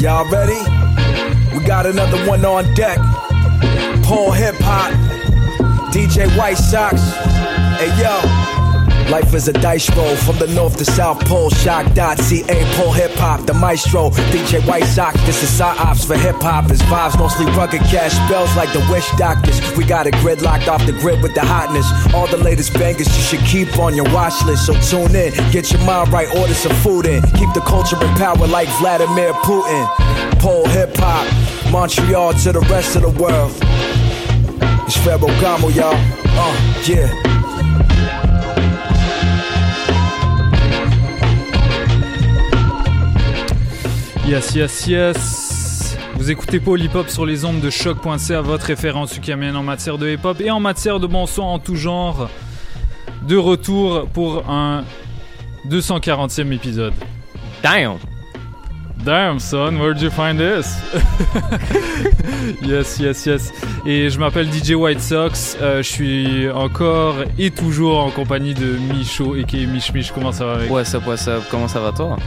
[0.00, 0.58] Y'all ready?
[1.54, 2.96] We got another one on deck.
[4.02, 4.94] Paul Hip Hop,
[5.92, 6.98] DJ White Sox.
[7.78, 8.39] Hey yo.
[9.10, 11.50] Life is a dice roll from the north to south pole.
[11.50, 14.10] Shock.ca, Paul Hip Hop, the maestro.
[14.30, 16.70] DJ White Sox, this is our ops for hip hop.
[16.70, 19.58] It's vibes mostly rugged cash spells like the wish doctors.
[19.76, 21.86] We got it gridlocked off the grid with the hotness.
[22.14, 24.66] All the latest bangers you should keep on your watch list.
[24.66, 27.20] So tune in, get your mind right, order some food in.
[27.34, 29.88] Keep the culture in power like Vladimir Putin.
[30.38, 31.26] Pole Hip Hop,
[31.72, 33.50] Montreal to the rest of the world.
[34.86, 35.96] It's Pharaoh Gamo, y'all.
[36.38, 37.39] Uh, yeah.
[44.26, 45.96] Yes, yes, yes.
[46.14, 46.60] Vous écoutez
[46.94, 50.50] Hop sur les ondes de choc.ca, votre référence ukamienne en matière de hip hop et
[50.50, 52.28] en matière de bon son en tout genre.
[53.26, 54.84] De retour pour un
[55.68, 56.92] 240e épisode.
[57.62, 57.98] Damn!
[59.04, 60.76] Damn, son, where'd you find this?
[62.62, 63.52] yes, yes, yes.
[63.86, 65.56] Et je m'appelle DJ White Sox.
[65.60, 70.12] Euh, je suis encore et toujours en compagnie de Micho et Mich Mich.
[70.12, 70.70] Comment ça va, mec?
[70.70, 71.44] What's up, what's up?
[71.50, 72.18] Comment ça va, toi?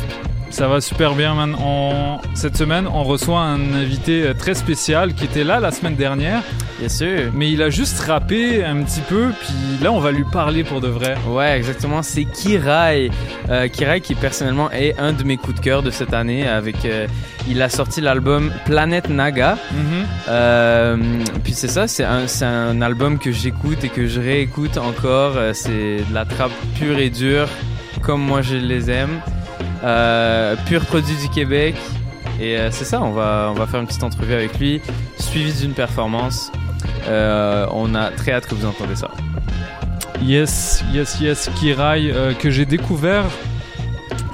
[0.53, 1.55] Ça va super bien, man.
[1.59, 2.19] On...
[2.35, 6.43] Cette semaine, on reçoit un invité euh, très spécial qui était là la semaine dernière.
[6.77, 7.31] Bien sûr.
[7.33, 10.79] Mais il a juste rappé un petit peu, puis là, on va lui parler pour
[10.79, 11.15] de vrai.
[11.27, 12.03] Ouais, exactement.
[12.03, 13.09] C'est Kirai.
[13.49, 16.47] Euh, Kirai qui, personnellement, est un de mes coups de cœur de cette année.
[16.47, 17.07] Avec, euh,
[17.47, 19.57] il a sorti l'album Planète Naga.
[19.71, 20.05] Mhm.
[20.29, 20.97] Euh,
[21.43, 25.33] puis c'est ça, c'est un, un album que j'écoute et que je réécoute encore.
[25.53, 27.47] C'est de la trappe pure et dure,
[28.03, 29.19] comme moi je les aime.
[29.83, 31.75] Euh, pur produit du Québec.
[32.39, 34.81] Et euh, c'est ça, on va, on va faire une petite entrevue avec lui,
[35.17, 36.51] suivi d'une performance.
[37.07, 39.11] Euh, on a très hâte que vous entendez ça.
[40.21, 43.25] Yes, yes, yes, Kirai, que j'ai découvert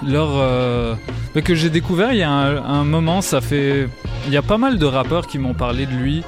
[0.05, 0.33] lors.
[0.35, 0.95] euh,
[1.43, 3.87] que j'ai découvert il y a un moment, ça fait.
[4.29, 6.23] Il y a pas mal de rappeurs qui m'ont parlé de lui,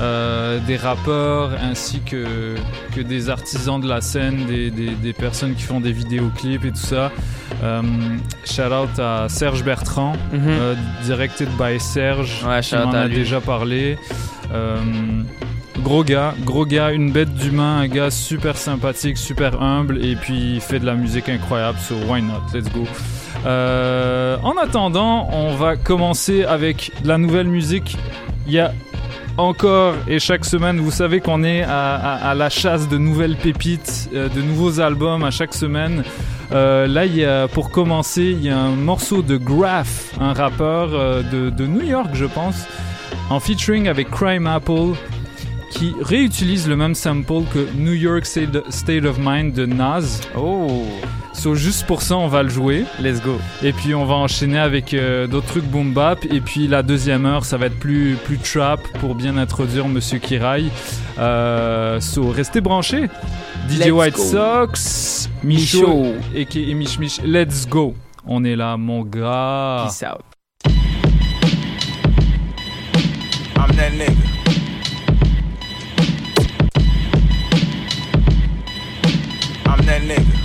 [0.00, 2.54] euh, des rappeurs ainsi que,
[2.96, 6.70] que des artisans de la scène, des, des, des personnes qui font des vidéoclips et
[6.70, 7.12] tout ça.
[7.62, 7.82] Euh,
[8.46, 10.74] shout out à Serge Bertrand, euh,
[11.04, 13.16] directed by Serge, Ouais, qui m'en a lui.
[13.16, 13.98] déjà parlé.
[15.82, 20.54] Gros gars, gros gars, une bête d'humain, un gars super sympathique, super humble, et puis
[20.54, 22.84] il fait de la musique incroyable, so why not, let's go.
[23.46, 27.96] Euh, en attendant, on va commencer avec la nouvelle musique.
[28.46, 28.72] Il y a
[29.38, 34.28] encore et chaque semaine, vous savez qu'on est à, la chasse de nouvelles pépites, euh,
[34.28, 36.04] de nouveaux albums à chaque semaine.
[36.52, 41.66] Euh, là, pour commencer, il y a un morceau de Graph, un rappeur de, de
[41.66, 42.66] New York, je pense,
[43.30, 44.92] en featuring avec Crime Apple,
[45.72, 50.20] qui réutilise le même sample que New York State of Mind de Nas.
[50.36, 50.84] Oh,
[51.32, 52.84] So, juste pour ça, on va le jouer.
[53.00, 53.38] let's go.
[53.62, 56.24] Et puis on va enchaîner avec euh, d'autres trucs boom bap.
[56.26, 60.18] Et puis la deuxième heure, ça va être plus, plus trap pour bien introduire Monsieur
[60.18, 60.64] Kirai.
[61.18, 63.08] Euh, so, restez branchés.
[63.68, 64.22] DJ Let's White go.
[64.24, 67.20] Sox, Micho et, et Mich Mich.
[67.24, 67.94] Let's go.
[68.26, 69.86] On est là, mon gars.
[69.86, 70.22] Peace out.
[73.56, 74.16] I'm that nigga.
[79.66, 80.41] I'm that nigga.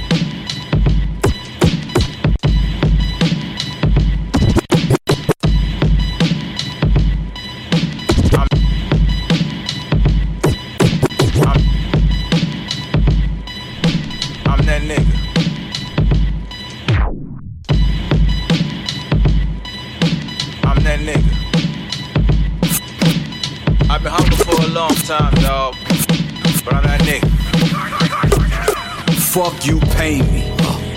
[29.68, 30.44] You, pay me.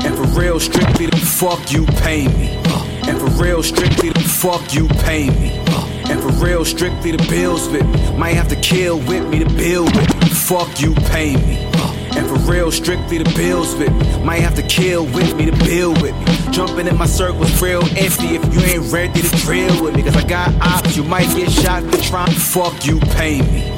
[0.04, 2.56] And for real, strictly the fuck you, pay me.
[3.08, 5.58] And for real, strictly the fuck you, pay me.
[6.08, 8.16] And for real, strictly the bills with me.
[8.16, 10.28] Might have to kill with me to build with me.
[10.28, 11.58] Fuck you, pay me.
[12.16, 14.24] And for real, strictly the bills with me.
[14.24, 16.52] Might have to kill with me to build with me.
[16.52, 20.02] Jumping in my circles real empty if you ain't ready to drill with me.
[20.02, 23.69] Cause I got ops, you might get shot for trying fuck you, pay me.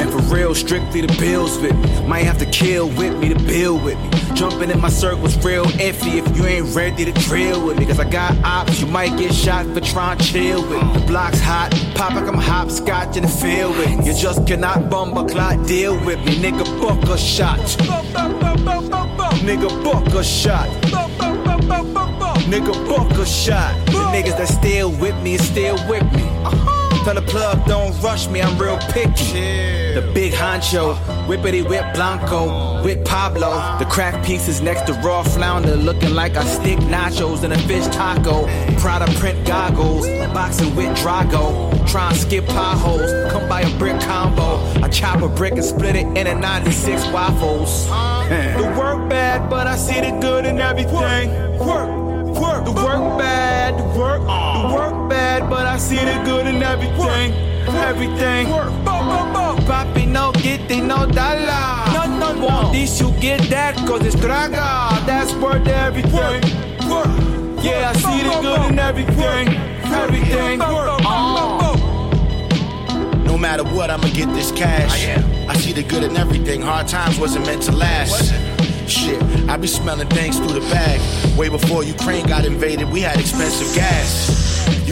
[0.00, 2.06] And for real, strictly the bills with me.
[2.06, 4.10] Might have to kill with me to build with me.
[4.34, 7.86] Jumping in my circles real empty if you ain't ready to drill with me.
[7.86, 11.00] Cause I got ops, you might get shot for trying to chill with me.
[11.00, 14.06] The block's hot, pop like I'm hopscotch in the field with me.
[14.06, 16.36] You just cannot bum a clot deal with me.
[16.36, 17.58] Nigga, book a shot.
[19.42, 20.68] Nigga, book a shot.
[22.48, 23.74] Nigga, book a shot.
[23.86, 26.37] The niggas that still with me is still with me.
[27.08, 29.94] Tell the plug, don't rush me, I'm real picky.
[29.94, 30.94] The big honcho,
[31.26, 33.78] whippity whip Blanco, with Pablo.
[33.78, 37.86] The crack pieces next to raw flounder, looking like I stick nachos in a fish
[37.86, 38.46] taco.
[38.78, 41.88] Prada print goggles, boxing with Drago.
[41.90, 44.58] Try and skip potholes, come by a brick combo.
[44.82, 47.86] I chop a brick and split it into 96 waffles.
[47.86, 51.30] the work bad, but I see the good in everything.
[51.58, 51.88] Work,
[52.38, 54.47] work, the work bad, the work, oh.
[54.62, 57.32] The work bad, but I see the good in everything.
[57.68, 58.46] Everything.
[59.68, 61.92] Papi, no get no dollar.
[61.92, 62.46] No, no, no.
[62.46, 65.04] Want this, you get that, cause it's draga.
[65.06, 66.42] That's worth everything.
[67.62, 69.48] Yeah, I see the good in everything.
[69.84, 70.60] Everything.
[70.62, 71.74] Uh.
[73.24, 75.06] No matter what, I'ma get this cash.
[75.06, 76.62] Oh, I see the good in everything.
[76.62, 78.32] Hard times wasn't meant to last.
[78.88, 80.98] Shit, I be smelling things through the bag.
[81.36, 84.47] Way before Ukraine got invaded, we had expensive gas.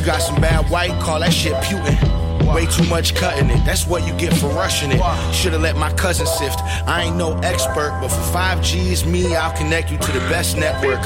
[0.06, 2.54] Got some bad white, call that shit Putin.
[2.54, 5.00] Way too much cutting it, that's what you get for rushing it.
[5.34, 6.60] Should've let my cousin sift.
[6.86, 10.56] I ain't no expert, but for 5 G's, me, I'll connect you to the best
[10.56, 11.00] network.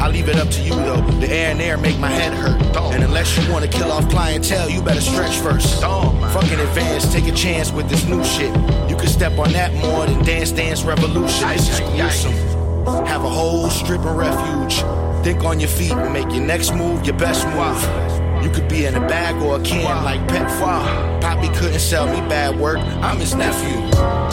[0.00, 1.02] I'll leave it up to you though.
[1.20, 2.74] The air and air make my head hurt.
[2.94, 5.82] And unless you wanna kill off clientele, you better stretch first.
[5.82, 8.54] Fucking advance, take a chance with this new shit.
[8.88, 11.48] You can step on that more than Dance Dance Revolution.
[11.50, 12.32] This is gruesome.
[13.04, 14.82] Have a whole strip of refuge.
[15.22, 18.07] Think on your feet and make your next move your best move.
[18.42, 21.20] You could be in a bag or a can like pet food.
[21.20, 22.78] Poppy couldn't sell me bad work.
[23.02, 23.76] I'm his nephew.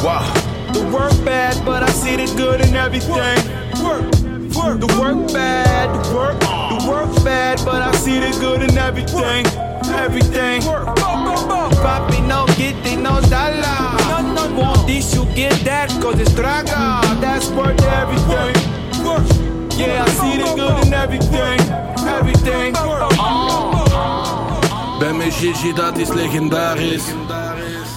[0.03, 0.31] Wow.
[0.73, 3.37] The work bad, but I see the good in everything.
[3.83, 4.03] Work,
[4.55, 4.79] work.
[4.79, 9.45] The work bad, the work, the work bad, but I see the good in everything.
[9.93, 10.61] Everything.
[10.61, 14.21] Papi, no get it, no dollar.
[14.21, 17.01] No, no, Want this, you get that, cause it's draga.
[17.21, 18.55] That's worth everything.
[19.77, 21.59] Yeah, I see the good in everything.
[22.07, 23.84] Everything.
[25.05, 27.03] Bij mijn Gigi, dat is legendarisch.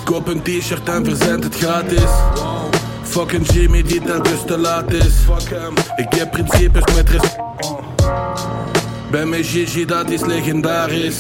[0.05, 2.11] Koop een t-shirt en verzend het gratis.
[3.03, 5.15] Fucking Jimmy die telkens te laat is.
[5.97, 7.37] Ik heb principes met res.
[9.11, 11.17] Bij mijn Gigi, dat is legendarisch.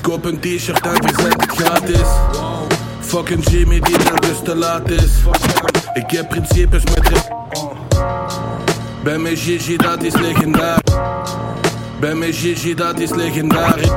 [0.00, 2.08] Koop een t-shirt en verzend het gratis.
[3.00, 5.12] Fucking Jimmy die telkens te laat is.
[5.94, 7.28] Ik heb principes met res.
[9.02, 10.94] Bij mijn Gigi, dat is legendarisch.
[12.00, 13.92] Bij mijn Gigi, dat is legendarisch.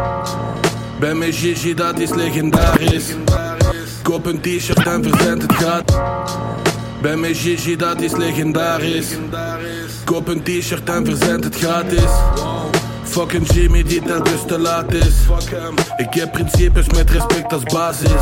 [1.00, 3.16] Bij mijn Gigi, dat is legendarisch.
[4.02, 6.00] Koop een t-shirt en verzend het gaat.
[7.02, 9.08] Bij mijn Gigi, dat is legendarisch.
[10.04, 12.12] Koop een t-shirt en verzend het gratis.
[13.04, 15.16] Fucking Jimmy die telkens te laat is.
[15.98, 18.22] Ik heb principes met respect als basis.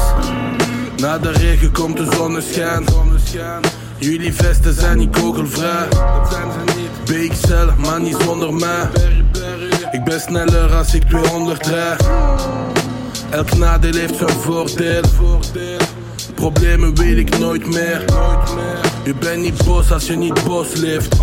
[0.98, 2.86] Na de regen komt de zonneschijn.
[3.98, 5.88] Jullie vesten zijn niet kogelvrij.
[7.06, 8.90] BXL, maar niet zonder mij.
[9.92, 12.10] Ik ben sneller als ik 200 rijd.
[13.30, 15.02] Elk nadeel heeft zijn voordeel.
[16.36, 18.06] Problemen weet ik nooit meer.
[19.04, 21.16] Je bent niet boos als je niet boos leeft.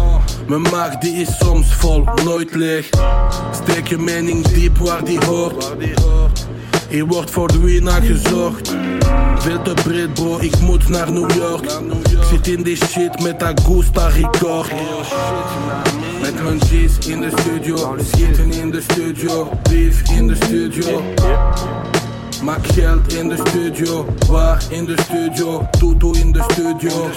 [0.46, 2.88] Mijn maag die is soms vol, nooit leeg.
[3.62, 5.72] Steek je mening diep waar die hoort.
[6.88, 8.74] Hier wordt voor de winnaar gezocht.
[9.38, 11.64] Veel te breed bro, ik moet naar New York.
[12.10, 14.72] Ik zit in die shit met Augusta record.
[16.24, 21.02] Met mijn G's in de studio, schieten in de studio, beef in de studio.
[22.42, 27.08] Maak geld in de studio, waar in de studio, Tutu in de studio.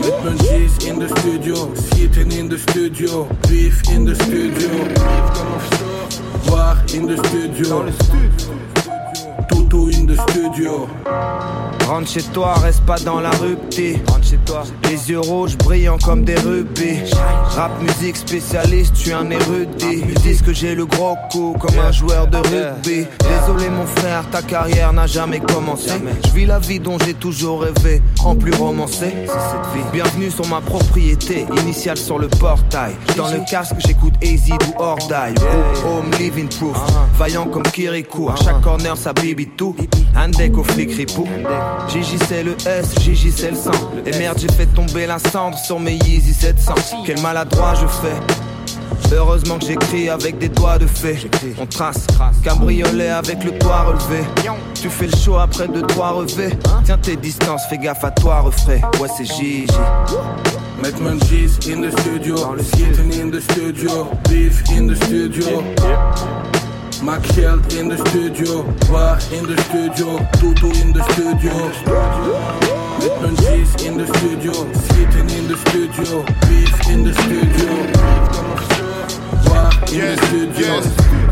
[0.00, 4.68] Met mijn G's in de studio, schieten in de studio, beef in de studio.
[6.50, 7.84] Waar in de studio,
[9.68, 10.88] De studio.
[11.88, 13.96] Rentre chez toi, reste pas dans la rue, petit.
[14.06, 14.62] Rentre chez toi.
[14.84, 17.00] Les yeux rouges brillants comme des rubis.
[17.50, 20.04] Rap musique spécialiste, tu es un érudit.
[20.08, 23.06] Ils disent que j'ai le gros coup comme un joueur de rugby.
[23.18, 25.90] Désolé mon frère, ta carrière n'a jamais commencé.
[26.26, 29.14] Je vis la vie dont j'ai toujours rêvé, en plus romancé.
[29.92, 32.94] Bienvenue sur ma propriété, initiale sur le portail.
[33.16, 35.34] Dans le casque, j'écoute Easy ou Ordai.
[35.84, 36.78] Home living proof,
[37.18, 38.28] vaillant comme Kirikou.
[38.28, 39.74] À chaque corner, ça bibi tout.
[40.14, 41.26] Un deck au flic ripou.
[41.88, 43.70] Gigi c'est le S, Gigi c'est le sang.
[44.04, 46.74] Et merde, j'ai fait tomber la cendre sur mes Yeezy 700.
[47.04, 49.14] Quel maladroit je fais.
[49.14, 51.18] Heureusement que j'écris avec des doigts de fée.
[51.60, 52.06] On trace,
[52.42, 54.24] cabriolet avec le toit relevé.
[54.74, 56.56] Tu fais le show après deux trois revêts.
[56.84, 58.80] Tiens tes distances, fais gaffe à toi, refrais.
[59.00, 59.66] Ouais, c'est Gigi.
[60.82, 65.62] Mijn G's in de studio, schieten in de studio, beef in de studio.
[67.02, 71.70] Maak geld in de studio, waar in de studio, Tutu in de studio.
[72.98, 77.68] Met mijn G's in de studio, schieten in de studio, beef in de studio.
[79.48, 81.25] Waar in de studio.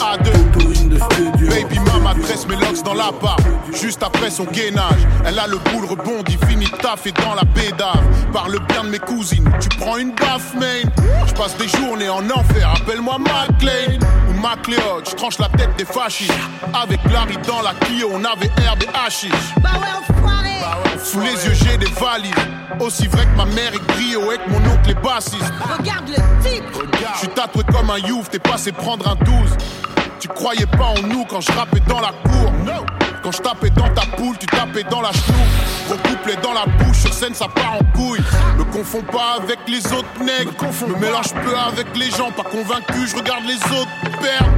[0.00, 0.30] A2.
[1.48, 3.36] Baby mama tresse mes locks dans la part.
[3.72, 6.66] Juste après son gainage, elle a le boule rebondi, fini
[6.96, 8.02] fait dans la bédave.
[8.32, 10.88] Parle bien de mes cousines, tu prends une baffe, main.
[11.26, 15.08] Je passe des journées en enfer, appelle-moi McLean ou McLeod.
[15.08, 16.32] Je tranche la tête des fascistes.
[16.72, 19.30] Avec Larry dans la Clio, on avait herbe et hashish.
[19.62, 20.00] Bah ouais.
[21.02, 22.32] Sous les yeux, j'ai des valises.
[22.78, 25.52] Aussi vrai que ma mère est brio et que mon oncle est bassiste.
[25.78, 26.64] Regarde le type.
[27.14, 29.34] Je suis tatoué comme un youf, t'es passé prendre un 12.
[30.20, 32.52] Tu croyais pas en nous quand je rappais dans la cour.
[33.22, 35.38] Quand je tapais dans ta poule, tu tapais dans la chenoux.
[35.88, 38.20] Recouplé dans la bouche, sur scène ça part en couille.
[38.58, 40.52] Me confonds pas avec les autres nègres.
[40.88, 44.50] Me mélange peu avec les gens, pas convaincu, je regarde les autres perdre.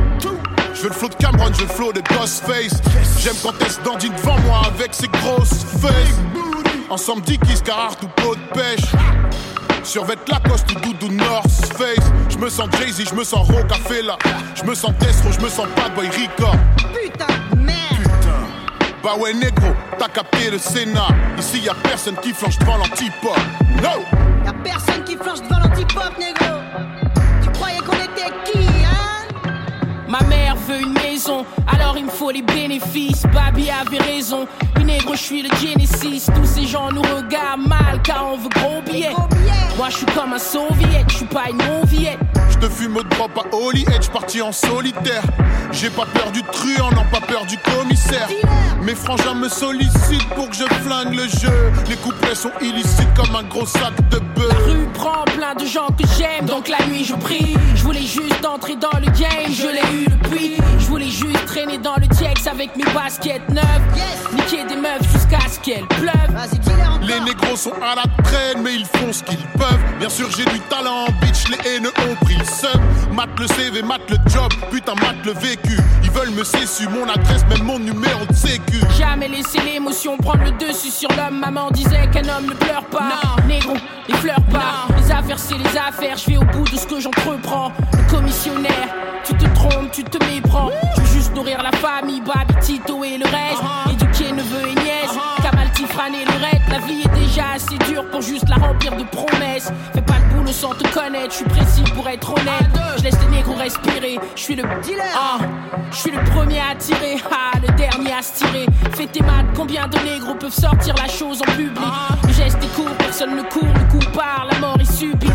[0.74, 2.82] Je veux le flow de Cameron, je veux le flow de Ghostface.
[3.20, 6.18] J'aime quand elle se dandine devant moi avec ses grosses fesses.
[6.90, 8.90] Ensemble Dickies, Carhartt ou pot de pêche.
[9.84, 12.12] Survête Lacoste ou doudou North Face.
[12.28, 14.16] Je me sens Jay-Z, je me sens Rocafella.
[14.54, 16.52] Je me sens Destro, je me sens Bad Boy Rica.
[16.76, 17.78] Putain de merde.
[19.02, 21.08] Bah ouais, négro, t'as capté le Sénat.
[21.38, 23.36] Ici y a personne qui flanche devant l'antipop.
[23.82, 24.04] No!
[24.44, 26.58] Y'a personne qui flanche devant l'antipop, négro.
[27.42, 29.26] Tu croyais qu'on était qui, hein?
[30.08, 30.94] Ma mère veut une
[31.96, 33.22] il me faut les bénéfices.
[33.32, 34.46] Babi avait raison,
[34.78, 36.26] une négro, je suis le Genesis.
[36.34, 39.14] Tous ces gens nous regardent mal car on veut gros billets.
[39.76, 42.18] Moi je suis comme un soviet, je suis pas une non-viette.
[42.62, 45.22] Je te fume au drop à Holy Edge, parti en solitaire.
[45.72, 48.28] J'ai pas peur du truand, non pas peur du commissaire.
[48.82, 51.72] Mes frangins me sollicitent pour que je flingue le jeu.
[51.88, 54.66] Les couplets sont illicites comme un gros sac de La beurre.
[54.66, 57.56] rue prend plein de gens que j'aime, donc la nuit je prie.
[57.74, 60.56] Je voulais juste entrer dans le game, je l'ai eu depuis.
[60.78, 63.64] Je voulais juste traîner dans le TX avec mes baskets neuves.
[63.96, 64.32] Yes.
[64.34, 66.12] Niquer des meufs jusqu'à ce qu'elles pleuvent.
[67.02, 69.80] Les négros sont à la traîne, mais ils font ce qu'ils peuvent.
[69.98, 72.80] Bien sûr, j'ai du talent, bitch, les haineux ont pris seum.
[73.12, 75.76] Mate le CV, mate le job, putain, mate le vécu.
[76.02, 78.80] Ils veulent me cessu, mon adresse, même mon numéro de sécu.
[78.96, 81.38] Jamais laisser l'émotion prendre le dessus sur l'homme.
[81.40, 83.36] Maman disait qu'un homme ne pleure pas.
[83.46, 83.74] Négro,
[84.08, 84.86] les fleurs pas.
[84.96, 86.16] Les affaires, c'est les affaires.
[86.16, 87.72] Je vais au bout de ce que j'entreprends.
[87.92, 88.88] Le commissionnaire,
[89.24, 90.70] tu te trompes, tu te méprends.
[90.96, 93.62] Je veux juste nourrir la famille, Babi, Tito et le reste.
[93.86, 93.91] Nièce.
[95.92, 96.62] Kamal, Tifran et le reste.
[96.70, 99.70] La vie est déjà assez dure pour juste la remplir de promesses.
[99.94, 101.30] Fais pas le boulot sans te connaître.
[101.30, 102.96] Je suis précis pour être honnête.
[102.98, 104.18] Je laisse les négros respirer.
[104.34, 105.04] Je suis le Dealer.
[105.16, 105.38] ah,
[105.90, 108.66] je suis le premier à tirer, ah, le dernier à se tirer.
[108.92, 111.78] Fais tes maths, combien de négros peuvent sortir la chose en public?
[112.26, 115.28] Le geste est court, personne ne court, le coup part, la mort est subie.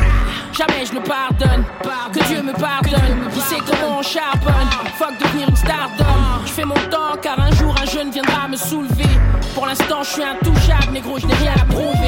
[0.58, 1.64] Jamais je le pardonne,
[2.14, 3.30] que Dieu me pardonne.
[3.34, 6.06] Qui sait comment on charbonne, fuck devenir une stardom.
[6.46, 9.04] Je fais mon temps car un jour un jeune viendra me soulever.
[9.54, 12.08] Pour l'instant, je suis intouchable, négro, je n'ai rien à prouver.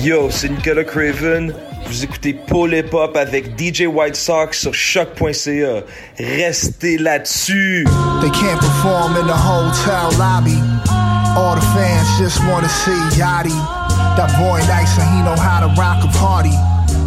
[0.00, 1.52] Yo, c'est Nicolas Craven.
[1.86, 5.82] Vous écoutez Paul Hip Hop avec DJ White Sox sur choc.ca.
[6.18, 7.86] Restez là-dessus.
[8.20, 10.56] They can't perform in the hotel lobby.
[11.36, 13.85] All the fans just wanna see Yachty.
[14.16, 16.52] That boy nice and he know how to rock a party.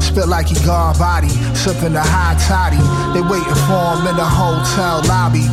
[0.01, 2.81] Spit like he got body, sipping the high toddy.
[3.13, 5.45] They waiting for him in the hotel lobby.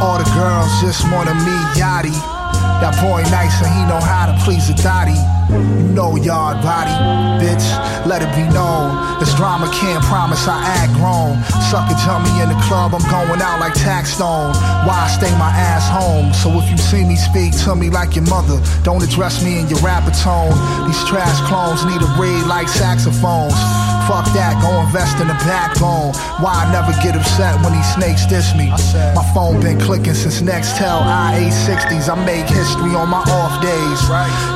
[0.00, 2.39] All the girls just wanna meet Yachty.
[2.80, 5.12] That boy nice and he know how to please a dotty.
[5.52, 6.88] You know yard body,
[7.36, 7.66] bitch.
[8.06, 9.20] Let it be known.
[9.20, 11.36] This drama can't promise I act grown.
[11.68, 14.56] Sucker jump me in the club, I'm going out like tax stone.
[14.88, 16.32] Why I stay my ass home?
[16.32, 19.68] So if you see me speak to me like your mother, don't address me in
[19.68, 20.56] your rapper tone.
[20.88, 23.89] These trash clones need a read like saxophones.
[24.10, 26.10] Fuck that, go invest in the backbone.
[26.42, 28.66] Why I never get upset when these snakes diss me.
[29.14, 32.10] My phone been clicking since Nextel i860s.
[32.10, 34.00] I make history on my off days.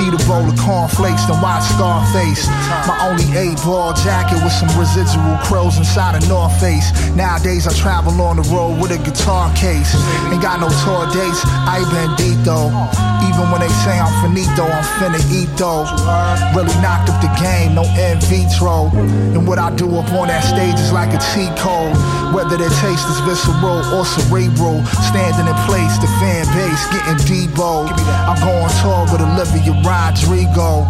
[0.02, 2.50] Eat a bowl of cornflakes, then watch Scarface.
[2.90, 6.90] My only eight ball jacket with some residual crows inside a North Face.
[7.14, 9.94] Nowadays I travel on the road with a guitar case.
[10.34, 12.74] Ain't got no tour dates, I been deep though.
[13.30, 15.86] Even when they say I'm finito, I'm finna eat though.
[16.58, 18.90] Really knocked up the game, no in vitro.
[19.34, 21.92] And what I do up on that stage is like a cheat code.
[22.32, 27.88] Whether the taste is visceral or cerebral, standing in place, the fan base getting debo.
[27.88, 30.88] I go on tour with Olivia Rodrigo.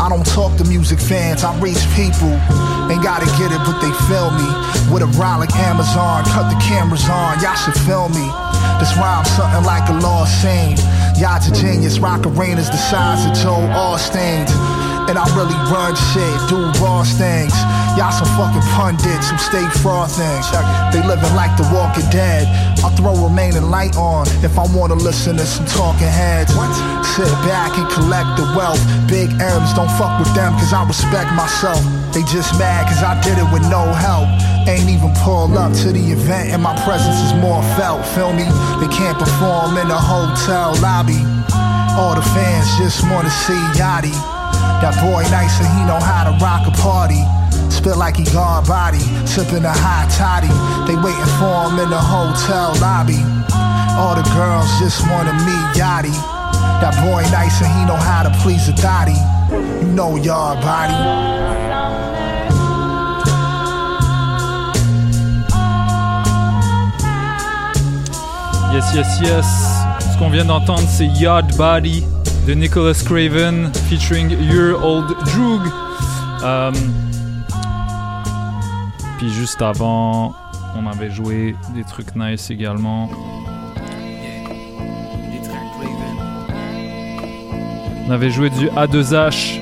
[0.00, 2.32] I don't talk to music fans, I reach people.
[2.90, 4.48] Ain't gotta get it, but they feel me.
[4.90, 8.26] With a like Amazon, cut the cameras on, y'all should film me.
[8.80, 10.76] This rhyme something like a lost scene.
[11.20, 14.50] Y'all's a genius, rock arenas the size of Joe Austin's.
[15.10, 17.50] And I really run shit, do boss things.
[17.98, 20.38] Y'all some fucking pundits who stay frothing.
[20.94, 22.46] They living like the walking dead.
[22.78, 26.54] I throw remaining light on if I wanna listen to some talking heads.
[27.18, 28.78] Sit back and collect the wealth.
[29.10, 31.82] Big M's, don't fuck with them cause I respect myself.
[32.14, 34.30] They just mad cause I did it with no help.
[34.70, 38.06] Ain't even pull up to the event and my presence is more felt.
[38.14, 38.46] Feel me?
[38.78, 41.18] They can't perform in a hotel lobby.
[41.98, 44.14] All the fans just wanna see Yachty.
[44.80, 47.20] That boy nice and he know how to rock a party.
[47.68, 50.48] Spit like he gone body, sipping a hot toddy.
[50.88, 53.20] They waiting for him in the hotel lobby.
[54.00, 56.16] All the girls just wanna meet Yachty.
[56.80, 59.12] That boy nice and he know how to please a thotty.
[59.84, 60.96] You know y'all body.
[68.72, 69.46] Yes, yes, yes.
[70.00, 72.04] Ce qu'on vient d'entendre, c'est Yard Body
[72.46, 75.62] de Nicholas Craven featuring Your Old Droog.
[76.42, 76.72] Euh,
[79.18, 80.34] puis juste avant,
[80.76, 83.10] on avait joué des trucs nice également.
[88.06, 89.60] On avait joué du A2H,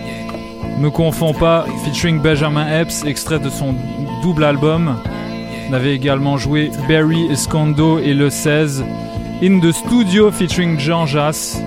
[0.79, 3.75] Me Confonds pas, featuring Benjamin Epps, extrait de son
[4.23, 4.97] double album.
[5.69, 8.85] On avait également joué Barry Escondo et le 16,
[9.43, 11.61] In the Studio, featuring Jean Jass.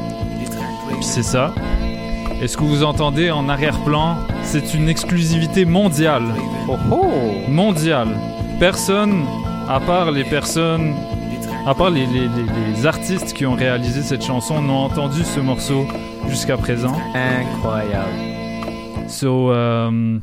[1.01, 1.53] C'est ça.
[2.41, 6.23] Et ce que vous entendez en arrière-plan, c'est une exclusivité mondiale.
[6.67, 7.05] Oh oh
[7.49, 8.07] Mondiale.
[8.59, 9.23] Personne,
[9.69, 10.93] à part les personnes,
[11.67, 15.39] à part les, les- les- les artistes qui ont réalisé cette chanson, n'ont entendu ce
[15.39, 15.85] morceau
[16.29, 16.95] jusqu'à présent.
[17.13, 18.07] Incroyable.
[19.07, 20.17] So, euh,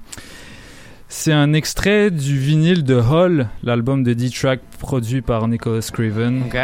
[1.09, 6.43] c'est un extrait du vinyle de Hall, l'album de D-Track produit par Nicholas Craven.
[6.47, 6.59] Ok.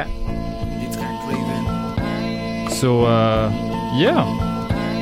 [2.70, 3.48] So, euh,
[3.98, 4.24] yeah.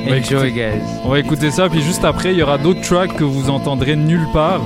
[0.06, 0.16] Enjoy,
[0.48, 0.82] écouter- guys.
[1.04, 3.94] On va écouter ça, puis juste après, il y aura d'autres tracks que vous entendrez
[3.96, 4.60] nulle part,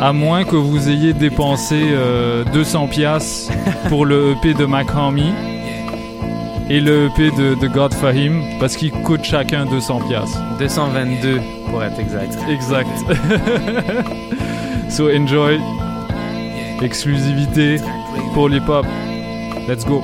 [0.00, 3.50] à moins que vous ayez dépensé euh, 200 pièces
[3.88, 5.32] pour le EP de Mac Homie
[6.70, 10.38] et le EP de, de God Fahim, parce qu'ils coûtent chacun 200 pièces.
[10.60, 11.40] 222
[11.70, 12.38] pour être exact.
[12.48, 12.88] Exact.
[14.88, 15.58] so enjoy.
[16.80, 17.76] Exclusivité
[18.34, 18.86] pour les pop.
[19.68, 20.02] Let's go.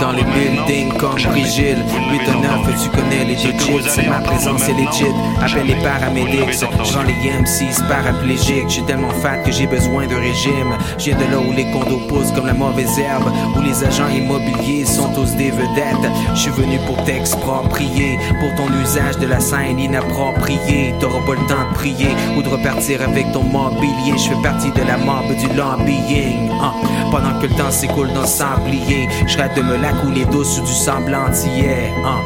[0.00, 2.76] Dans les buildings comme ne 8 l'avez 9 entendu.
[2.82, 5.04] tu connais les digits C'est ma présence maintenant, legit
[5.40, 6.60] Appelle les paramédics.
[6.84, 8.68] Genre les MCs paraplégiques.
[8.68, 10.76] Je suis tellement fat que j'ai besoin de régime.
[10.98, 13.30] Je viens de là où les condos poussent comme la mauvaise herbe.
[13.56, 16.10] Où les agents immobiliers sont tous des vedettes.
[16.34, 18.18] Je suis venu pour t'exproprier.
[18.40, 20.94] Pour ton usage de la scène inappropriée.
[21.00, 24.16] T'auras pas le temps de prier Ou de repartir avec ton mobilier.
[24.16, 26.50] Je fais partie de la mob du lobbying.
[26.62, 26.72] Ah,
[27.10, 29.08] Pendant que le temps s'écoule dans le sablier
[29.56, 32.20] de me la couler douce ou du semblant entier Ah.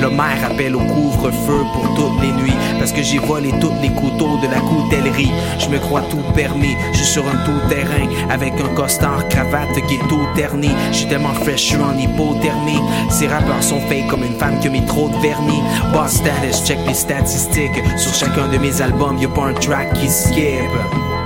[0.00, 3.90] Le maire appelle au couvre-feu pour toutes les nuits Parce que j'ai volé tous les
[3.90, 5.30] couteaux de la coutellerie.
[5.60, 9.94] Je me crois tout permis, je suis sur un tout-terrain Avec un costard cravate qui
[9.94, 10.70] est tout terni.
[10.92, 12.80] Je tellement fresh, en hypothermie.
[13.10, 15.62] Ces rappeurs sont fake comme une femme qui a mis trop de vernis.
[15.92, 17.80] Boss status, check les statistiques.
[17.96, 20.72] Sur chacun de mes albums, y'a pas un track qui skip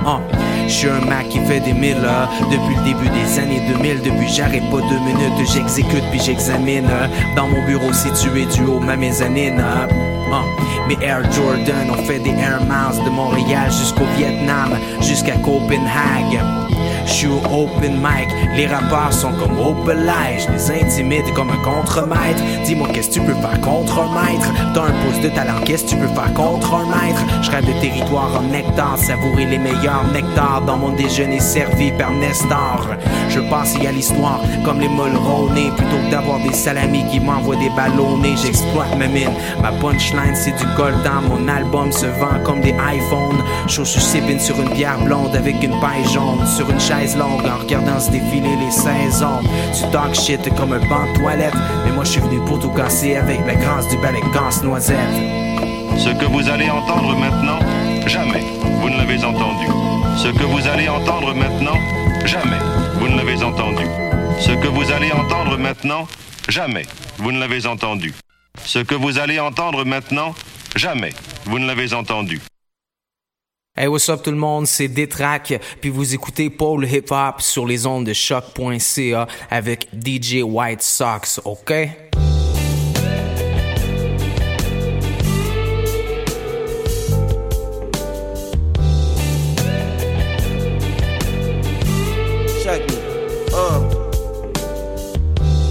[0.05, 0.19] Ah,
[0.67, 2.07] Je suis un Mac qui fait des mille
[2.51, 6.89] Depuis le début des années 2000 Depuis j'arrête pas deux minutes J'exécute puis j'examine.
[7.35, 9.63] Dans mon bureau situé du haut ma mezzanine.
[10.31, 10.43] Ah,
[10.87, 16.41] Mes Air Jordan ont fait des Air Miles De Montréal jusqu'au Vietnam Jusqu'à Copenhague
[17.07, 21.49] je suis au open mic, les rappeurs sont comme open light, je les intimide comme
[21.49, 22.41] un contremaître.
[22.65, 24.51] Dis-moi qu'est-ce que tu peux faire contre un maître?
[24.73, 27.21] T'as un pouce de talent, qu'est-ce que tu peux faire contre un maître?
[27.41, 32.11] Je rêve de territoire en nectar, savourer les meilleurs nectars dans mon déjeuner servi par
[32.11, 32.85] Nestor.
[33.29, 37.55] Je passe y à l'histoire comme les Mulroney plutôt que d'avoir des salamis qui m'envoient
[37.55, 38.35] des ballonnés.
[38.35, 43.41] J'exploite ma mine, ma punchline c'est du coltan, mon album se vend comme des iPhones.
[43.67, 44.01] Je suis
[44.39, 46.79] sur une bière blonde avec une paille jaune, sur une
[47.17, 49.41] longue en regardant se défiler les saisons.
[49.73, 51.53] Tu talk shit comme un banc de toilette,
[51.85, 54.21] mais moi je suis venu pour tout casser avec la grâce du balai
[54.63, 54.97] noisette.
[55.97, 57.59] Ce que vous allez entendre maintenant,
[58.07, 58.43] jamais
[58.81, 59.67] vous ne l'avez entendu.
[60.17, 61.77] Ce que vous allez entendre maintenant,
[62.25, 62.59] jamais
[62.99, 63.83] vous ne l'avez entendu.
[64.39, 66.07] Ce que vous allez entendre maintenant,
[66.49, 66.85] jamais
[67.17, 68.13] vous ne l'avez entendu.
[68.63, 70.33] Ce que vous allez entendre maintenant,
[70.75, 71.13] jamais
[71.45, 72.41] vous ne l'avez entendu.
[73.79, 77.67] Hey, what's up tout le monde, c'est Détrac, puis vous écoutez Paul Hip Hop sur
[77.67, 81.71] les ondes de choc.ca avec DJ White Sox, ok?
[93.53, 93.81] Uh.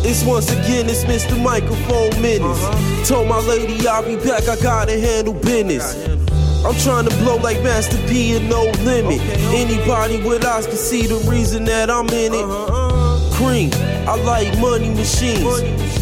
[0.04, 1.36] It's once again, it's Mr.
[1.42, 2.62] Microphone Minutes.
[2.62, 3.08] Uh -huh.
[3.08, 5.94] Told my lady I'll be back, I gotta handle business.
[5.94, 9.20] Gotta handle I'm trying to blow like Master P and no limit.
[9.54, 12.44] Anybody with eyes can see the reason that I'm in it.
[12.44, 13.34] Uh-huh.
[13.36, 13.70] Cream,
[14.08, 15.44] I like money machines.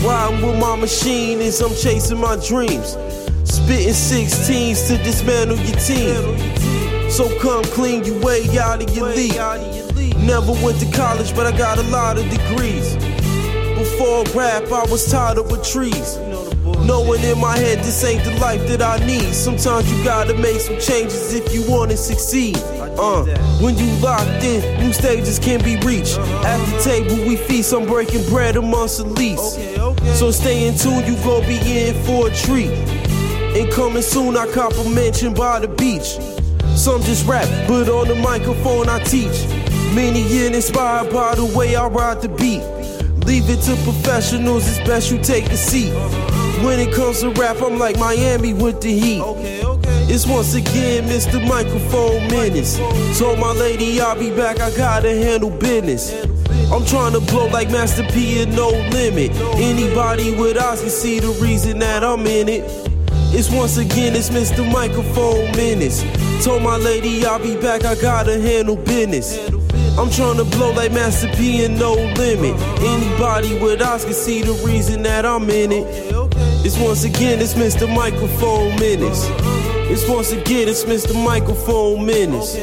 [0.02, 2.96] Riding with my machine is I'm chasing my dreams.
[3.44, 7.10] Spitting 16s to dismantle your team.
[7.10, 9.36] So come clean you way out of your league.
[10.16, 12.96] Never went to college, but I got a lot of degrees.
[13.76, 16.16] Before rap, I was tired of with trees.
[16.86, 19.32] Knowing in my head this ain't the life that I need.
[19.32, 22.56] Sometimes you gotta make some changes if you wanna succeed.
[22.98, 23.24] Uh,
[23.60, 26.18] when you locked in, new stages can be reached.
[26.18, 29.54] At the table we feast, I'm breaking bread amongst least.
[30.18, 32.70] So stay in tune, you gon' be in for a treat.
[33.56, 36.18] And coming soon, I compliment by the beach.
[36.76, 39.46] Some just rap, but on the microphone I teach.
[39.94, 42.62] Many get inspired by the way I ride the beat.
[43.24, 45.92] Leave it to professionals, it's best you take a seat.
[46.64, 49.22] When it comes to rap, I'm like Miami with the heat.
[50.08, 51.46] It's once again Mr.
[51.46, 52.78] Microphone Minutes.
[53.18, 56.14] Told my lady I'll be back, I gotta handle business.
[56.72, 59.32] I'm trying to blow like Master P and no limit.
[59.56, 62.64] Anybody with eyes can see the reason that I'm in it.
[63.36, 64.64] It's once again, it's Mr.
[64.72, 66.02] Microphone Minutes.
[66.42, 69.36] Told my lady I'll be back, I gotta handle business.
[69.98, 72.58] I'm trying to blow like Master P and no limit.
[72.80, 76.23] Anybody with eyes can see the reason that I'm in it.
[76.64, 77.86] It's once again, it's Mr.
[77.94, 79.28] Microphone Minutes.
[79.90, 81.14] It's once again, it's Mr.
[81.14, 82.56] Microphone Minutes.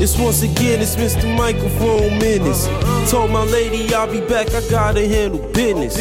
[0.00, 1.28] It's once again, it's Mr.
[1.36, 2.66] Microphone Minutes.
[3.10, 5.98] Told my lady I'll be back, I gotta handle business.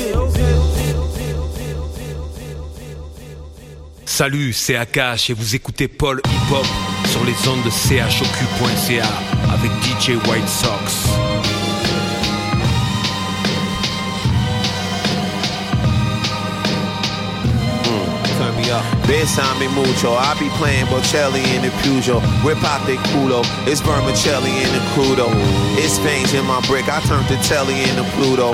[4.05, 6.65] Salut, c'est Akash et vous écoutez Paul Hip Hop
[7.11, 9.03] sur les ondes de chocu.ca
[9.51, 11.22] avec DJ White Sox.
[19.03, 20.13] Besame mucho.
[20.13, 22.21] I be playing Bocelli in the Peugeot.
[22.43, 23.43] Rip out the culo.
[23.67, 25.27] It's vermicelli in the crudo.
[25.77, 26.87] It's veins in my brick.
[26.87, 28.53] I turned the telly into Pluto.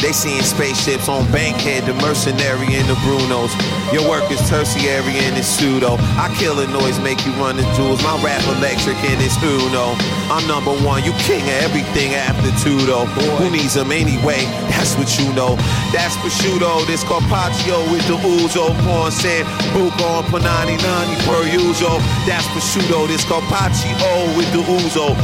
[0.00, 3.50] They seeing spaceships on Bankhead, the mercenary and the Brunos.
[3.92, 5.96] Your work is tertiary and it's pseudo.
[6.16, 8.00] I kill a noise, make you run the jewels.
[8.02, 9.98] My rap electric and it's Uno.
[10.30, 13.06] I'm number one, you king of everything after Tudo.
[13.42, 14.46] Who needs them anyway?
[14.70, 15.56] That's what you know.
[15.90, 18.70] That's prosciutto, this carpaccio with the Uzo.
[18.86, 21.98] Porn said, book on Panani Nani per usual.
[22.24, 23.90] That's prosciutto, this carpaccio
[24.38, 25.16] with the Uzo.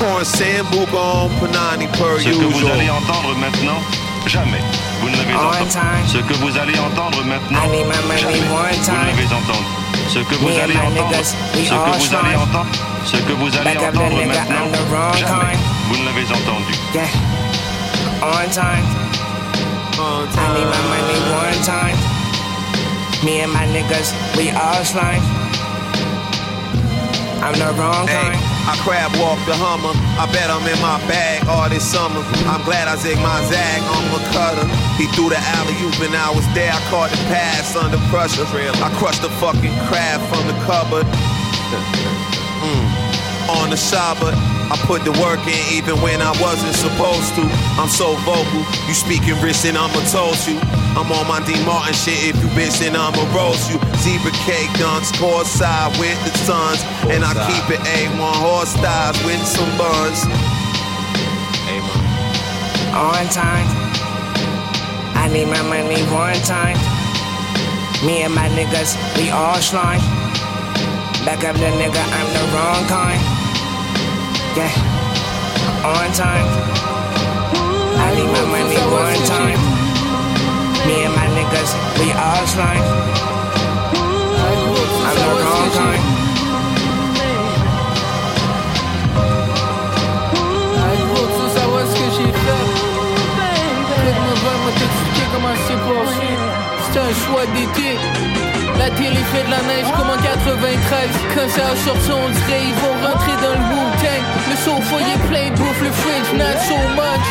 [0.00, 2.72] Porn said, book on Panani per Ce que vous usual.
[2.72, 3.78] allez entendre maintenant,
[4.26, 4.62] jamais
[5.00, 5.78] vous ne l'avez entendu.
[6.06, 9.64] Ce que vous allez entendre maintenant, jamais vous ne l'avez entendu.
[10.08, 12.66] Ce que vous allez entendre, ce que vous allez entendre,
[13.04, 14.66] ce que vous allez entendre maintenant,
[15.14, 15.58] jamais
[15.88, 16.74] vous ne l'avez entendu.
[18.24, 18.86] On time.
[19.94, 21.98] I need my money one time.
[23.24, 25.22] Me and my niggas, we all slime.
[27.42, 28.51] I'm the wrong kind.
[28.64, 29.90] I crab walk the Hummer.
[30.18, 32.22] I bet I'm in my bag all this summer.
[32.46, 34.66] I'm glad I zig my zag on my cutter.
[34.94, 36.70] He threw the alley oop and I was there.
[36.70, 38.46] I caught the pass under pressure.
[38.46, 41.06] I crushed the fucking crab from the cupboard.
[42.62, 42.86] Mm.
[43.58, 44.38] On the Shabbat,
[44.72, 47.44] I put the work in even when I wasn't supposed to.
[47.76, 50.56] I'm so vocal, you speaking rich and I'ma toast you.
[50.96, 53.76] I'm on my D Martin shit, if you bitch then I'ma roast you.
[54.00, 56.80] Zebra cake dunks, courtside with the Suns.
[57.12, 60.24] And I keep it A1 horse thighs with some buns.
[62.96, 63.68] On time.
[65.20, 66.80] I need my money one time.
[68.08, 70.00] Me and my niggas, we all slime.
[71.28, 73.31] Back up the nigga, I'm the wrong kind.
[74.54, 74.68] Yeah.
[75.82, 76.46] On time.
[78.04, 79.60] I need my money one time.
[80.86, 82.84] Me and my niggas, we all slime.
[85.08, 86.04] I'm the wrong kind.
[91.14, 92.64] Faut savoir ce que j'ai fait.
[94.04, 96.28] Laisse-moi vraiment t'expliquer comment c'est passé.
[96.92, 98.51] C'est un choix d'été.
[98.82, 100.58] La télé fait de la neige comme en 93.
[101.38, 104.22] Quand ça a sorti, on ils vont rentrer dans le Wu-Tang.
[104.50, 107.26] Le sofa il est plein de le fridge not so much.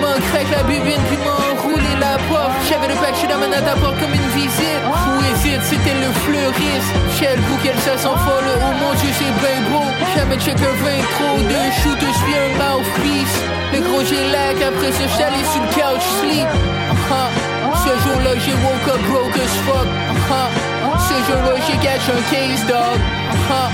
[0.00, 2.56] M'en craque la bibine puis m'en enroulé la porte.
[2.64, 4.80] J'avais le pack, j'suis dans à porte comme une visite.
[4.80, 6.92] Fou hésite, c'était le fleuriste.
[7.20, 8.48] J'ai le bouquet, ça s'en folle.
[8.64, 9.84] Oh mon dieu, c'est ben beau.
[10.16, 13.36] Jamais check un 20 trop de shoot, je suis un mouthpiece.
[13.76, 16.48] Le gros j'ai lag, après j'suis allé sur le couch sleep.
[17.12, 17.28] Ah,
[17.76, 19.88] Ce jour-là, j'ai woke up broke as fuck.
[20.32, 20.48] Ah,
[21.08, 22.98] Ce jour-là, j'ai catch un case dog.
[23.50, 23.68] Ah,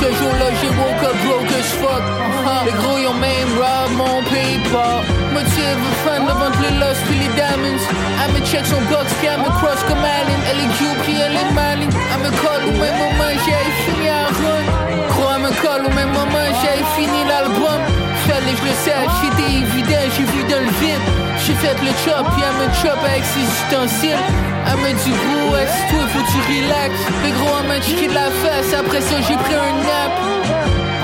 [0.00, 2.02] Ce jour-là, j'ai woke up broke as fuck.
[2.46, 4.94] Ah, Les gros, ils même rob mon paper.
[5.32, 7.84] Motive a fan devant les lost puis les diamonds.
[8.24, 10.40] Elle me check son box puis elle me cross comme Allen.
[10.48, 11.90] Elle est cute puis elle est maligne.
[12.12, 14.64] Elle me colle au même moment, j'ai fini à run.
[15.10, 17.80] Crois, elle me colle au même moment, j'ai fini l'album.
[18.26, 21.04] Fallait je le sache, c'était évident, j'ai vu dans le vide.
[21.44, 24.24] J'ai fait le chop, puis elle me chop avec ses ustensiles.
[24.66, 26.92] Elle me dit, gros, assis-toi, faut que tu relax?
[27.24, 30.12] Le gros, elle m'a de la face, après ça, j'ai pris un nap.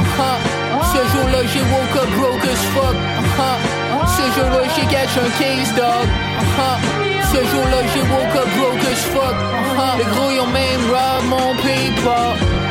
[0.00, 0.38] Uh-huh.
[0.92, 2.96] Ce jour-là, j'ai woke up broke as fuck.
[2.96, 4.06] Uh-huh.
[4.16, 6.08] Ce jour-là, j'ai catch un case, dog.
[7.32, 9.36] Ce jour-là, j'ai woke up broke as fuck.
[9.36, 9.98] Uh-huh.
[9.98, 12.65] Le gros, ils ont même rob mon paper.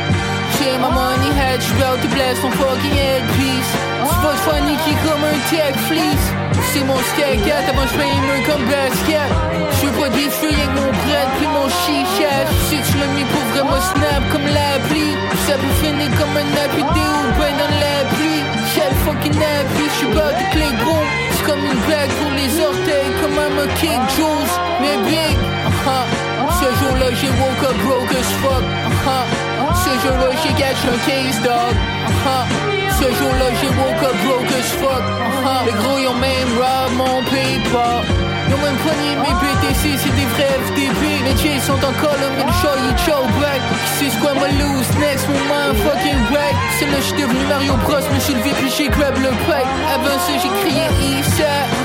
[0.58, 3.72] J'ai ma money head, j'suis to bless son fucking headpiece.
[4.08, 6.28] C'est pas funny qui comme un tech fleece.
[6.72, 9.30] C'est mon hat avant j'paye mieux comme basket.
[9.76, 12.32] J'veux pas des feuilles avec mon bread puis mon chicha.
[12.48, 15.08] J'sais que j'le mis pour vraiment snap comme l'appli.
[15.46, 18.42] Ça peut finir comme un appui ou ben dans la pluie.
[18.72, 21.04] J'ai fucking appui, j'suis pas de clé gros.
[21.32, 24.52] C'est comme une blague pour les orteils, comme un me kick Jules.
[24.80, 25.36] Mais big.
[26.60, 28.64] Ce jour-là, j'ai woke up broke as fuck.
[28.64, 29.74] Uh-huh.
[29.84, 31.74] Ce jour-là, j'ai gâché un case, dog.
[32.08, 32.44] Uh-huh.
[32.98, 35.04] Ce jour-là, j'ai woke up broke as fuck.
[35.04, 35.66] Uh-huh.
[35.66, 38.08] Les gros, ils ont même rob mon paper.
[38.48, 41.02] Ils ont même pogné mes BTC, c'est des vrais FDP.
[41.26, 41.92] Les Jays sont en
[42.36, 43.60] mais le show, il choke back.
[43.98, 46.54] Qui sait quoi me lose next, mon motherfucking back.
[46.78, 49.70] C'est là, j'suis devenu Mario Bros, me suis levé puis j'ai grab le pipe.
[49.92, 50.86] Avant ça, j'ai crié
[51.36, 51.75] j'ai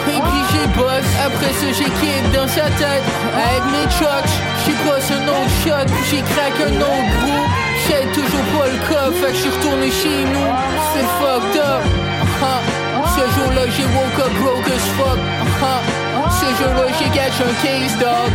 [1.26, 3.04] Après ça, j'ai dans sa tête.
[3.36, 4.34] Avec mes trucks,
[4.66, 7.52] j'ai passé un autre shot, j'ai crack un autre groupe.
[7.88, 10.50] J'ai toujours pas le coffre, fait que j'suis retourné chez nous.
[10.94, 11.84] C'est fucked up.
[11.84, 13.04] Uh-huh.
[13.16, 15.18] Ce jour-là, j'ai woke up broke as fuck.
[15.18, 16.30] Uh-huh.
[16.40, 18.32] Ce jour-là, j'ai gâché un case, dog.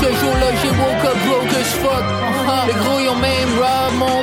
[0.00, 2.04] Ce jour-là, j'ai woke up broke as fuck.
[2.66, 4.16] Les gros, ils même rob mon.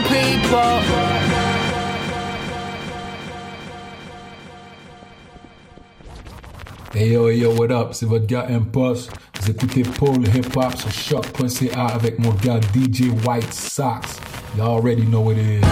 [6.95, 7.95] Hey yo, hey yo, what up?
[7.95, 9.09] C'est votre gars Impost.
[9.41, 14.19] Vous écoutez Paul Hip Hop sur choc.ca avec mon gars DJ White Sox.
[14.55, 15.61] You already know what it is.
[15.61, 15.69] Baby.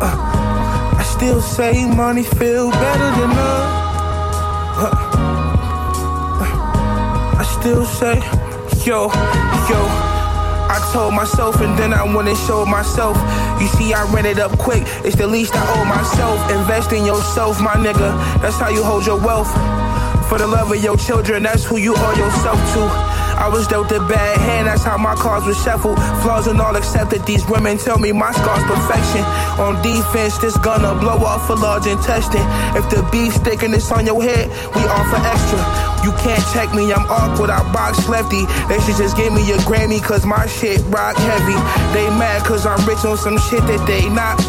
[0.00, 0.14] Uh,
[0.98, 3.70] I still say money feel better than love.
[4.78, 4.90] Uh,
[6.42, 8.22] uh, I still say,
[8.86, 9.10] yo,
[9.68, 10.11] yo.
[10.72, 13.14] I told myself and then I went and showed myself.
[13.60, 14.84] You see, I ran it up quick.
[15.04, 16.50] It's the least I owe myself.
[16.50, 18.10] Invest in yourself, my nigga.
[18.40, 19.52] That's how you hold your wealth.
[20.30, 22.82] For the love of your children, that's who you owe yourself to.
[23.36, 25.98] I was dealt a bad hand, that's how my cards were shuffled.
[26.22, 27.26] Flaws and all accepted.
[27.26, 29.20] These women tell me my scar's perfection.
[29.60, 32.48] On defense, this gonna blow off a large intestine.
[32.74, 35.91] If the beef sticking it's on your head, we offer extra.
[36.02, 38.46] You can't check me, I'm awkward, I box lefty.
[38.66, 41.54] They should just give me a Grammy, cause my shit rock heavy.
[41.94, 44.42] They mad cause I'm rich on some shit that they not.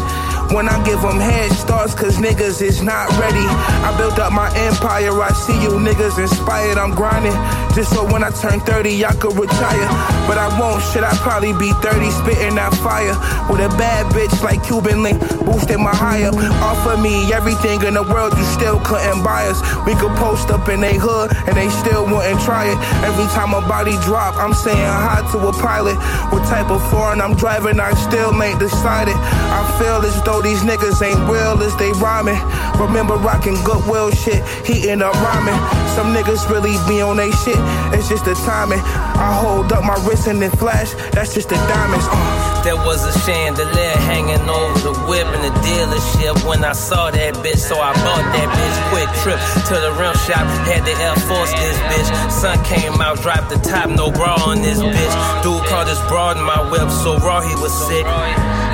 [0.52, 3.46] When I give them head starts, cause niggas is not ready.
[3.86, 7.32] I built up my empire, I see you niggas inspired, I'm grinding.
[7.74, 9.88] Just so when I turn 30, I could retire.
[10.30, 13.18] But I won't, shit, I'd probably be 30, spitting that fire.
[13.50, 16.30] With a bad bitch like Cuban Link, boosting my higher.
[16.62, 19.58] Offer me everything in the world, you still couldn't buy us.
[19.86, 22.78] We could post up in they hood, and they still wouldn't try it.
[23.02, 25.98] Every time a body drop, I'm saying hi to a pilot.
[26.30, 29.18] What type of foreign I'm driving, I still ain't decided.
[29.18, 32.38] I feel as though these niggas ain't real as they rhyming.
[32.78, 35.58] Remember rocking goodwill shit, heating up rhyming.
[35.94, 37.58] Some niggas really be on they shit,
[37.94, 38.80] it's just the timing.
[38.80, 42.06] I hold up my wrist and then flash, that's just the diamonds.
[42.08, 42.54] Uh.
[42.64, 47.34] There was a chandelier hanging over the whip in the dealership when I saw that
[47.44, 48.76] bitch, so I bought that bitch.
[48.88, 52.08] Quick trip to the rim shop, had the Air Force this bitch.
[52.30, 55.42] Sun came out, dropped the top, no bra on this bitch.
[55.42, 58.06] Dude called his broad in my whip, so raw he was sick.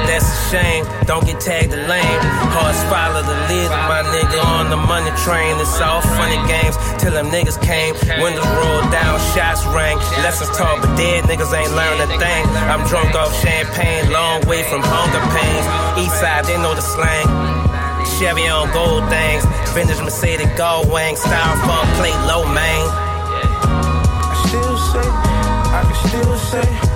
[0.07, 2.21] That's a shame, don't get tagged the lame.
[2.53, 5.59] Hearts follow the lead, my nigga on the money train.
[5.61, 7.95] It's all funny games till them niggas came.
[8.21, 9.97] Windows rolled down, shots rang.
[10.23, 12.43] Lessons taught, but dead niggas ain't learned a thing.
[12.69, 15.67] I'm drunk off champagne, long way from hunger pains.
[16.03, 17.29] East side, they know the slang.
[18.19, 22.85] Chevy on gold things, vintage Mercedes gold wing, styrofoam plate low main.
[24.29, 25.07] I still say,
[25.73, 26.90] I can still say,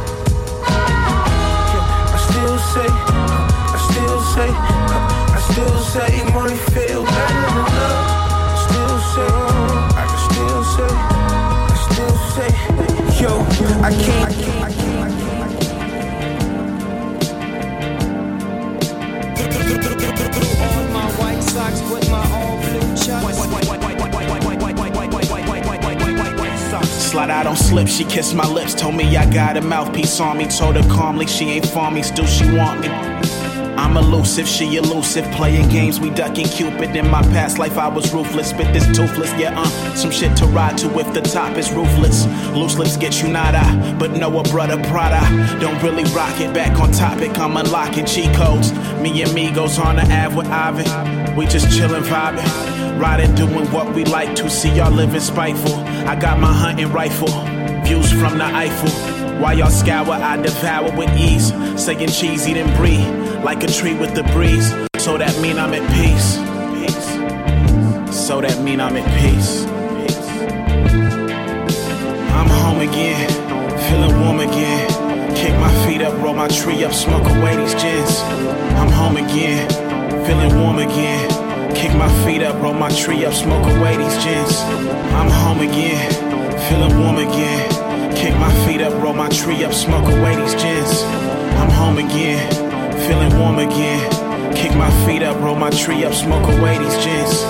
[5.94, 8.58] say, money feel better than love.
[8.66, 9.30] Still say,
[9.94, 12.50] I can still say, I still say,
[13.22, 13.30] yo,
[13.80, 14.26] I can't.
[14.26, 15.14] I can't, I can't.
[20.64, 23.38] On my white socks with my own blue chucks.
[27.12, 30.38] Slide out on slip, she kissed my lips, told me I got a mouthpiece on
[30.38, 33.13] me, told her calmly she ain't for me, still she want me.
[33.76, 35.24] I'm elusive, she elusive.
[35.32, 36.94] Playing games, we ducking Cupid.
[36.94, 38.50] In my past life, I was ruthless.
[38.50, 39.94] Spit this toothless, yeah, uh.
[39.94, 42.26] Some shit to ride to if the top is ruthless.
[42.54, 45.20] Loose lips get you nada, but no a brother Prada.
[45.60, 46.54] Don't really rock it.
[46.54, 48.72] Back on topic, I'm unlocking cheat codes.
[49.00, 51.36] Me and me goes on the Ave with Ivan.
[51.36, 53.00] We just chillin', vibing.
[53.00, 54.48] Riding, doing what we like to.
[54.48, 55.74] See y'all living spiteful.
[56.06, 57.28] I got my hunting rifle.
[57.84, 59.14] Views from the Eiffel.
[59.40, 61.48] While y'all scour, I devour with ease.
[61.82, 63.23] Saying cheesy, then breathe.
[63.44, 64.72] Like a tree with the breeze.
[64.96, 66.40] So that mean I'm at peace.
[68.16, 69.66] So that mean I'm at peace.
[70.00, 70.28] Peace.
[72.32, 73.28] I'm home again.
[73.90, 74.88] Feeling warm again.
[75.36, 78.20] Kick my feet up, roll my tree up, smoke away these gins.
[78.80, 79.68] I'm home again.
[80.24, 81.28] Feeling warm again.
[81.76, 84.60] Kick my feet up, roll my tree up, smoke away these gins.
[85.12, 86.10] I'm home again.
[86.70, 87.68] Feeling warm again.
[88.16, 91.02] Kick my feet up, roll my tree up, smoke away these gins.
[91.60, 92.63] I'm home again,
[93.06, 94.54] feeling warm again.
[94.54, 97.42] Kick my feet up, roll my tree up, smoke away these gins.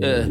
[0.00, 0.28] Yeah,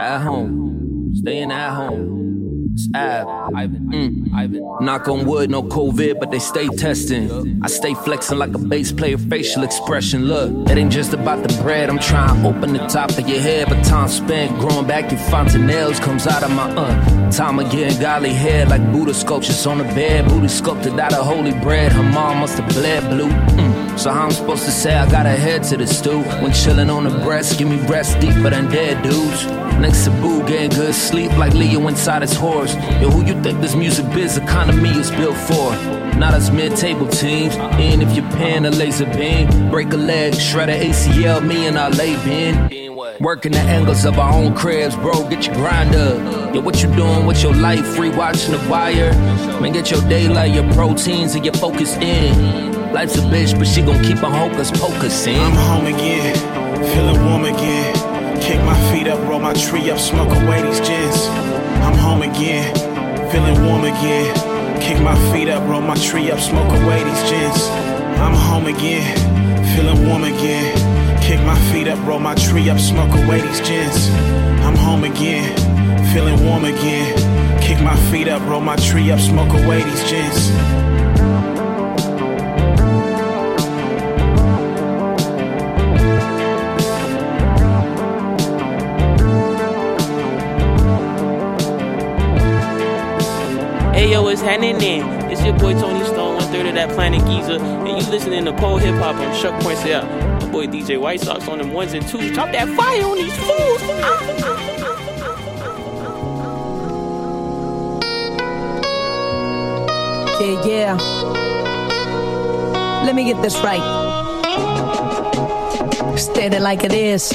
[0.00, 2.68] at home, staying at home.
[2.72, 4.29] It's Ivan, mm.
[4.32, 7.60] Knock on wood, no COVID, but they stay testing.
[7.62, 10.26] I stay flexing like a bass player, facial expression.
[10.26, 11.90] Look, it ain't just about the bread.
[11.90, 15.20] I'm trying to open the top of your head, but time spent growing back your
[15.20, 17.30] fontanelles comes out of my uh.
[17.30, 20.28] Time again, godly hair like Buddha sculptures on the bed.
[20.28, 21.92] Booty sculpted out of holy bread.
[21.92, 23.30] Her mom must have bled blue.
[23.30, 23.98] Mm.
[23.98, 26.88] So how I'm supposed to say I got a head to the stew when chilling
[26.88, 27.58] on the breast?
[27.58, 29.46] Give me breasts deeper than dead dudes.
[29.80, 32.74] Next to Boo, getting good sleep like Leo inside his horse.
[33.00, 35.70] Yo, who you think this music biz economy is built for?
[36.18, 37.56] Not us mid-table teams.
[37.56, 41.78] And if you're paying a laser beam, break a leg, shred a ACL, me and
[41.78, 42.54] our lay bin.
[43.20, 45.26] Working the angles of our own cribs, bro.
[45.30, 46.54] Get your grind up.
[46.54, 47.86] Yo, what you doing with your life?
[47.96, 49.12] Free watching the wire.
[49.60, 52.92] Man, get your daylight, your proteins, and your focus in.
[52.92, 55.40] Life's a bitch, but she gon' keep on hocus pocus in.
[55.40, 56.34] I'm home again,
[56.92, 57.94] feeling warm again.
[58.42, 61.26] Kick my feet up, roll my tree up, smoke away these gins.
[61.86, 62.74] I'm home again,
[63.30, 64.34] feeling warm again.
[64.80, 67.68] Kick my feet up, roll my tree up, smoke away these gins.
[68.18, 69.16] I'm home again,
[69.74, 71.20] feeling warm again.
[71.22, 74.10] Kick my feet up, roll my tree up, smoke away these gins.
[74.66, 75.54] I'm home again,
[76.12, 77.60] feeling warm again.
[77.62, 80.50] Kick my feet up, roll my tree up, smoke away these gins.
[94.30, 95.02] It's happening in.
[95.28, 98.52] It's your boy Tony Stone, one third of that planet Giza, and you listening to
[98.52, 100.08] Pole Hip Hop on Shuck Points Out.
[100.40, 102.30] My boy DJ White Sox on them ones and twos.
[102.30, 103.82] Drop that fire on these fools.
[110.40, 110.94] Yeah, yeah.
[113.04, 113.82] Let me get this right.
[116.16, 117.32] State it like it is.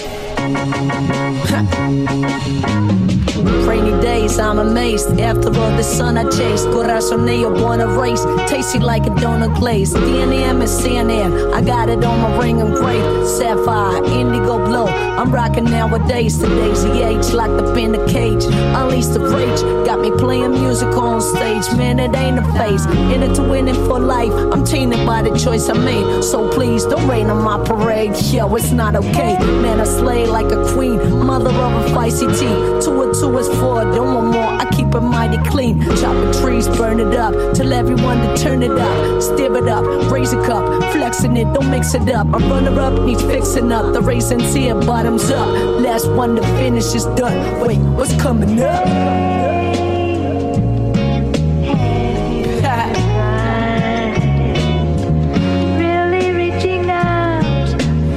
[3.66, 5.20] Rainy days, I'm amazed.
[5.20, 8.24] After all the sun I chased, corazoneo born a race.
[8.48, 9.94] Tasty like a donut glaze.
[9.94, 11.52] DNM is CNN.
[11.52, 13.28] I got it on my ring and grave.
[13.28, 14.86] Sapphire, indigo glow.
[14.86, 16.38] I'm rocking nowadays.
[16.38, 18.44] Today's the age, locked up in the cage.
[18.44, 19.62] Unleash the rage.
[19.88, 21.66] Got me playing music on stage.
[21.76, 22.86] Man, it ain't a phase.
[22.86, 24.34] In it to win it for life.
[24.54, 26.24] I'm tainted by the choice I made.
[26.24, 28.16] So please don't rain on my parade.
[28.32, 29.38] Yo, it's not okay.
[29.64, 30.98] Man, I slay like a queen.
[31.26, 32.56] Mother of a feisty tea.
[32.84, 33.86] Two or two is four.
[33.96, 34.52] Don't want more.
[34.64, 35.82] I keep it mighty clean.
[36.00, 37.34] Chopping trees, burn it up.
[37.56, 39.22] Tell everyone to turn it up.
[39.22, 39.86] Stir it up.
[40.12, 40.66] Raise a cup.
[40.92, 41.48] Flexing it.
[41.54, 42.28] Don't mix it up.
[42.28, 43.94] A runner up needs fixing up.
[43.94, 44.76] The racing's here.
[44.76, 45.48] Bottoms up.
[45.88, 47.38] Last one to finish is done.
[47.62, 48.86] Wait, what's coming up?
[55.82, 57.68] Really reaching out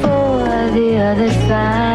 [0.02, 0.38] for
[0.76, 1.87] the other side.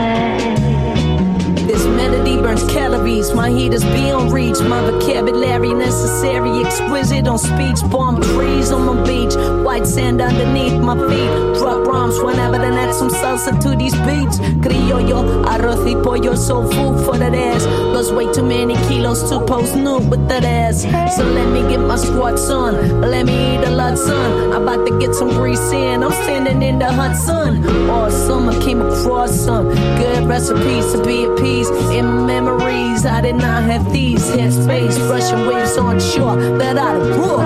[3.32, 4.60] My heat is beyond reach.
[4.60, 7.80] My vocabulary necessary, exquisite on speech.
[7.90, 9.36] Palm trees on my beach.
[9.64, 11.60] White sand underneath my feet.
[11.60, 14.40] Drop rhymes whenever then add some salsa to these beats.
[14.64, 17.66] Criollo, arroz y pollo, so food for that ass.
[17.94, 20.84] Lost way too many kilos to post nude with that ass.
[21.16, 23.02] So let me get my squats on.
[23.02, 24.52] Let me eat a lot, son.
[24.54, 26.04] I'm about to get some grease in.
[26.04, 27.64] I'm standing in the hot sun.
[27.90, 31.70] All summer came across some good recipes to be at peace.
[31.92, 36.98] In memories, I I did not have these headspace, rushing waves on shore that I'd
[37.16, 37.46] roar,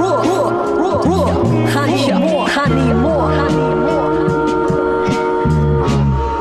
[0.00, 0.50] roar, roar,
[0.80, 1.28] roar, roar.
[1.68, 4.12] I need more, I need more, I need more.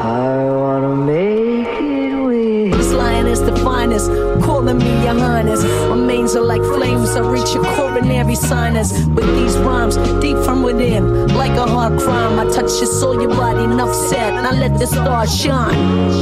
[0.02, 2.74] I wanna make it weird.
[2.76, 4.10] This lion is the finest,
[4.42, 5.62] calling me your highness.
[5.90, 10.64] My manes are like flames, I reach your coronary sinus with these rhymes deep from
[10.64, 12.40] within, like a hard crime.
[12.40, 15.74] I touch your soul, your body, enough said, and I let the stars shine.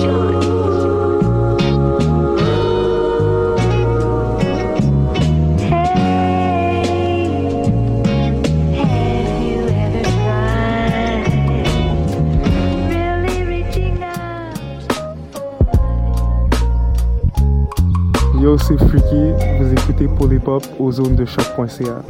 [0.02, 0.89] shine.
[18.70, 22.03] c'est Freaky, vous écoutez Polypop aux zones de choc.ca.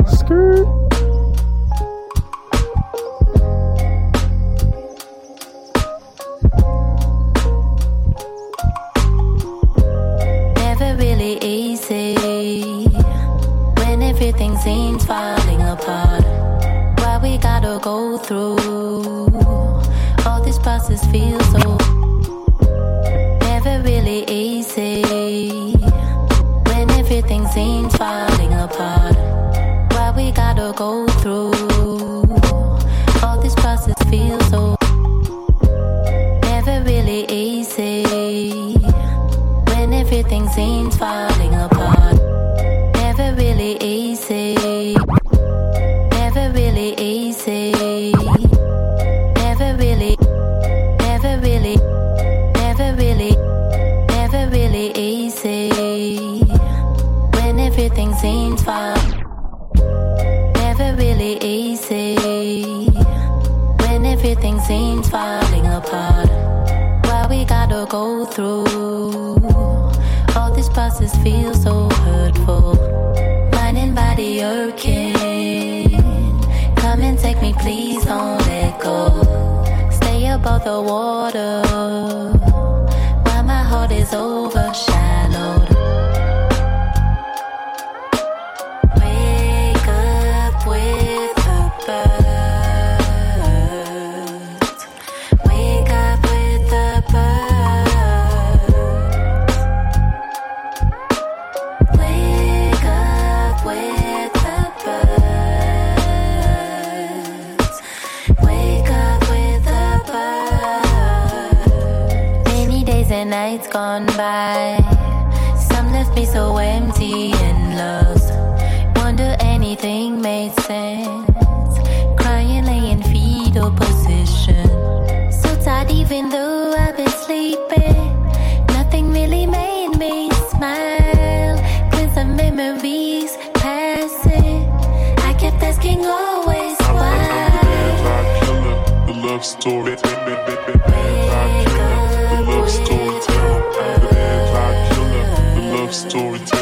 [145.89, 146.37] love story.
[146.37, 146.53] The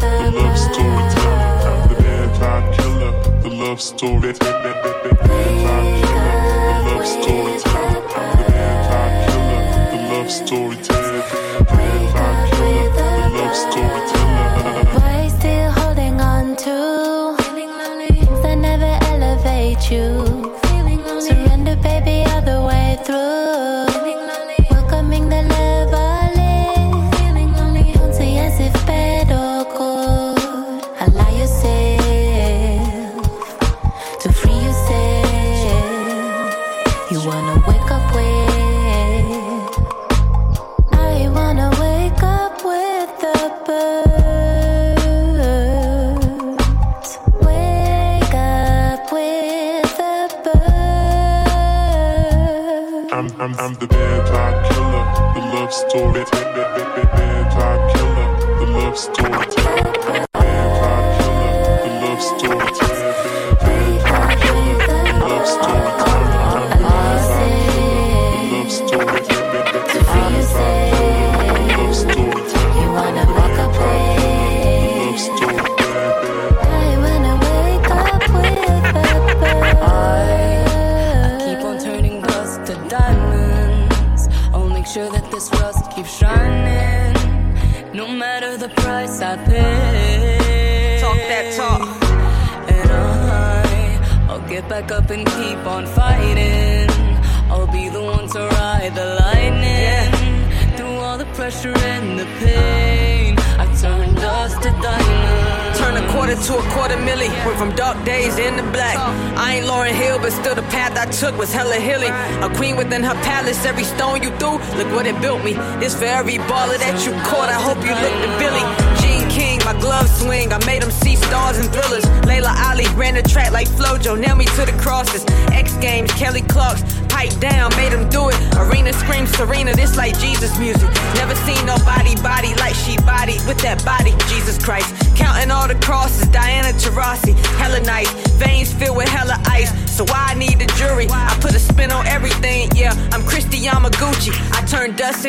[0.00, 1.04] the love story.
[1.68, 3.12] I'm the anti-killer,
[3.42, 4.32] the love story.
[4.32, 4.46] The
[5.28, 6.17] anti-killer.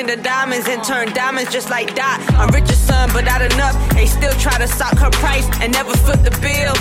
[0.09, 2.19] Into diamonds and turn diamonds just like Dot.
[2.33, 3.75] I'm Richard's son, but not enough.
[3.93, 6.73] They still try to sock her price and never foot the bill.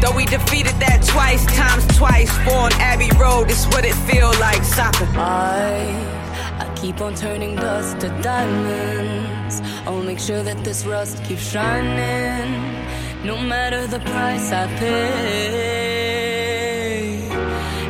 [0.00, 2.30] Though we defeated that twice, times twice.
[2.44, 5.06] Four on Abbey Road, it's what it feel like soccer.
[5.16, 5.92] I,
[6.58, 9.60] I keep on turning dust to diamonds.
[9.86, 12.54] I'll make sure that this rust keeps shining.
[13.24, 16.00] No matter the price I pay.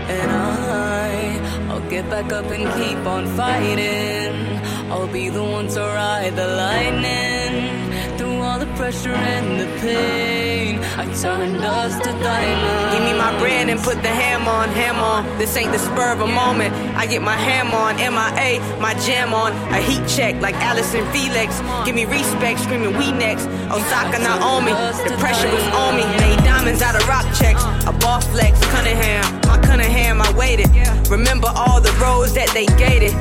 [0.08, 4.49] And I, I'll get back up and keep on fighting.
[4.90, 8.18] I'll be the one to ride the lightning.
[8.18, 12.92] Through all the pressure and the pain, I turn dust to diamond.
[12.92, 15.24] Give me my bread and put the ham on, ham on.
[15.38, 16.74] This ain't the spur of a moment.
[16.96, 19.52] I get my ham on, MIA, my jam on.
[19.72, 21.60] A heat check like Allison Felix.
[21.86, 23.46] Give me respect, screaming we next.
[23.70, 24.72] Osaka Naomi,
[25.08, 26.02] the pressure was on me.
[26.18, 27.62] Made diamonds out of rock checks.
[27.86, 29.22] A ball flex, Cunningham.
[29.46, 30.68] My Cunningham, I waited.
[31.08, 33.14] Remember all the roads that they gated.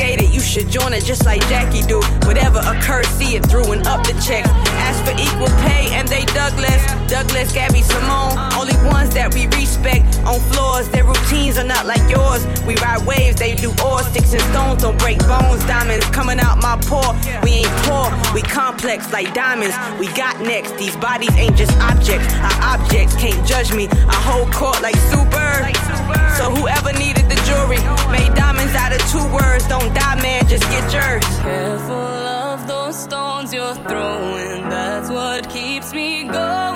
[0.00, 2.00] You should join it just like Jackie do.
[2.24, 4.46] Whatever occurred, see it through and up the check.
[5.10, 6.86] For equal pay and they Douglas.
[7.10, 8.38] Douglas, Gabby Simone.
[8.54, 10.88] Only ones that we respect on floors.
[10.88, 12.46] Their routines are not like yours.
[12.62, 14.06] We ride waves, they do ore.
[14.06, 15.66] Sticks and stones don't break bones.
[15.66, 17.10] Diamonds coming out my pore.
[17.42, 19.74] We ain't poor, we complex like diamonds.
[19.98, 20.78] We got next.
[20.78, 22.30] These bodies ain't just objects.
[22.38, 23.88] Our objects can't judge me.
[23.90, 25.50] I hold court like super.
[26.38, 27.82] So whoever needed the jury
[28.14, 29.66] made diamonds out of two words.
[29.66, 31.26] Don't die, man, just get yours.
[31.42, 32.39] Careful
[32.92, 34.68] stones you're throwing.
[34.68, 36.69] That's what keeps me going.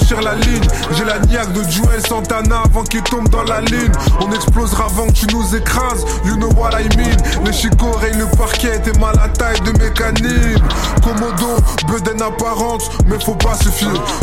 [0.00, 0.79] Franchir la ligne.
[1.00, 3.90] J'ai la niaque de Joel Santana avant qu'il tombe dans la ligne.
[4.20, 7.16] On explosera avant que tu nous écrases, you know what I mean.
[7.42, 10.62] Les chicots rayent le parquet, t'es mal à taille de mes canines.
[11.02, 11.56] Komodo,
[11.88, 13.70] bedaine apparente, mais faut pas se.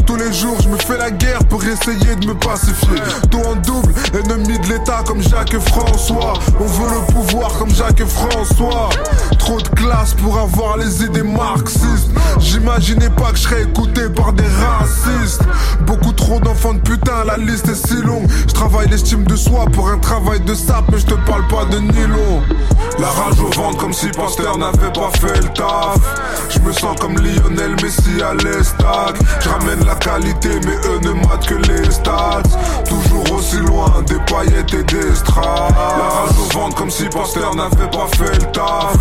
[0.05, 3.01] Tous les jours, je me fais la guerre pour essayer de me pacifier.
[3.31, 6.33] Tout en double, ennemi de l'État comme Jacques et François.
[6.59, 8.89] On veut le pouvoir comme Jacques et François.
[9.39, 12.11] Trop de classe pour avoir les idées marxistes.
[12.37, 15.41] J'imaginais pas que je serais écouté par des racistes.
[15.81, 18.27] Beaucoup trop d'enfants putain, la liste est si longue.
[18.47, 21.65] Je travaille l'estime de soi pour un travail de sap, mais je te parle pas
[21.65, 22.41] de nylon.
[22.99, 25.99] La rage au ventre comme si Pasteur n'avait pas fait le taf.
[26.49, 29.15] Je me sens comme Lionel Messi à l'estac.
[29.39, 32.41] Je ramène la qualité, mais eux ne matent que les stats.
[32.87, 35.71] Toujours aussi loin des paillettes et des strass.
[35.71, 38.97] La rage au ventre comme si Pasteur n'avait pas fait le taf.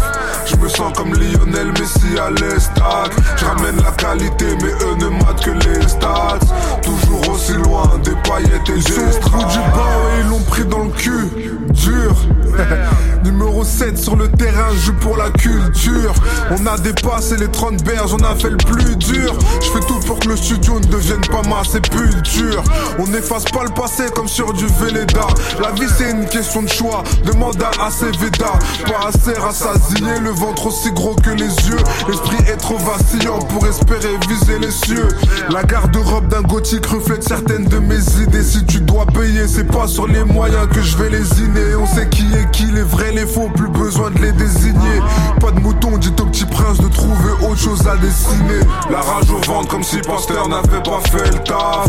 [0.47, 3.13] Je me sens comme Lionel Messi à l'estac.
[3.37, 6.39] Je ramène la qualité, mais eux ne matent que les stats.
[6.83, 9.19] Toujours aussi loin des paillettes et strass.
[9.27, 11.29] Au bout du banc et ils l'ont pris dans le cul.
[11.71, 12.15] Dur.
[13.25, 16.15] Numéro 7 sur le terrain, joue pour la culture.
[16.51, 19.35] On a dépassé les 30 berges, on a fait le plus dur.
[19.61, 22.63] Je fais tout pour que le studio ne devienne pas ma sépulture.
[22.99, 25.27] On n'efface pas le passé comme sur du Véleda.
[25.61, 28.53] La vie c'est une question de choix, demande à Aceveda.
[28.87, 31.83] Pas assez rassasié, le ventre aussi gros que les yeux.
[32.09, 35.09] L'esprit est trop vacillant pour espérer viser les cieux.
[35.51, 38.43] La garde-robe d'un gothique reflète certaines de mes idées.
[38.43, 41.75] Si tu dois payer, c'est pas sur les moyens que je vais lésiner.
[41.79, 45.01] On sait qui est qui, les vrais, les faux, plus besoin de les désigner.
[45.41, 48.61] Pas de mouton, dit au petit prince de trouver autre chose à dessiner.
[48.91, 51.89] La rage au ventre comme si Pasteur n'avait pas fait le taf.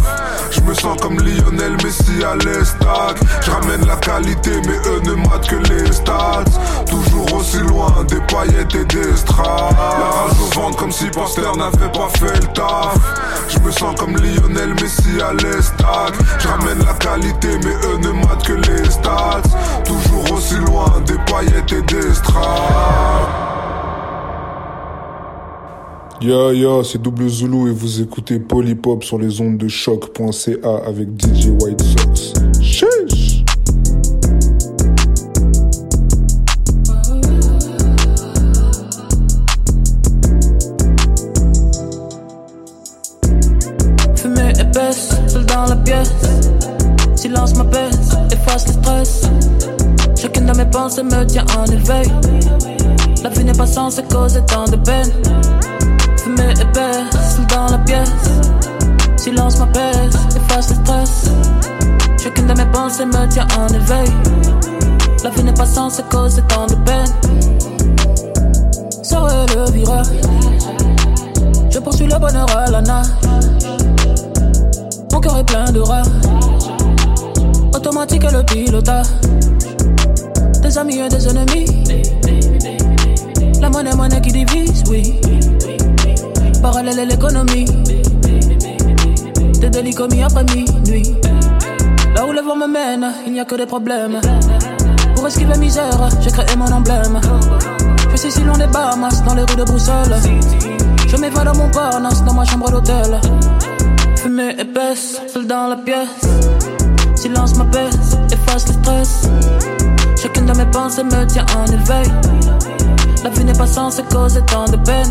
[0.52, 3.18] Je me sens comme Lionel Messi à l'estac.
[3.42, 6.44] Je ramène la qualité, mais eux ne matent que les stats.
[6.90, 9.74] Toujours aussi loin des paillettes et des strass.
[9.78, 12.98] La rage au ventre comme si Pasteur n'avait pas fait le taf.
[13.50, 15.47] Je me sens comme Lionel Messi à l'estac.
[16.40, 19.42] Je ramène la qualité, mais eux ne matent que les stats.
[19.86, 23.48] Toujours aussi loin des paillettes et des strass.
[26.20, 31.10] Yo yo, c'est Double Zulu et vous écoutez Polypop sur les ondes de choc.ca avec
[31.10, 32.34] DJ White Sox.
[45.66, 46.14] la pièce.
[47.16, 49.22] Silence ma baisse, efface le stress.
[50.16, 52.12] Chacune de mes pensées me tient en éveil.
[53.24, 55.12] La vie n'est pas sans se causer tant de peine.
[56.18, 58.12] Fumée épaisse dans la pièce.
[59.16, 61.26] Silence ma baisse, efface le stress.
[62.24, 64.10] Chacune de mes pensées me tient en éveil.
[65.24, 67.14] La vie n'est pas sans se causer tant de peine.
[69.02, 70.08] Sors le virage.
[71.70, 73.08] Je poursuis le bonheur à la nage.
[75.18, 76.04] Mon cœur est plein de rats.
[77.74, 79.08] Automatique et le pilotage.
[80.62, 81.66] Des amis et des ennemis.
[83.60, 85.20] La monnaie, monnaie qui divise, oui.
[86.62, 87.66] Parallèle à l'économie.
[89.60, 91.16] Des délits commis après minuit.
[92.14, 94.22] Là où le vent me mène, il n'y a que des problèmes.
[95.16, 97.20] Pour esquiver misère, j'ai créé mon emblème.
[98.12, 100.16] Je suis si loin des Bahamas, dans les rues de Bruxelles.
[101.08, 103.20] Je m'évade dans mon parnasse, dans ma chambre d'hôtel.
[104.28, 106.10] Fumée épaisse, seul dans la pièce.
[107.16, 109.22] Silence m'apaise, efface le stress.
[110.22, 112.12] Chacune de mes pensées me tient en éveil.
[113.24, 115.10] La vie n'est pas censée causer tant de peine.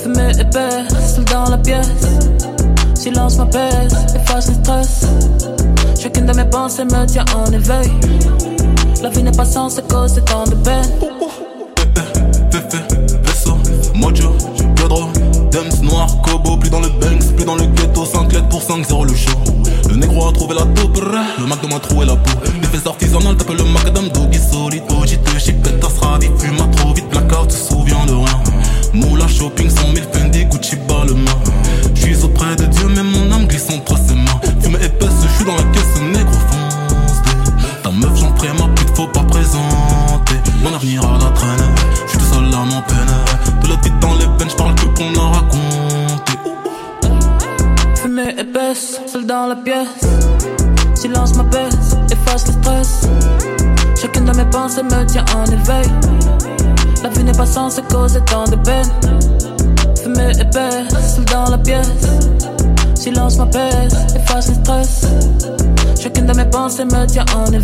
[0.00, 1.90] Fumée épaisse, seul dans la pièce.
[2.94, 5.00] Silence m'apaise, efface le stress.
[6.00, 7.90] Chacune de mes pensées me tient en éveil.
[9.02, 11.45] La vie n'est pas censée causer tant de peine.
[18.84, 19.96] 5 lettres pour 5, 0 le show.
[19.96, 21.00] Négro a trouvé la taupe,
[21.38, 22.38] le Mac de ma trou et la peau.
[22.60, 25.80] Les fesses artisanales, t'appelles le macadam, doggy solide, OG, te chipette,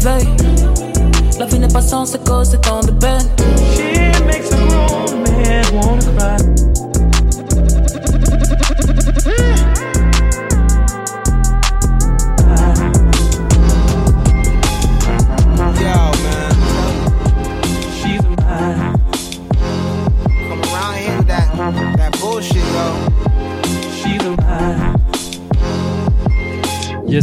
[0.05, 2.82] La vie n'est pas censée causer tant de peine.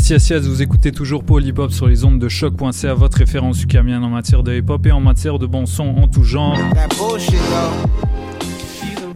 [0.09, 4.41] Yes, vous écoutez toujours Hop sur les ondes de choc.ca, votre référence ukamienne en matière
[4.41, 6.57] de hip hop et en matière de bon son en tout genre.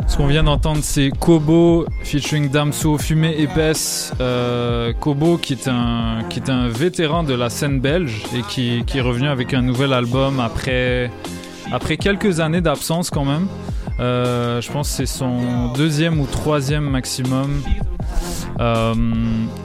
[0.07, 4.13] Ce qu'on vient d'entendre, c'est Kobo featuring Damso, Fumée épaisse.
[4.21, 9.27] Euh, Kobo qui est, un, vétéran de la scène belge et qui, qui est revenu
[9.27, 11.09] avec un nouvel album après,
[11.71, 13.47] après quelques années d'absence quand même.
[13.99, 17.63] Euh, je pense que c'est son deuxième ou troisième maximum.
[18.63, 18.93] Euh,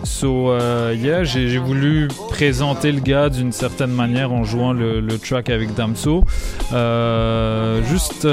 [0.02, 5.18] so, euh, yeah, j'ai voulu présenter le gars d'une certaine manière en jouant le, le
[5.18, 6.24] track avec Damso.
[6.72, 8.26] Euh, juste.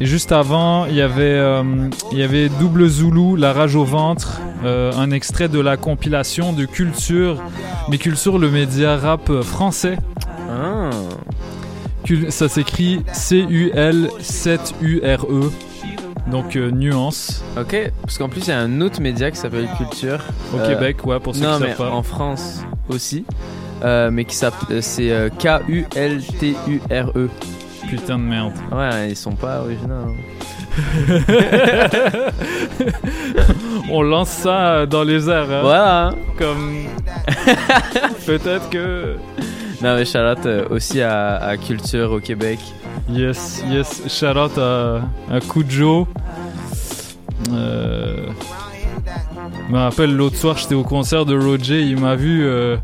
[0.00, 1.38] et juste avant, il y avait,
[2.12, 6.64] il y avait Double Zulu, La rage au ventre, un extrait de la compilation de
[6.64, 7.36] Culture,
[7.90, 9.98] mais Culture, le média rap français.
[12.04, 14.10] Cul- Ça s'écrit C-U-L-7-U-R-E.
[16.30, 17.42] Donc euh, nuance.
[17.58, 20.20] Ok, parce qu'en plus il y a un autre média qui s'appelle Culture.
[20.54, 21.90] Au Québec, ouais, pour ceux non, qui mais savent pas.
[21.90, 23.24] en France aussi.
[23.82, 24.82] Euh, mais qui s'appelle.
[24.82, 27.28] C'est euh, K-U-L-T-U-R-E.
[27.88, 28.52] Putain de merde.
[28.70, 30.14] Ouais, ils sont pas originaux.
[33.90, 35.50] On lance ça euh, dans les airs.
[35.50, 35.60] hein.
[35.62, 36.10] Voilà.
[36.38, 36.84] Comme.
[38.26, 39.16] Peut-être que.
[39.82, 42.58] Non, mais Charlotte aussi à, à Culture au Québec.
[43.08, 44.02] Yes, yes.
[44.08, 45.00] Shout out à,
[45.32, 46.06] à Kujo.
[47.52, 48.26] Euh,
[49.68, 51.80] je me rappelle l'autre soir, j'étais au concert de Roger.
[51.82, 52.44] Il m'a vu.
[52.44, 52.76] euh,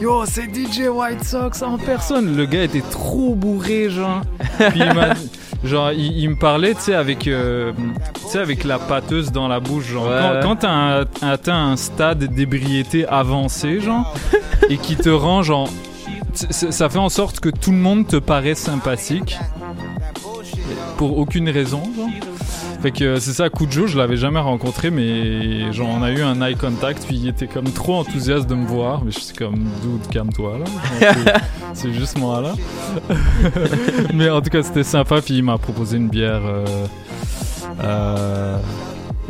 [0.00, 2.36] Yo, c'est DJ White Sox en personne.
[2.36, 4.22] Le gars était trop bourré, genre.
[4.58, 5.14] Puis il m'a-
[5.64, 7.72] genre, il, il me parlait, tu sais, avec, euh,
[8.14, 10.06] tu sais, avec la pâteuse dans la bouche, genre.
[10.08, 14.12] Ouais, quand quand t'as atteint un stade d'ébriété avancé, genre,
[14.68, 15.68] et qui te rend, genre,
[16.34, 19.38] ça fait en sorte que tout le monde te paraît sympathique
[20.96, 22.08] pour aucune raison, genre.
[22.84, 26.20] Fait que euh, c'est ça, Kujo, je l'avais jamais rencontré, mais genre on a eu
[26.20, 29.34] un eye contact, puis il était comme trop enthousiaste de me voir, mais je suis
[29.34, 31.14] comme, dude, calme-toi là.
[31.72, 32.52] C'est- juste moi là.
[34.12, 36.66] mais en tout cas, c'était sympa, puis il m'a proposé une bière, euh,
[37.82, 38.58] euh,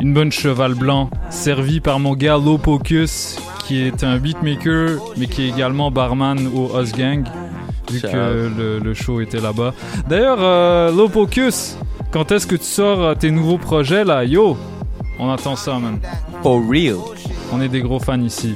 [0.01, 5.43] une bonne cheval blanc, servie par mon gars Lopocus, qui est un beatmaker, mais qui
[5.43, 7.23] est également barman au Us Gang,
[7.89, 9.73] vu que le, le show était là-bas.
[10.09, 11.77] D'ailleurs, euh, Lopocus,
[12.15, 14.23] quand est-ce que tu sors euh, tes nouveaux projets là?
[14.23, 14.55] Yo,
[15.19, 15.99] on attend ça, man.
[16.41, 16.95] For real.
[17.51, 18.55] On est des gros fans ici.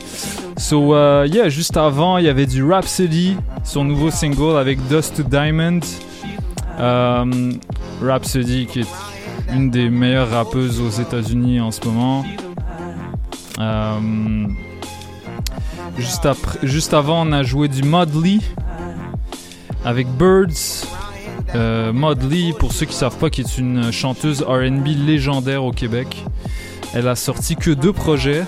[0.55, 3.36] So, euh, yeah, juste avant, il y avait du Rhapsody,
[3.66, 5.82] son nouveau single avec Dust to Diamond.
[6.80, 7.51] Euh,
[8.01, 8.88] Rhapsody, qui est
[9.53, 12.24] une des meilleures rappeuses aux États-Unis en ce moment.
[13.60, 14.47] Euh,
[15.97, 18.39] juste, après, juste avant, on a joué du Modley
[19.84, 20.88] avec Birds.
[21.56, 26.24] Euh, Modley, pour ceux qui savent pas, qui est une chanteuse R&B légendaire au Québec.
[26.93, 28.43] Elle a sorti que deux projets,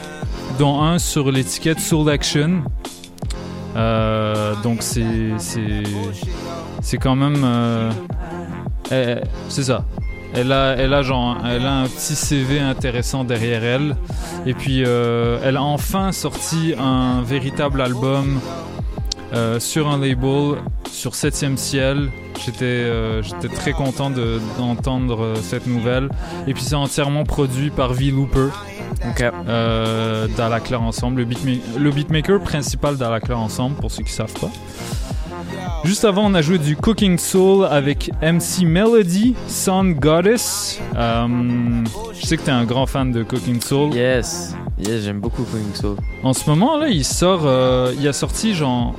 [0.60, 2.64] dont un sur l'étiquette Soul Action.
[3.76, 5.04] Euh, donc c'est
[6.82, 7.92] c'est quand même euh,
[9.48, 9.86] c'est ça.
[10.34, 13.96] Elle a elle a genre elle a un petit CV intéressant derrière elle
[14.46, 18.40] et puis euh, elle a enfin sorti un véritable album
[19.34, 20.58] euh, sur un label
[20.92, 22.10] sur 7ème ciel.
[22.46, 26.10] J'étais euh, j'étais très content de- d'entendre euh, cette nouvelle.
[26.48, 28.50] Et puis c'est entièrement produit par V Looper.
[29.48, 30.28] Euh,
[30.60, 34.50] Claire Ensemble, le, beatma- le beatmaker principal Claire Ensemble, pour ceux qui savent pas.
[35.84, 40.80] Juste avant, on a joué du Cooking Soul avec MC Melody, Sun Goddess.
[40.96, 41.28] Euh,
[42.14, 43.94] je sais que t'es un grand fan de Cooking Soul.
[43.94, 45.96] Yes, yes, j'aime beaucoup Cooking Soul.
[46.24, 47.42] En ce moment, là, il sort.
[47.46, 48.94] euh, il a sorti, genre.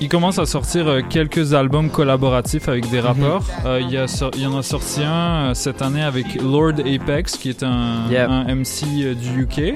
[0.00, 3.42] Il commence à sortir euh, quelques albums collaboratifs avec des rappeurs.
[3.66, 6.40] Euh, il, y a sor- il y en a sorti un euh, cette année avec
[6.40, 8.28] Lord Apex, qui est un, Yep.
[8.30, 9.74] un MC du UK.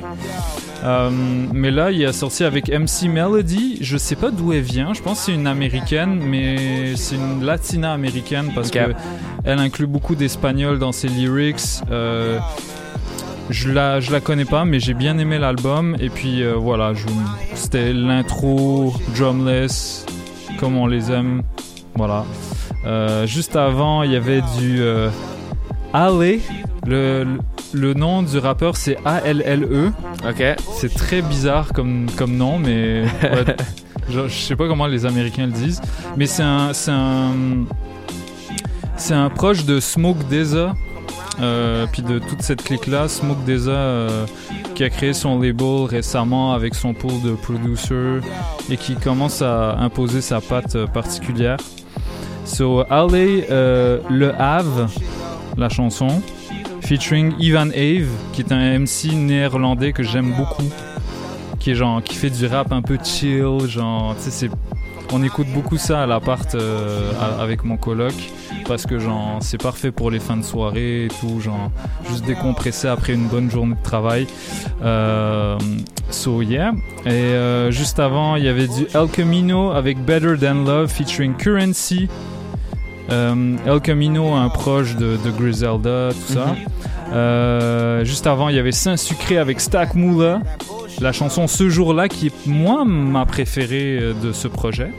[0.85, 1.11] Euh,
[1.53, 3.79] mais là, il a sorti avec MC Melody.
[3.81, 4.95] Je sais pas d'où elle vient.
[4.95, 8.75] Je pense que c'est une américaine, mais c'est une latina américaine parce Ok.
[8.75, 8.93] que
[9.45, 11.61] elle inclut beaucoup d'espagnol dans ses lyrics.
[11.91, 12.39] Euh,
[13.51, 15.97] je la, je la connais pas, mais j'ai bien aimé l'album.
[16.01, 16.93] Et puis euh, voilà,
[17.55, 20.07] c'était l'intro drumless,
[20.59, 21.43] comme on les aime.
[21.95, 22.25] Voilà.
[22.87, 25.11] Euh, juste avant, il y avait du euh,
[25.93, 26.39] Ale.
[26.85, 27.25] Le,
[27.73, 29.93] le- nom du rappeur, c'est A-L-L-E.
[30.29, 30.43] Ok.
[30.75, 33.45] C'est très bizarre comme, comme nom, mais ouais,
[34.11, 35.81] je, je sais pas comment les Américains le disent.
[36.17, 37.33] Mais c'est un, c'est un,
[38.97, 40.75] c'est un proche de Smoke Deza.
[41.41, 44.27] Euh, puis de toute cette clique-là, Smoke Deza, euh,
[44.75, 48.21] qui a créé son label récemment avec son pool de producers
[48.71, 51.57] et qui commence à imposer sa patte euh, particulière.
[52.45, 54.91] So, Ale, euh, Le Have,
[55.57, 56.23] la chanson,
[56.81, 60.71] featuring Ivan Ave, qui est un MC néerlandais que j'aime beaucoup,
[61.59, 64.51] qui genre, qui fait du rap un peu chill, genre, tu sais,
[65.13, 66.57] on écoute beaucoup ça à l'appart
[67.39, 68.15] avec mon coloc
[68.67, 71.71] parce que genre c'est parfait pour les fins de soirée et tout genre
[72.09, 74.27] juste décompresser après une bonne journée de travail.
[74.83, 75.59] Euh,
[76.11, 76.73] so yeah.
[77.07, 81.35] Et euh, juste avant il y avait du El Camino avec Better Than Love featuring
[81.35, 82.09] Currency.
[83.11, 86.47] Euh, El Camino un proche de, de Griselda tout ça.
[86.47, 86.57] Mhm.
[87.13, 90.41] Euh, juste avant il y avait Saint Sucré avec Stack Moolah
[91.01, 94.91] la chanson Ce jour-là qui est moi ma préférée euh, de ce projet.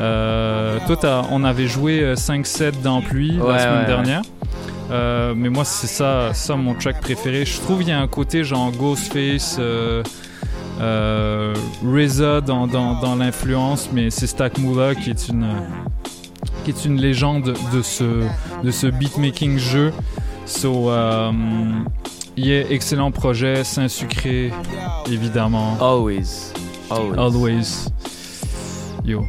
[0.00, 4.22] Euh, toi, on avait joué euh, 5-7 dans Pluie Ouais, la semaine ouais, dernière.
[4.90, 7.44] Euh, mais moi, c'est ça, ça mon track préféré.
[7.44, 10.02] Je trouve qu'il y a un côté genre Ghostface, euh,
[10.80, 15.46] euh, RZA dans, dans, dans l'influence, mais c'est Stack Moolah qui est une
[16.64, 18.04] qui est une légende de ce
[18.62, 19.92] de ce beatmaking jeu.
[20.44, 20.88] So,
[22.36, 24.52] yeah, excellent projet, Saint Sucré,
[25.10, 25.76] évidemment.
[25.80, 26.52] Always.
[26.90, 27.18] Always.
[27.18, 27.88] Always.
[29.04, 29.24] Yo.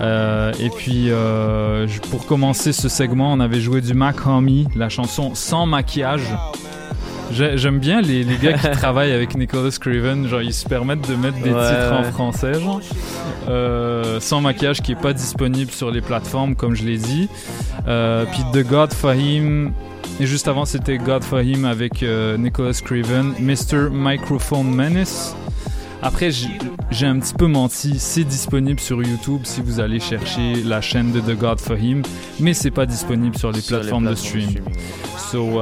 [0.00, 4.88] Euh, et puis, euh, pour commencer ce segment, on avait joué du Mac Homie, la
[4.88, 6.28] chanson Sans maquillage.
[7.32, 11.08] J'ai- J'aime bien les, les gars qui travaillent avec Nicholas Craven, genre ils se permettent
[11.08, 12.80] de mettre des Ouais, titres en français, genre.
[13.48, 17.28] Euh, sans maquillage qui est pas disponible sur les plateformes, comme je l'ai dit.
[17.88, 19.72] Euh, puis The God Fahim,
[20.20, 23.88] et juste avant c'était God Fahim avec euh, Nicholas Craven, Mr.
[23.90, 25.34] Microphone Menace.
[26.02, 26.30] Après,
[26.90, 27.94] j'ai un petit peu menti.
[27.98, 32.02] C'est disponible sur YouTube si vous allez chercher la chaîne de The God for Him,
[32.40, 34.64] mais c'est pas disponible sur les Sur les plateformes de plateformes de stream.
[35.30, 35.60] So,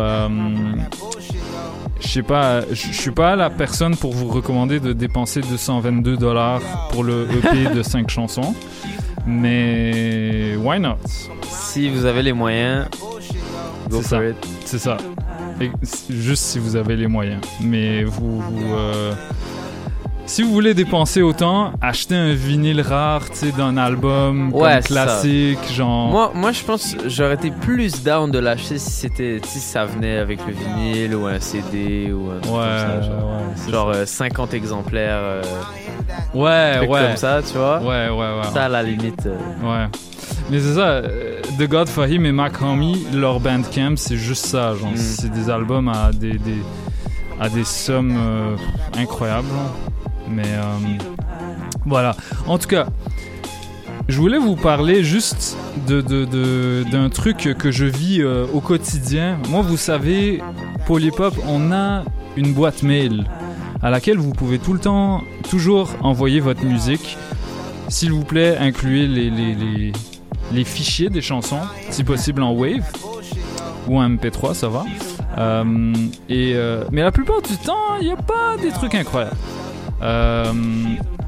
[2.03, 6.61] je sais pas, je suis pas la personne pour vous recommander de dépenser 222 dollars
[6.90, 8.55] pour le EP de 5 chansons,
[9.26, 10.96] mais why not?
[11.48, 12.86] Si vous avez les moyens,
[13.88, 14.24] go C'est for ça.
[14.28, 14.36] it.
[14.64, 14.96] C'est ça.
[16.11, 17.40] Juste si vous avez les moyens.
[17.61, 19.12] Mais vous, vous, euh,
[20.27, 24.83] si vous voulez dépenser autant, achetez un vinyle rare, tu sais, d'un album Ouais, comme
[24.83, 25.03] c'est ça.
[25.05, 26.11] classique, genre.
[26.11, 30.18] Moi, moi, je pense j'aurais été plus down de l'acheter si c'était si ça venait
[30.18, 33.70] avec le vinyle ou un CD ou un truc Ouais, comme ça, genre, ouais, c'est
[33.73, 35.18] genre euh, 50 exemplaires.
[35.20, 35.43] euh,
[36.35, 37.01] Ouais, truc ouais.
[37.09, 37.81] Comme ça, tu vois.
[37.81, 38.53] Ouais, ouais, ouais.
[38.55, 39.27] Ça à la limite.
[39.27, 39.87] euh, Ouais.
[40.51, 44.75] Mais c'est ça, euh, The God Fahim et Mac Homie, leur bandcamp, c'est juste ça.
[44.75, 44.97] Genre, Mm.
[44.97, 46.62] C'est des albums à des, des,
[47.41, 48.16] à des sommes
[48.97, 49.47] incroyables.
[50.33, 50.97] Mais euh,
[51.85, 52.16] voilà.
[52.47, 52.87] En tout cas,
[54.09, 55.57] je voulais vous parler juste
[55.87, 59.39] d'un truc que je vis euh, au quotidien.
[59.49, 60.43] Moi, vous savez,
[60.87, 62.05] Polypop, on a
[62.37, 63.24] une boîte mail
[63.83, 67.16] à laquelle vous pouvez tout le temps, toujours envoyer votre musique.
[67.89, 71.61] S'il vous plaît, incluez les, fichiers des chansons,
[71.91, 72.85] si possible en Wave
[73.89, 74.85] ou en MP3, ça va.
[75.39, 79.37] Euh, mais la plupart du temps, il n'y a pas des trucs incroyables.
[80.03, 80.53] Euh,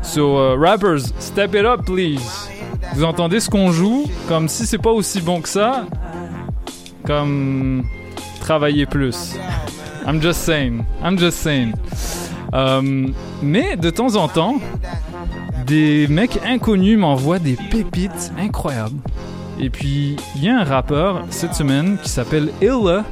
[0.03, 2.49] so, euh, rappers, step it up, please.
[2.95, 5.87] Vous entendez ce qu'on joue, comme si c'est pas aussi bon que ça,
[7.07, 7.85] comme
[8.41, 9.37] travailler plus.
[10.07, 10.85] I'm just saying.
[11.03, 11.72] I'm just saying.
[12.53, 13.09] Euh,
[13.43, 14.57] mais de temps en temps,
[15.66, 18.99] des mecs inconnus m'envoient des pépites incroyables.
[19.59, 23.05] Et puis, il y a un rappeur cette semaine qui s'appelle Illa.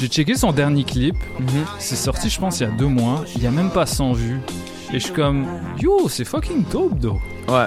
[0.00, 1.14] J'ai checké son dernier clip.
[1.78, 3.24] C'est sorti, je pense, il y a deux mois.
[3.36, 4.40] Il y a même pas 100 vues.
[4.92, 5.46] Et je suis comme,
[5.80, 7.18] yo, c'est fucking dope, though.
[7.48, 7.66] Ouais.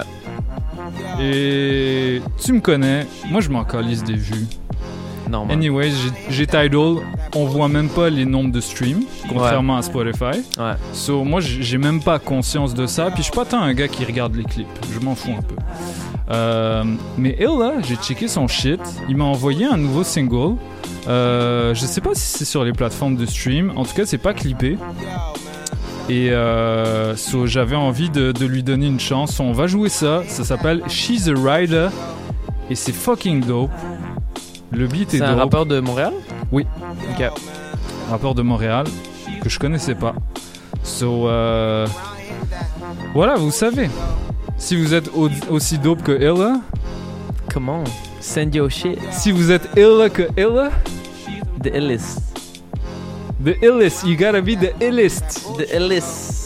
[1.20, 4.46] Et tu me connais, moi je m'en calisse des vues.
[5.28, 5.56] Normal.
[5.56, 6.96] Anyways, j'ai- j'ai Tidal,
[7.34, 10.40] on voit même pas les nombres de streams, contrairement à Spotify.
[10.58, 10.72] Ouais.
[10.94, 13.88] So, moi j'ai même pas conscience de ça, puis je suis pas tant un gars
[13.88, 15.56] qui regarde les clips, je m'en fous un peu.
[16.30, 16.84] Euh,
[17.18, 20.56] mais Ella, j'ai checké son shit, il m'a envoyé un nouveau single.
[21.06, 24.18] Euh, je sais pas si c'est sur les plateformes de stream, en tout cas c'est
[24.18, 24.76] pas clippé.
[26.10, 29.40] Et euh, so, j'avais envie de, de lui donner une chance.
[29.40, 30.22] On va jouer ça.
[30.26, 31.88] Ça s'appelle She's a Rider.
[32.70, 33.70] Et c'est fucking dope.
[34.72, 35.40] Le beat est, C'est un dope.
[35.40, 36.12] rappeur de Montréal?
[36.50, 36.66] Oui.
[37.10, 37.30] Ok.
[38.10, 38.86] Rappeur de Montréal
[39.42, 40.14] que je connaissais pas.
[40.82, 41.86] So, euh,
[43.14, 43.90] voilà, vous savez.
[44.56, 46.60] Si vous êtes au- aussi dope que Ella.
[47.52, 47.84] Comment
[48.20, 48.98] Send your shit.
[49.12, 50.70] Si vous êtes Ella que Ella.
[51.62, 52.20] The illest.
[53.44, 54.04] The illest.
[54.04, 55.46] You gotta be the illest.
[55.56, 56.38] The illest.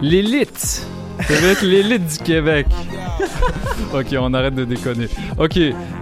[0.00, 0.86] L'élite.
[1.26, 2.66] Ça va être l'élite du Québec.
[3.94, 5.08] ok, on arrête de déconner.
[5.38, 5.56] Ok,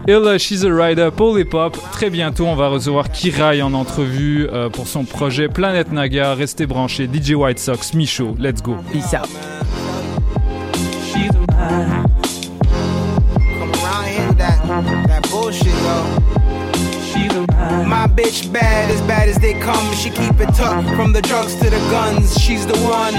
[0.06, 1.76] Illa, She's a Rider, Paul et Pop.
[1.92, 6.34] Très bientôt, on va recevoir Kirai en entrevue euh, pour son projet Planète Naga.
[6.34, 7.08] Restez branchés.
[7.12, 8.36] DJ White Sox, Michaud.
[8.38, 8.76] Let's go.
[8.92, 9.28] Peace out.
[17.36, 17.55] you.
[17.86, 19.94] My bitch bad, as bad as they come.
[19.94, 22.38] She keep it tucked from the drugs to the guns.
[22.38, 23.14] She's the one,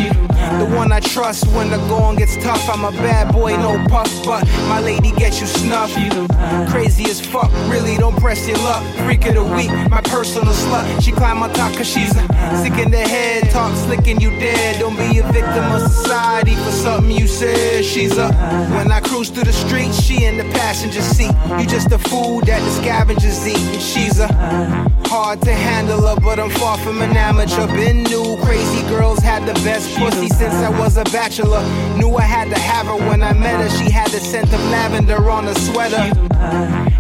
[0.60, 2.70] the one I trust when the going gets tough.
[2.70, 5.96] I'm a bad boy, no puff, but my lady gets you snuffed.
[6.70, 8.84] Crazy as fuck, really don't press your luck.
[9.06, 11.02] Freak of the week, my personal slut.
[11.02, 12.16] She climb on top cause she's
[12.62, 13.50] sick in the head.
[13.52, 14.80] Talk slick and you dead.
[14.80, 17.84] Don't be a victim of society for something you said.
[17.84, 18.32] She's a
[18.76, 21.34] when I cruise through the streets, she in the passenger seat.
[21.60, 23.82] You just a fool that the scavengers eat.
[23.82, 24.28] She's a
[25.08, 27.68] hard to handle her, but I'm far from an amateur.
[27.68, 31.62] Been new, crazy girls had the best pussy since I was a bachelor.
[31.98, 33.70] Knew I had to have her when I met her.
[33.78, 36.12] She had the scent of lavender on her sweater.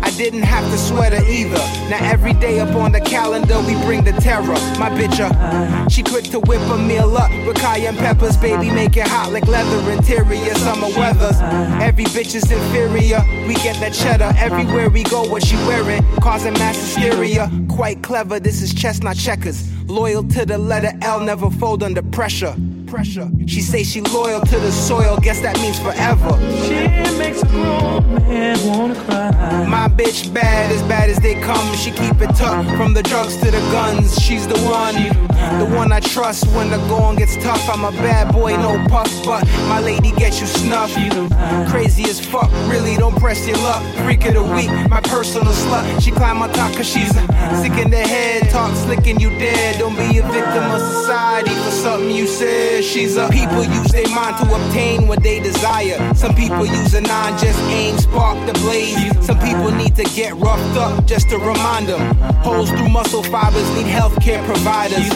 [0.07, 1.63] I didn't have to sweat her either.
[1.89, 4.57] Now every day up on the calendar, we bring the terror.
[4.79, 8.97] My bitch, uh, she quick to whip a meal up with cayenne peppers, baby, make
[8.97, 10.55] it hot like leather interior.
[10.55, 11.39] Summer weathers,
[11.81, 13.21] every bitch is inferior.
[13.47, 15.23] We get that cheddar everywhere we go.
[15.27, 17.26] What she wearing, causing mass hysteria.
[17.67, 19.67] Quite clever, this is chestnut checkers.
[19.89, 22.55] Loyal to the letter L, never fold under pressure.
[22.87, 23.29] Pressure.
[23.45, 26.31] She say she loyal to the soil, guess that means forever.
[26.65, 29.65] She makes a grown man wanna cry.
[29.67, 31.75] My bitch bad, as bad as they come.
[31.75, 34.17] She keep it tucked from the drugs to the guns.
[34.21, 34.95] She's the one,
[35.59, 37.69] the one I trust when the going gets tough.
[37.69, 40.95] I'm a bad boy, no puff, but my lady gets you snuffed.
[41.69, 43.83] Crazy as fuck, really don't press your luck.
[44.05, 46.01] Freak of the week, my personal slut.
[46.01, 47.13] She climb on top cause she's
[47.61, 48.49] sick in the head.
[48.49, 49.79] Talk slick and you dead.
[49.79, 52.76] Don't be a victim of society for something you said.
[52.81, 56.13] She's a people use their mind to obtain what they desire.
[56.13, 59.25] Some people use a nine, just aim, spark the blaze.
[59.25, 62.15] Some people need to get roughed up just to remind them.
[62.43, 65.09] Holes through muscle fibers need healthcare providers.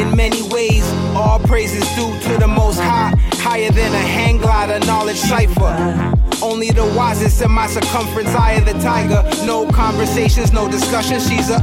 [0.00, 0.84] In many ways,
[1.14, 6.13] all praise is due to the most high, higher than a hang glider knowledge cipher.
[6.42, 9.22] Only the wisest in my circumference, eye of the tiger.
[9.44, 11.62] No conversations, no discussions, she's a.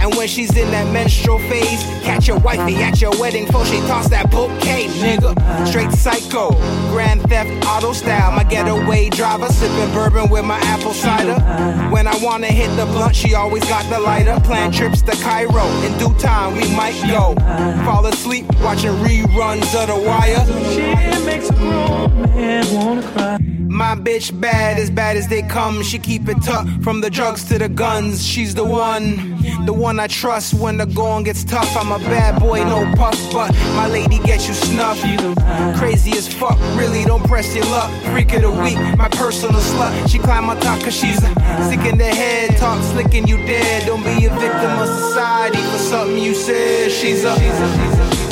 [0.00, 3.78] And when she's in that menstrual phase, catch your wifey at your wedding before she
[3.80, 5.34] toss that bouquet, nigga.
[5.66, 6.50] Straight psycho,
[6.90, 8.32] grand theft auto style.
[8.32, 11.38] My getaway driver, sipping bourbon with my apple cider.
[11.90, 14.38] When I wanna hit the blunt, she always got the lighter.
[14.40, 17.34] Plan trips to Cairo, in due time we might go.
[17.84, 20.44] Fall asleep watching reruns of The Wire.
[20.72, 23.38] She makes a grown man wanna cry.
[23.68, 25.82] My bitch bad, as bad as they come.
[25.82, 28.24] She keep it tucked from the drugs to the guns.
[28.24, 31.74] She's the one, the one I trust when the going gets tough.
[31.76, 35.02] I'm a bad boy, no puff, but my lady gets you snuffed.
[35.78, 37.90] Crazy as fuck, really don't press your luck.
[38.12, 40.08] Freak of the week, my personal slut.
[40.08, 41.20] She climb on top cause she's
[41.68, 42.56] sick in the head.
[42.58, 43.86] Talk slick and you dead.
[43.86, 46.92] Don't be a victim of society for something you said.
[46.92, 47.34] She's a.
[47.34, 48.23] She's a, she's a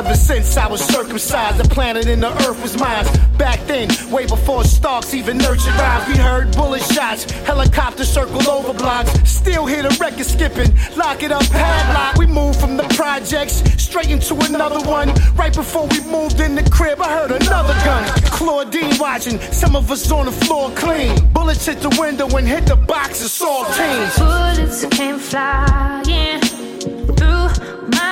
[0.00, 3.04] Ever since I was circumcised, the planet and the earth was mine.
[3.36, 8.72] Back then, way before Starks even nurtured rhymes, we heard bullet shots, helicopters circled over
[8.72, 9.10] blocks.
[9.28, 12.16] Still hear the record skipping, lock it up, padlock.
[12.16, 15.12] We moved from the projects straight into another one.
[15.34, 18.08] Right before we moved in the crib, I heard another gun.
[18.24, 21.14] Claudine watching, some of us on the floor clean.
[21.34, 24.16] Bullets hit the window and hit the box of saltines.
[24.16, 27.50] Bullets came flying through
[27.92, 28.09] my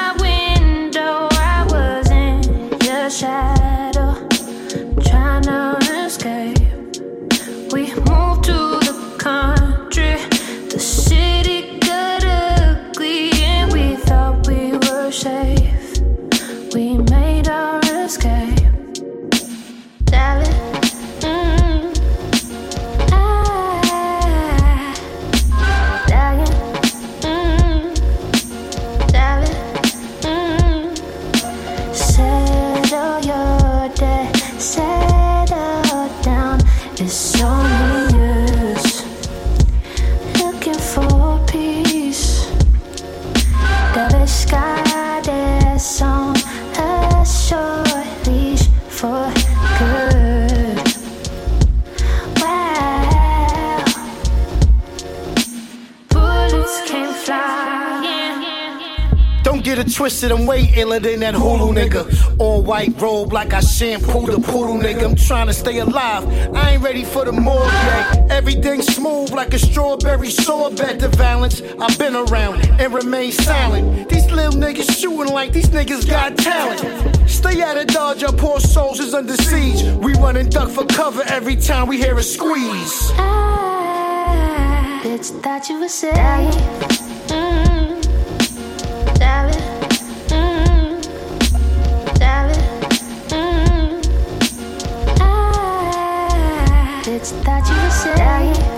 [59.99, 62.07] twisted, I'm way iller than that Hulu nigga.
[62.39, 65.03] All white robe like I shampooed the poodle nigga.
[65.03, 66.25] I'm trying to stay alive.
[66.55, 68.31] I ain't ready for the morgue yet.
[68.31, 71.01] Everything smooth like a strawberry sorbet.
[71.01, 74.09] The balance, I've been around and remain silent.
[74.09, 77.29] These little niggas shooting like these niggas got talent.
[77.29, 79.83] Stay out of dodge, our poor soldiers under siege.
[79.97, 83.11] We run and duck for cover every time we hear a squeeze.
[83.17, 87.08] I bitch thought you were safe.
[97.29, 98.78] I bitch thought you were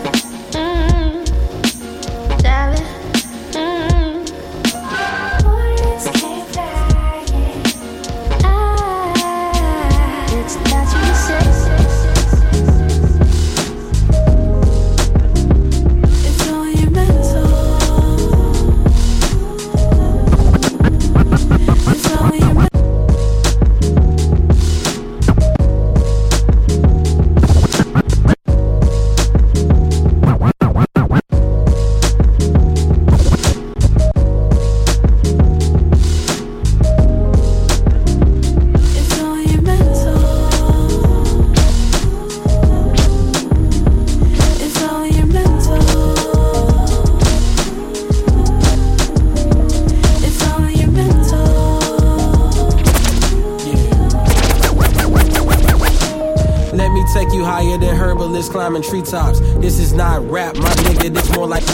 [58.50, 59.40] climbing treetops.
[59.60, 61.66] This is not rap, my nigga, this more like.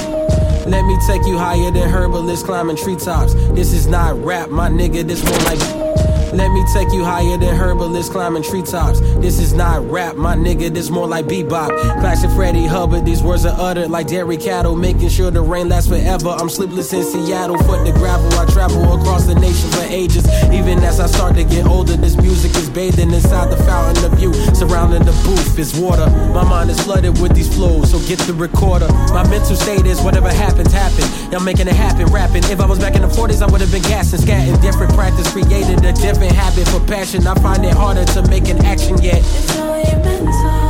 [0.67, 3.35] Let me take you higher than herbalists climbing treetops.
[3.55, 5.96] This is not rap, my nigga, this more like.
[6.37, 9.01] Let me take you higher than herbalists climbing treetops.
[9.25, 11.71] This is not rap, my nigga, this more like bebop.
[12.01, 15.89] Clashing Freddie Hubbard, these words are uttered like dairy cattle, making sure the rain lasts
[15.89, 16.29] forever.
[16.29, 18.31] I'm sleepless in Seattle, foot the gravel.
[18.39, 20.29] I travel across the nation for ages.
[20.53, 24.21] Even as I start to get older, this music is bathing inside the fountain of
[24.21, 24.35] you.
[24.55, 26.05] Surrounding the booth is water.
[26.37, 28.89] My mind is flooded with these flows, so get the recorder.
[29.09, 31.35] My mental state is whatever happens, happen.
[31.35, 32.45] I'm making it happen, rapping.
[32.45, 34.61] If I was back in the 40s, I would have been gassing, scatting.
[34.61, 37.27] Different practice created a different habit for passion.
[37.27, 39.23] I find it harder to make an action yet.
[39.25, 40.66] It's.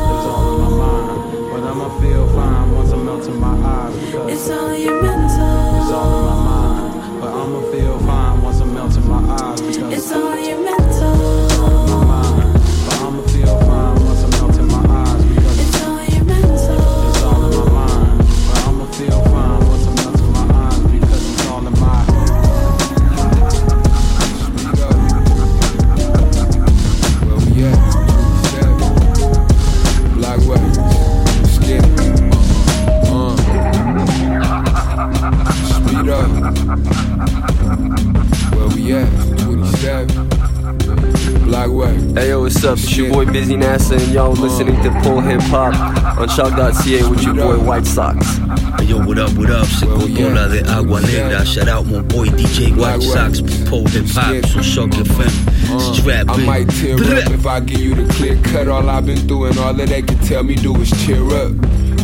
[42.16, 42.78] Hey yo, what's up?
[42.78, 45.74] It's your boy Busy NASA, and y'all listening to Pull Hip Hop
[46.18, 48.38] on Shock.ca with your boy White Sox.
[48.78, 49.66] Hey yo, what up, what up?
[49.66, 51.44] C'est Cotola de Agua Negra.
[51.44, 55.28] Shout out my boy DJ White Sox, Pull Hip Hop sur Shock FM.
[55.68, 58.66] Uh, Strap I might tear up if I give you the clear cut.
[58.66, 61.52] All I've been through and all that they can tell me do is cheer up.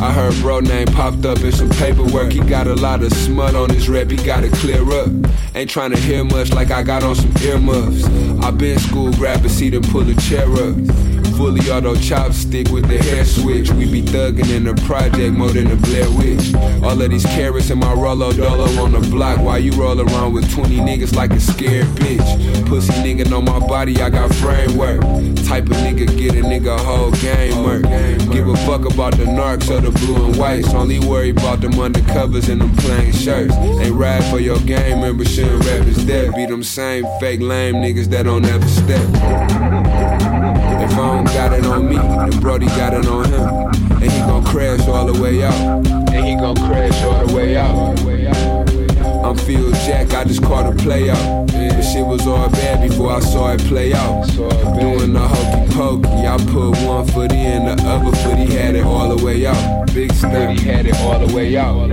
[0.03, 2.33] I heard bro name popped up in some paperwork.
[2.33, 5.09] He got a lot of smut on his rep, he gotta clear up.
[5.55, 8.05] Ain't trying to hear much like I got on some earmuffs.
[8.43, 11.12] I been school grab a seat and pull a chair up.
[11.37, 13.71] Fully auto chopstick with the hair switch.
[13.71, 16.55] We be thuggin' in the project more than the Blair Witch.
[16.83, 19.39] All of these carrots in my Rollo Dolo on the block.
[19.41, 22.67] While you roll around with 20 niggas like a scared bitch.
[22.67, 25.01] Pussy nigga on my body, I got framework.
[25.47, 27.83] Type of nigga get a nigga whole game work.
[28.33, 30.73] Give a fuck about the narcs or the blue and whites.
[30.73, 33.55] Only worry about them undercovers and them plain shirts.
[33.55, 36.35] Ain't ride for your game, remember shouldn't rap is dead.
[36.35, 39.82] Be them same fake lame niggas that don't ever step.
[40.83, 44.03] If I don't got it on me, then Brody got it on him.
[44.03, 45.55] And he gon' crash all the way out.
[45.55, 47.99] And he gon' crash all the way out.
[49.25, 51.52] I'm Phil Jack, I just caught a play out.
[51.93, 54.27] Shit was all bad before I saw it play out.
[54.27, 58.85] Doing the hokey pokey, I put one foot in, the other foot he had it
[58.85, 59.93] all the way out.
[59.93, 61.91] Big step, he had it all the way out.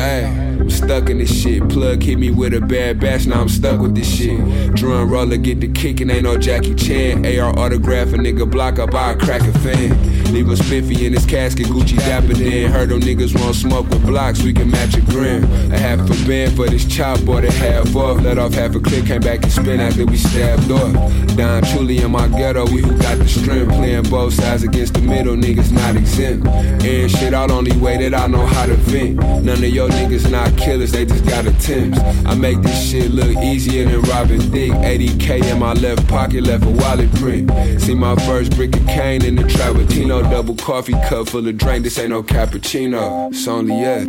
[0.00, 0.48] Hey.
[0.68, 1.66] I'm stuck in this shit.
[1.70, 4.38] Plug hit me with a bad batch, now I'm stuck with this shit.
[4.74, 7.24] Drum roller get the kickin', ain't no Jackie Chan.
[7.24, 10.17] AR autograph a nigga block up, crack a fan.
[10.30, 12.70] Leave a spiffy in his casket, Gucci dapper then.
[12.70, 15.44] Heard them niggas want smoke with blocks, we can match a grin.
[15.72, 18.20] A half a band for this chop, bought it half off.
[18.20, 20.92] Let off half a clip, came back and spin after we stabbed off.
[21.36, 23.70] Don Truly in my ghetto, we who got the strength.
[23.70, 26.46] Playing both sides against the middle, niggas not exempt.
[26.46, 29.16] And shit out only way that I know how to vent.
[29.44, 31.98] None of your niggas not killers, they just got attempts.
[32.26, 34.72] I make this shit look easier than Robin Thicke.
[34.72, 37.50] 80k in my left pocket, left a wallet print.
[37.80, 40.17] See my first brick of cane in the trap with Tino.
[40.22, 43.28] Double coffee cup full of drink, this ain't no cappuccino.
[43.30, 44.04] It's only yeah.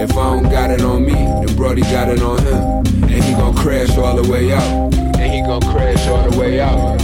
[0.00, 3.04] If I don't got it on me, then Brody got it on him.
[3.04, 4.94] And he gon' crash all the way out.
[4.94, 7.00] And he gon' crash all the way out.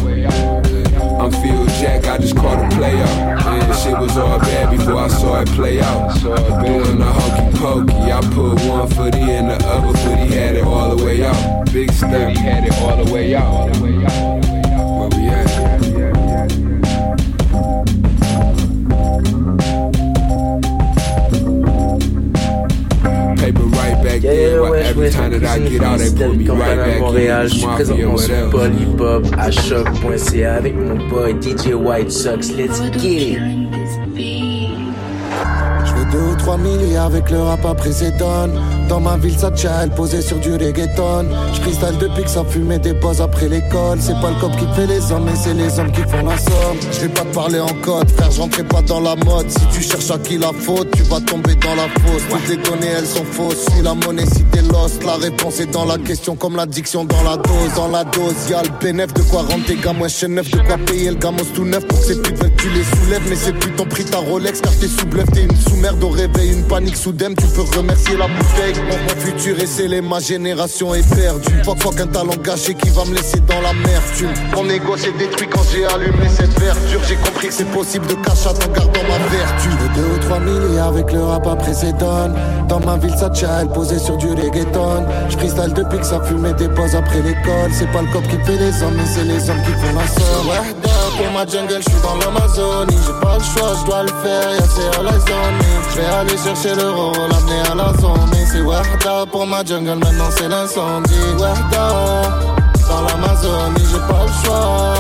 [1.20, 3.46] I'm Phil Jack, I just caught a play out.
[3.46, 6.14] And shit was all bad before I saw it play out.
[6.20, 10.64] Doing the hokey pokey, I put one foot in, the other foot he had it
[10.64, 11.72] all the way out.
[11.72, 13.76] Big step, he had it all the way out.
[13.78, 14.41] Where
[24.33, 24.61] there.
[24.70, 27.49] ouais, je voulais put me right à Montréal.
[27.49, 28.51] Je suis présentement sur.
[28.51, 32.51] Polypop à choc.ca avec mon boy DJ White Sox.
[32.57, 33.39] Let's get it.
[35.85, 38.12] Je veux deux ou trois milliards avec le rap après c'est.
[38.93, 41.24] Dans ma ville, ça tient, posé sur du reggaeton.
[41.55, 43.97] Je cristal depuis que ça fumait des buzz après l'école.
[43.99, 46.36] C'est pas le cop qui fait les hommes, mais c'est les hommes qui font la
[46.36, 46.76] somme.
[46.93, 49.49] Je vais pas te parler en code, frère, j'entrais pas dans la mode.
[49.49, 52.22] Si tu cherches à qui la faute, tu vas tomber dans la fosse.
[52.28, 53.64] Toutes les données, elles sont fausses.
[53.74, 57.22] Si la monnaie, si t'es lost, la réponse est dans la question, comme l'addiction dans
[57.22, 57.72] la dose.
[57.74, 60.59] Dans la dose, y'a le bénéf de quoi rendre tes gars moins chaîne neuf, de
[60.59, 63.22] quoi payer le gamos tout neuf pour que ces putes veulent tu les soulèves.
[63.30, 66.11] Mais c'est plus ton prix ta Rolex, car t'es sous bluff, t'es une sous-merde au
[66.11, 67.34] réveil, une panique soudaine.
[67.34, 68.82] Tu peux remercier la bouteille.
[68.89, 71.62] Mon, futur est scellé, ma génération est perdue.
[71.64, 74.33] Fuck, fuck, un talent gâché qui va me laisser dans l'amertume.
[74.54, 77.00] Mon ego s'est détruit quand j'ai allumé cette verdure.
[77.09, 79.68] J'ai compris que c'est possible de cacher en gardant ma vertu.
[79.68, 82.34] Le deux ou trois milliards avec le rap après c'est donne.
[82.68, 85.07] Dans ma ville, ça tient, posé sur du reggaeton.
[85.29, 87.71] Je freestyle depuis que ça fumait des pauses après l'école.
[87.72, 90.07] C'est pas le cop qui fait les hommes, mais c'est les hommes qui font la
[90.07, 90.91] somme.
[91.17, 92.97] Pour ma jungle, je suis dans l'Amazonie.
[93.07, 95.91] J'ai pas le choix, je dois le faire, y'a c'est eyes on me.
[95.91, 98.30] Je vais aller chercher l'euro, l'amener à la zone.
[98.33, 101.14] Mais c'est Wahda pour ma jungle, maintenant c'est l'incendie.
[101.39, 102.22] Wahda,
[102.89, 104.95] dans l'Amazonie, j'ai pas le choix.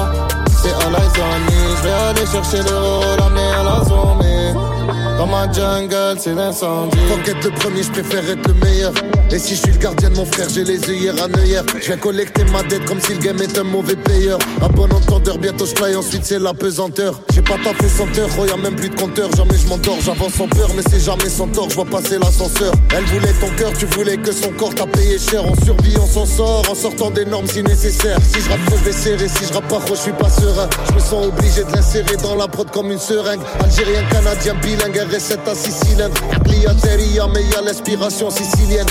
[0.62, 1.76] C'est eyes on me.
[1.76, 4.71] Je vais aller chercher l'euro, l'amener à la zone.
[5.18, 6.98] Dans ma jungle, c'est l'incendie.
[7.08, 8.92] Faut qu'être le premier, je préfère être le meilleur.
[9.30, 11.64] Et si je suis le gardien de mon frère, j'ai les œillères à Neuillère.
[11.80, 14.38] Je viens collecter ma dette comme si le game est un mauvais payeur.
[14.60, 17.18] À bon entendeur, bientôt je fly, ensuite c'est la pesanteur.
[17.32, 19.30] J'ai pas taffé sans heure, oh y'a même plus de compteur.
[19.34, 21.70] Jamais je m'endors, j'avance sans peur, mais c'est jamais sans tort.
[21.70, 22.74] Je vois passer l'ascenseur.
[22.94, 25.42] Elle voulait ton cœur, tu voulais que son corps t'a payé cher.
[25.46, 28.18] On survit, on s'en sort, en sortant des normes si nécessaire.
[28.22, 28.92] Si je trop, je vais.
[28.92, 30.68] Si je trop, je suis pas serein.
[30.88, 33.40] Je me sens obligé de l'insérer dans la prod comme une seringue.
[33.60, 36.20] Algérien, canadien, bilingue, R7 à 6 cylindres.
[36.44, 38.86] Gliateria, mais y'a l'inspiration sicilienne.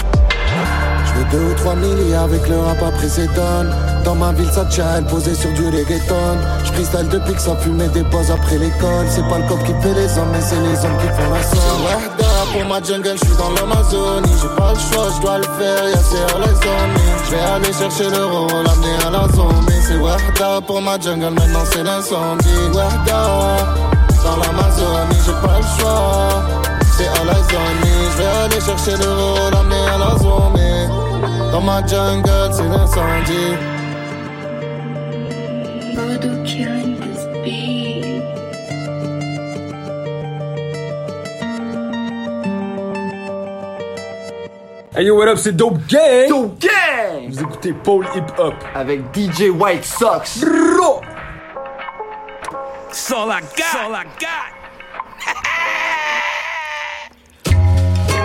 [1.06, 3.74] Je veux deux ou trois milliards avec le rap après donne.
[4.04, 6.38] Dans ma ville, ça tient, posé sur du reggaeton.
[6.64, 9.06] Je freestyle depuis que ça fumait des pauses après l'école.
[9.10, 11.42] C'est pas le cop qui fait les hommes, mais c'est les hommes qui font la
[11.42, 11.86] somme.
[11.86, 14.32] Wahda, pour ma jungle, je suis dans l'Amazonie.
[14.42, 16.94] J'ai pas le choix, je dois le faire, y'a c'est la zone.
[17.26, 19.74] Je vais aller chercher l'euro, l'amener à la zombie.
[19.88, 22.48] C'est Wahda pour ma jungle, maintenant c'est l'incendie.
[22.74, 23.91] Wahda,
[24.24, 26.44] dans l'Amazonie, j'ai pas le choix.
[26.98, 27.82] C'est à la zone,
[28.12, 31.52] je vais aller chercher l'euro, l'amener à la zombie.
[31.52, 33.56] Dans ma jungle, c'est l'incendie.
[35.96, 38.24] Voodoo killing this beat.
[44.94, 46.28] Hey yo, what up, c'est Dope Gang!
[46.30, 47.30] Dope Gang!
[47.30, 48.54] Vous écoutez Paul Hip Hop.
[48.76, 50.42] Avec DJ White Sox.
[50.42, 51.02] Bro!
[52.92, 53.56] That's all I got.
[53.56, 54.61] That's all I got.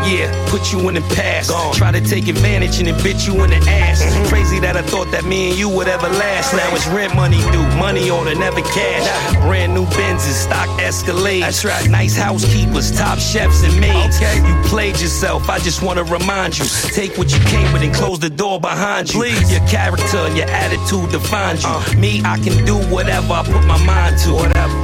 [0.06, 1.50] Yeah, put you in the past.
[1.76, 4.00] Try to take advantage and then bit you in the ass.
[4.28, 6.54] Crazy that I thought that me and you would ever last.
[6.54, 9.34] Now it's rent money due, money order, never cash.
[9.42, 11.42] Brand new Benzes, stock Escalade.
[11.42, 11.88] That's right.
[11.90, 14.20] Nice housekeepers, top chefs and maids.
[14.20, 16.64] You played yourself, I just wanna remind you.
[16.92, 19.24] Take what you came with and close the door behind you.
[19.24, 21.98] Your character and your attitude defines you.
[21.98, 24.30] Me, I can do whatever I put my mind to.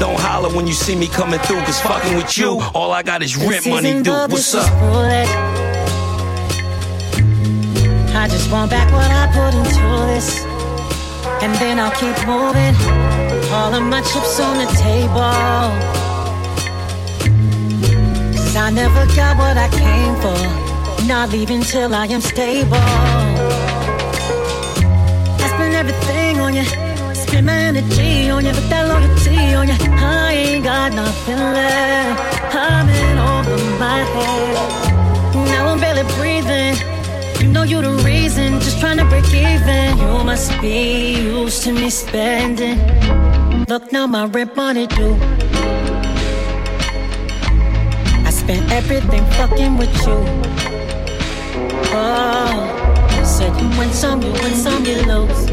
[0.00, 3.22] Don't holler when you see me coming through, cause fucking with you, all I got
[3.22, 4.10] is rent money due.
[4.10, 5.11] What's up?
[8.14, 10.40] I just want back what I put into this.
[11.42, 12.74] And then I'll keep moving.
[13.52, 15.32] All of my chips on the table.
[18.32, 21.06] Cause I never got what I came for.
[21.06, 22.76] Not leaving till I am stable.
[25.42, 26.64] I spend everything on you.
[27.14, 29.74] Spend my energy on you, but that loyalty on you.
[29.80, 32.54] I ain't got nothing left.
[32.54, 34.91] I'm in over my head.
[35.62, 36.74] Now I'm barely breathing.
[37.40, 39.96] You know you're the reason, just trying to break even.
[39.96, 42.78] You must be used to me spending.
[43.68, 45.16] Look now, my rent money due.
[48.26, 50.18] I spent everything fucking with you.
[51.94, 55.46] Oh, said you win some, you win some, you lose.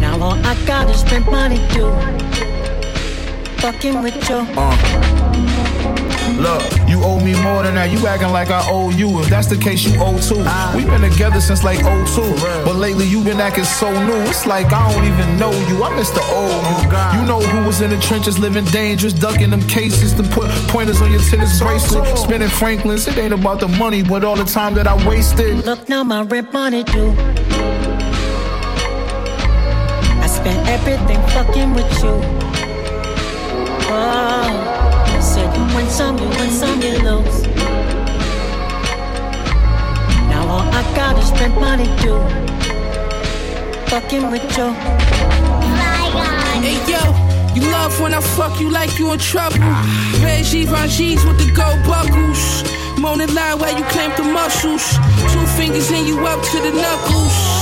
[0.00, 1.94] Now all I got is rent money due.
[3.62, 4.38] Fucking with you.
[4.58, 5.20] Uh,
[6.38, 6.69] Look,
[7.00, 7.90] you owe me more than that.
[7.90, 9.20] You acting like I owe you.
[9.20, 10.44] If that's the case, you owe too.
[10.76, 12.64] We've been together since like 02.
[12.64, 14.20] But lately you been acting so new.
[14.28, 15.82] It's like I don't even know you.
[15.82, 17.20] I miss the old you.
[17.20, 21.00] You know who was in the trenches living dangerous, ducking them cases to put pointers
[21.00, 22.18] on your tennis bracelet.
[22.18, 23.06] Spinning Franklin's.
[23.06, 25.64] It ain't about the money, but all the time that I wasted.
[25.64, 27.14] Look now, my rent money due.
[30.22, 32.49] I spent everything fucking with you.
[36.00, 37.42] Some, you win some, you lose.
[40.30, 42.22] Now all I got is spend money due.
[43.90, 44.68] Fucking with you.
[46.64, 47.02] Hey yo,
[47.54, 49.58] you love when I fuck you like you in trouble.
[50.24, 52.42] Red Givenchy's with the gold buckles.
[52.98, 54.84] Moaning loud while you clamp the muscles.
[55.32, 57.59] Two fingers and you up to the knuckles.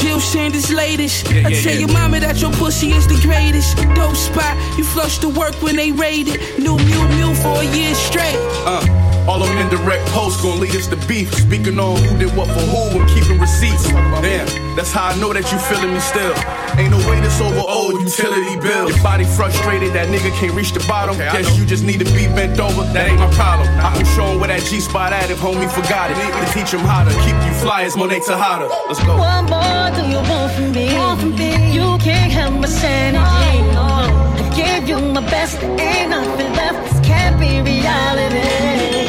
[0.00, 1.28] Jill Sanders latest.
[1.28, 3.76] I tell your mama that your pussy is the greatest.
[3.94, 6.58] Dope spot, you flush the work when they raid it.
[6.58, 8.38] New Mew Mew for a year straight.
[8.64, 8.80] Uh,
[9.28, 11.32] all them indirect posts gon' lead us to beef.
[11.34, 13.84] Speaking on who did what for who and keeping receipts.
[14.24, 16.32] Damn, that's how I know that you feeling me still.
[16.80, 18.88] Ain't no way this over old utility bill.
[18.88, 21.16] Your body frustrated, that nigga can't reach the bottom.
[21.18, 22.82] Guess you just need to be bent over.
[22.96, 23.68] That ain't my problem.
[23.84, 26.16] I can show him where that G spot at if homie forgot it.
[26.16, 28.68] To teach him how to keep you fly as Monet Tejada.
[28.88, 29.18] Let's go.
[29.18, 30.94] What more do you want from me?
[30.94, 31.52] Want from me?
[31.74, 33.18] You can't have my sanity.
[33.20, 36.78] I gave you my best, ain't nothing left.
[36.88, 39.07] This can't be reality.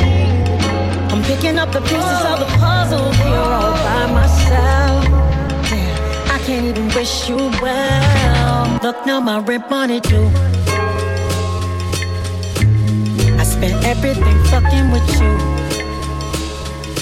[1.29, 5.05] Picking up the pieces of the puzzle here all by myself.
[6.27, 8.79] I can't even wish you well.
[8.81, 10.27] Look now, my rent money due.
[13.37, 15.37] I spent everything fucking with you.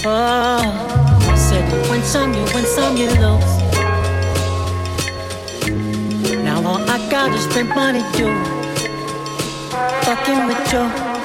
[0.04, 3.54] Oh, said you win some, you win some, you lose.
[6.44, 8.36] Now all I got is rent money due.
[10.04, 11.17] Fucking with you.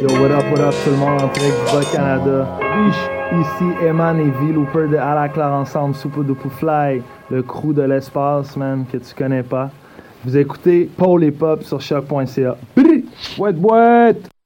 [0.00, 1.20] Yo, what up, what up tout le monde?
[1.22, 2.46] En du Bas-Canada.
[3.32, 7.82] Ici Eman et V Looper de À la Ensemble, Soupe de Fly, le crew de
[7.82, 9.70] l'espace, man, que tu connais pas.
[10.24, 12.56] Vous écoutez Paul et Pop sur choc.ca.
[13.36, 14.37] Boîte, boîte!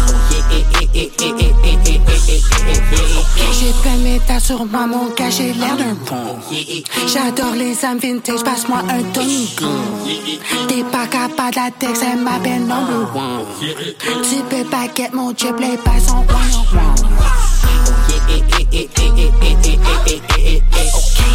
[0.01, 1.68] Oh yeah,
[4.09, 6.39] métal sur moi, mon gars, j'ai l'air d'un pont.
[7.07, 9.55] J'adore les âmes vintage, passe-moi un Tony.
[10.67, 13.45] T'es pas capable de la texte, elle m'appelle number one.
[14.23, 16.25] Tu peux pas get mon les bails sont one
[16.55, 17.48] on one.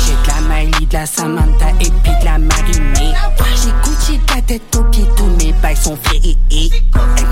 [0.07, 3.15] J'ai de la Miley, de la Samantha et puis de la marinée.
[3.57, 6.23] J'ai Gucci de la tête aux pieds, tous mes bails sont faits.
[6.51, 6.71] Elle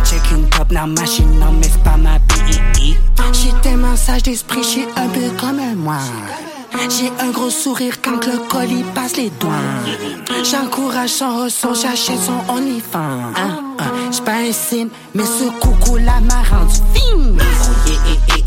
[0.04, 2.96] check une top ma machine, non mais c'est pas ma BI.
[3.32, 5.98] J'ai tellement sage d'esprit, j'suis un peu comme un moine.
[6.88, 9.52] J'ai un gros sourire quand le colis passe les doigts.
[10.42, 12.98] J'encourage son ressource, j'achète son OnlyFans.
[12.98, 13.92] Hein, hein.
[14.10, 18.41] J'suis pas un sim, mais ce coucou là m'a rendu commencer?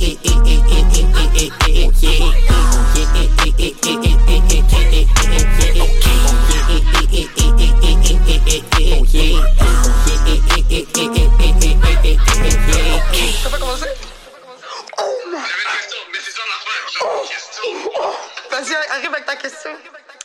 [18.51, 19.71] Vas-y, arrive avec ta question.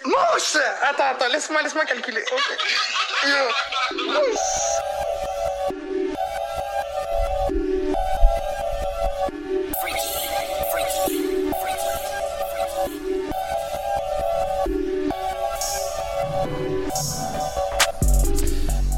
[0.05, 0.57] Mouche!
[0.82, 2.24] Attends, attends, laisse-moi, laisse-moi calculer.
[3.93, 5.19] Mouche.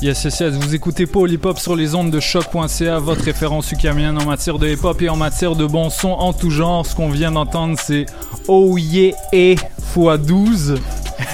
[0.02, 3.70] Yes, yes, yes, vous écoutez Paul Hip Hop sur les ondes de choc.ca, votre référence
[3.70, 6.84] ukamienne en matière de hip hop et en matière de bon son en tout genre.
[6.84, 8.06] Ce qu'on vient d'entendre, c'est
[8.48, 9.54] Oh Yeah et
[9.94, 10.76] x12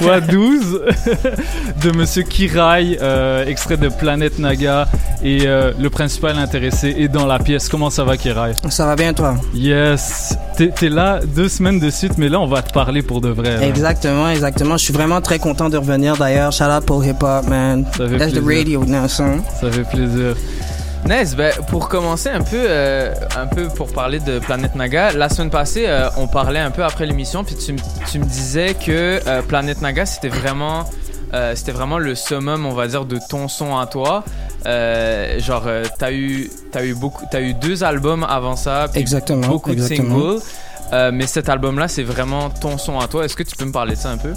[0.00, 0.80] x12
[1.82, 4.86] de Monsieur Kirai, euh, extrait de Planète Naga.
[5.24, 7.68] Et euh, le principal intéressé est dans la pièce.
[7.68, 8.52] Comment ça va, Kirai?
[8.68, 9.34] Ça va bien, toi?
[9.54, 10.36] Yes.
[10.56, 13.56] T'es là deux semaines de suite, mais là, on va te parler pour de vrai.
[13.58, 13.66] là.
[13.66, 14.76] Exactement, exactement.
[14.76, 16.52] Je suis vraiment très content de revenir d'ailleurs.
[16.52, 17.84] Shout out pour hip hop, man.
[17.96, 18.42] Ça fait That's the plaisir.
[18.58, 19.40] Radio now, son.
[19.60, 20.34] Ça fait plaisir.
[21.08, 25.28] Nice, ben, pour commencer un peu, euh, un peu pour parler de Planète Naga, la
[25.28, 27.72] semaine passée, euh, on parlait un peu après l'émission, puis tu,
[28.18, 30.84] me disais que euh, Planète Naga, c'était vraiment,
[31.54, 34.24] c'était vraiment le summum, on va dire, de ton son à toi.
[34.64, 35.68] Genre,
[35.98, 40.16] t'as eu, t'as eu beaucoup, eu deux albums avant ça, puis Exactement, beaucoup exactement.
[40.16, 40.42] de singles.
[40.92, 43.24] Euh, mais cet album-là, c'est vraiment ton son à toi.
[43.24, 44.32] Est-ce que tu peux me parler de ça un peu?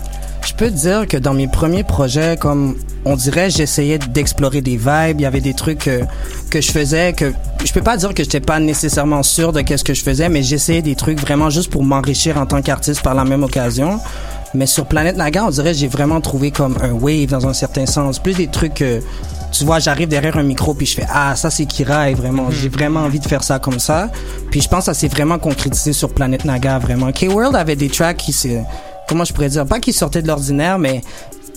[0.46, 2.76] Je peux te dire que dans mes premiers projets, comme
[3.06, 5.20] on dirait, j'essayais d'explorer des vibes.
[5.20, 6.02] Il y avait des trucs que,
[6.50, 7.32] que je faisais que
[7.64, 10.44] je peux pas dire que j'étais pas nécessairement sûr de qu'est-ce que je faisais, mais
[10.44, 14.00] j'essayais des trucs vraiment juste pour m'enrichir en tant qu'artiste par la même occasion.
[14.54, 17.86] Mais sur Planète Naga, on dirait j'ai vraiment trouvé comme un wave dans un certain
[17.86, 19.00] sens, plus des trucs que
[19.52, 22.50] tu vois, j'arrive derrière un micro puis je fais ah ça c'est Kira et vraiment
[22.52, 24.10] j'ai vraiment envie de faire ça comme ça.
[24.50, 27.12] Puis je pense que ça s'est vraiment concrétisé sur Planète Naga vraiment.
[27.12, 28.48] K World avait des tracks qui se
[29.08, 31.02] comment je pourrais dire pas qui sortaient de l'ordinaire mais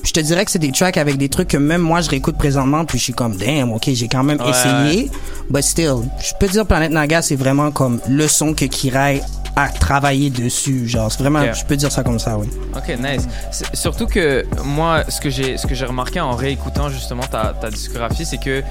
[0.02, 2.36] je te dirais que c'est des tracks avec des trucs que même moi je réécoute
[2.36, 5.10] présentement puis je suis comme damn ok j'ai quand même Ouais, essayé
[5.48, 9.12] but still je peux dire Planète Naga c'est vraiment comme le son que Kira
[9.56, 11.54] a travaillé dessus genre c'est vraiment Ok.
[11.54, 13.26] je peux dire ça comme ça oui Ok, nice.
[13.72, 17.70] Surtout que moi, ce que j'ai, ce que j'ai remarqué en réécoutant justement ta, ta
[17.70, 18.62] discographie, c'est que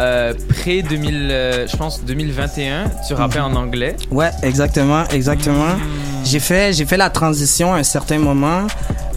[0.00, 3.96] euh, près 2000, euh, je pense 2021, tu rappais en anglais.
[4.10, 5.76] Ouais, exactement, exactement.
[6.24, 8.66] J'ai fait, j'ai fait la transition à un certain moment.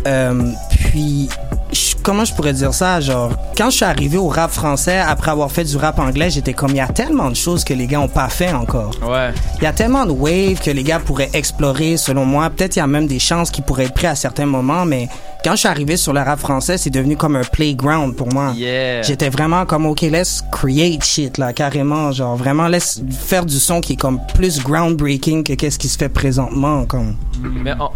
[0.07, 1.27] Euh, puis,
[1.73, 5.31] je- comment je pourrais dire ça, genre, quand je suis arrivé au rap français après
[5.31, 7.87] avoir fait du rap anglais, j'étais comme, il y a tellement de choses que les
[7.87, 8.91] gars ont pas fait encore.
[9.01, 9.31] Ouais.
[9.57, 12.49] Il y a tellement de waves que les gars pourraient explorer, selon moi.
[12.49, 15.09] Peut-être il y a même des chances qui pourraient être à certains moments, mais
[15.43, 18.53] quand je suis arrivé sur le rap français, c'est devenu comme un playground pour moi.
[18.55, 19.01] Yeah.
[19.03, 22.11] J'étais vraiment comme, OK, let's create shit, là, carrément.
[22.11, 25.97] Genre, vraiment, laisse faire du son qui est comme plus groundbreaking que qu'est-ce qui se
[25.97, 27.15] fait présentement, comme.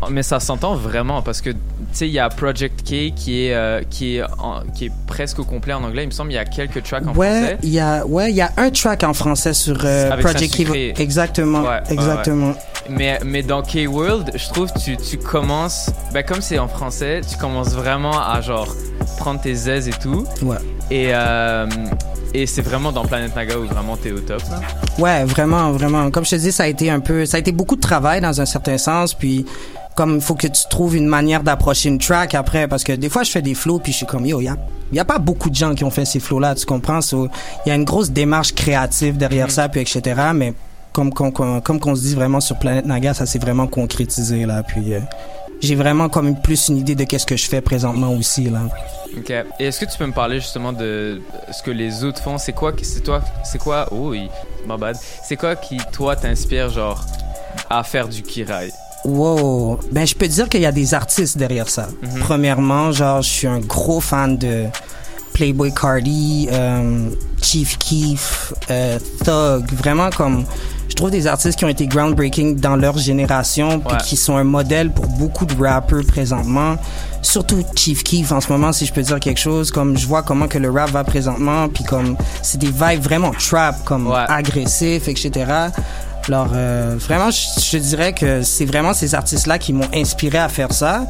[0.10, 1.58] Mais, ça s'entend vraiment parce que tu
[1.92, 5.40] sais, il y a Project K qui est, euh, qui, est en- qui est presque
[5.40, 6.04] au complet en anglais.
[6.04, 7.58] Il me semble qu'il y a quelques tracks en Ouais, français.
[7.62, 10.60] il y a, ouais, il y a un track en français sur euh, Project.
[10.62, 10.94] Evil.
[10.98, 12.48] Exactement, Ouais, ouais, exactement.
[12.52, 12.56] ouais.
[12.90, 17.38] Mais, mais dans K-World, je trouve tu, tu commences, ben comme c'est en français, tu
[17.38, 18.76] commences vraiment à genre
[19.18, 20.26] prendre tes aises et tout.
[20.42, 20.58] Ouais.
[20.92, 21.66] Et, euh,
[22.34, 24.42] et c'est vraiment dans Planet Naga où vraiment t'es au top.
[24.50, 24.62] Là.
[25.00, 26.12] Ouais, vraiment, vraiment.
[26.12, 28.22] Comme je te dis, ça a été un peu, ça a été beaucoup de travail
[28.22, 29.46] dans un certain sens, puis
[29.96, 33.10] comme il faut que tu trouves une manière d'approcher une track après, parce que des
[33.10, 34.58] fois je fais des flows puis je suis comme yo, y a,
[34.92, 37.00] y a pas beaucoup de gens qui ont fait ces flows là, tu comprends?
[37.12, 40.02] Il y a une grosse démarche créative derrière ça, puis etc.
[40.34, 40.54] Mais
[40.94, 44.46] comme comme comme, comme qu'on se dit vraiment sur Planète Naga, ça s'est vraiment concrétisé
[44.46, 44.94] là, puis.
[44.94, 45.00] euh,
[45.62, 48.64] j'ai vraiment comme plus une idée de qu'est-ce que je fais présentement aussi là.
[49.18, 49.30] Ok.
[49.60, 51.22] Et est-ce que tu peux me parler justement de
[51.54, 52.38] ce que les autres font?
[52.38, 54.28] C'est quoi, c'est toi, c'est quoi Oh oui,
[54.68, 54.98] my bad.
[55.24, 57.06] C'est quoi qui toi t'inspire genre
[57.70, 58.72] à faire du kirai
[59.06, 59.80] Wow.
[59.92, 61.88] Ben, je peux dire qu'il y a des artistes derrière ça.
[62.02, 62.20] Mhm.
[62.20, 64.66] Premièrement, genre, je suis un gros fan de
[65.34, 67.10] Playboy Cardi, euh,
[67.42, 69.66] Chief Keef, euh, Thug.
[69.74, 70.46] Vraiment comme,
[70.90, 74.02] je trouve des artistes qui ont été groundbreaking dans leur génération, puis Ouais.
[74.04, 76.76] qui sont un modèle pour beaucoup de rappeurs présentement.
[77.22, 79.72] Surtout Chief Keef en ce moment, si je peux dire quelque chose.
[79.72, 83.32] Comme je vois comment que le rap va présentement, puis comme c'est des vibes vraiment
[83.32, 85.32] trap, comme agressifs, etc.
[86.28, 90.48] Alors euh, vraiment, je, je dirais que c'est vraiment ces artistes-là qui m'ont inspiré à
[90.50, 91.06] faire ça.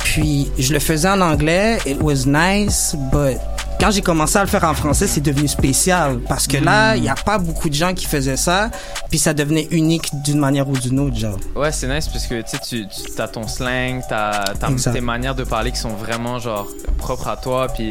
[0.00, 3.38] Puis je le faisais en anglais, it was nice, but
[3.82, 7.02] quand j'ai commencé à le faire en français, c'est devenu spécial parce que là, il
[7.02, 8.70] y a pas beaucoup de gens qui faisaient ça,
[9.10, 11.36] puis ça devenait unique d'une manière ou d'une autre, genre.
[11.56, 12.86] Ouais, c'est nice parce que tu
[13.16, 14.54] t'as ton slang, t'as
[14.92, 17.90] tes manières de parler qui sont vraiment genre propres à toi, puis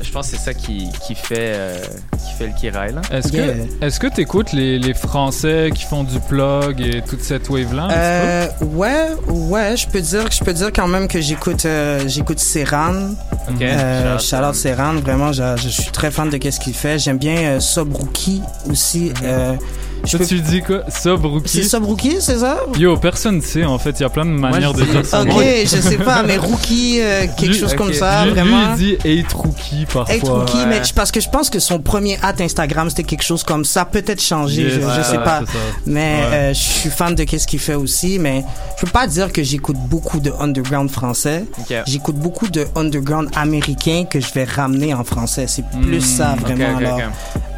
[0.00, 1.78] je pense que c'est ça qui, qui fait euh,
[2.12, 3.00] qui fait le kirai là.
[3.10, 7.48] Est-ce que est-ce que t'écoutes les, les Français qui font du plug et toute cette
[7.48, 11.64] wave là Euh, ouais, ouais, je peux dire, je peux dire quand même que j'écoute,
[11.66, 13.10] euh, j'écoute Serran.
[13.48, 13.62] Ok.
[13.62, 16.98] Euh, Shout Serran, vraiment, je, je suis très fan de qu'est-ce qu'il fait.
[16.98, 19.12] J'aime bien euh, Sobruki aussi.
[19.22, 19.54] Euh,
[20.04, 20.80] je peux- tu dis quoi?
[20.88, 22.58] Sobruki C'est Sobruki, c'est ça?
[22.78, 25.22] Yo, personne sait en fait, il y a plein de manières de dire ça.
[25.22, 25.28] Ok,
[25.62, 28.74] je sais pas, mais Rookie, euh, quelque Lui- chose comme ça, Lui- vraiment.
[28.76, 30.14] Lui, il dit Hate Rookie parfois.
[30.14, 33.22] Hey, Rookie, mais je- parce que je pense que son premier hâte Instagram c'était quelque
[33.24, 35.40] chose comme ça, peut-être changé, Yes, je, je ouais, sais ouais, pas.
[35.86, 36.00] Mais
[36.30, 36.34] Ouais.
[36.36, 38.44] euh, je suis fan de qu'est-ce qu'il fait aussi, mais
[38.78, 41.44] je peux pas dire que j'écoute beaucoup de underground français.
[41.86, 45.46] J'écoute beaucoup de underground américain que je vais ramener en français.
[45.48, 46.76] C'est plus Mm, ça vraiment.
[46.78, 47.00] alors.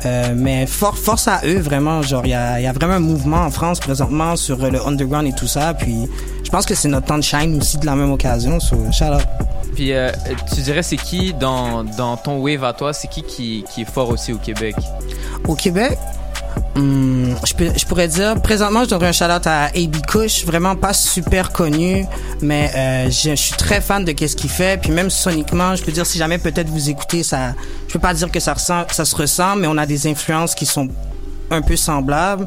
[0.06, 2.02] Euh, mais for- force à eux vraiment.
[2.02, 4.70] Genre il y a, il y a vraiment un mouvement en France présentement sur euh,
[4.70, 5.72] le underground et tout ça.
[5.74, 6.06] Puis
[6.44, 8.60] je pense que c'est notre temps de shine aussi de la même occasion.
[8.60, 9.22] So, shout out.
[9.74, 10.10] Puis euh,
[10.54, 13.90] tu dirais c'est qui dans, dans ton wave à toi, c'est qui, qui qui est
[13.90, 14.74] fort aussi au Québec?
[15.46, 15.96] Au Québec,
[16.76, 19.96] hum, je, peux- je pourrais dire, présentement, je donnerais un shout-out à A.B.
[20.06, 22.04] Kush, vraiment pas super connu,
[22.40, 25.82] mais euh, je, je suis très fan de qu'est-ce qu'il fait, puis même soniquement, je
[25.84, 27.54] peux dire, si jamais peut-être vous écoutez, ça,
[27.86, 30.54] je peux pas dire que ça, ressent, ça se ressent, mais on a des influences
[30.54, 30.88] qui sont
[31.50, 32.46] un peu semblables.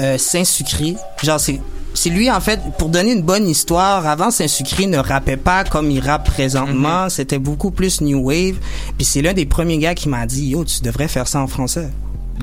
[0.00, 1.60] Euh, Saint-Sucré, genre c'est...
[1.92, 5.90] C'est lui, en fait, pour donner une bonne histoire, avant, Saint-Sucré ne rappait pas comme
[5.90, 7.08] il rappe présentement.
[7.08, 8.60] C'était beaucoup plus New Wave.
[8.96, 11.48] Puis c'est l'un des premiers gars qui m'a dit, yo, tu devrais faire ça en
[11.48, 11.88] français.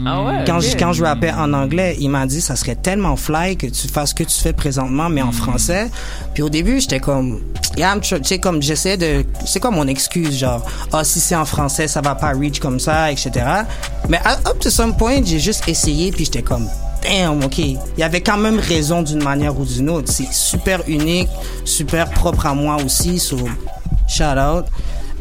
[0.05, 0.43] Ah ouais.
[0.45, 3.67] Quand, je, quand je rappais en anglais, il m'a dit ça serait tellement fly que
[3.67, 5.89] tu fasses ce que tu fais présentement, mais en français.
[6.33, 7.41] Puis au début, j'étais comme,
[7.77, 11.35] yeah, I'm tu sais, comme j'essaie de, c'est quoi mon excuse, genre, ah, si c'est
[11.35, 13.31] en français, ça va pas reach comme ça, etc.
[14.09, 16.67] Mais up to some point, j'ai juste essayé, puis j'étais comme,
[17.01, 17.57] damn, ok.
[17.57, 20.11] Il y avait quand même raison d'une manière ou d'une autre.
[20.11, 21.29] C'est super unique,
[21.65, 23.37] super propre à moi aussi, so,
[24.07, 24.65] shout out.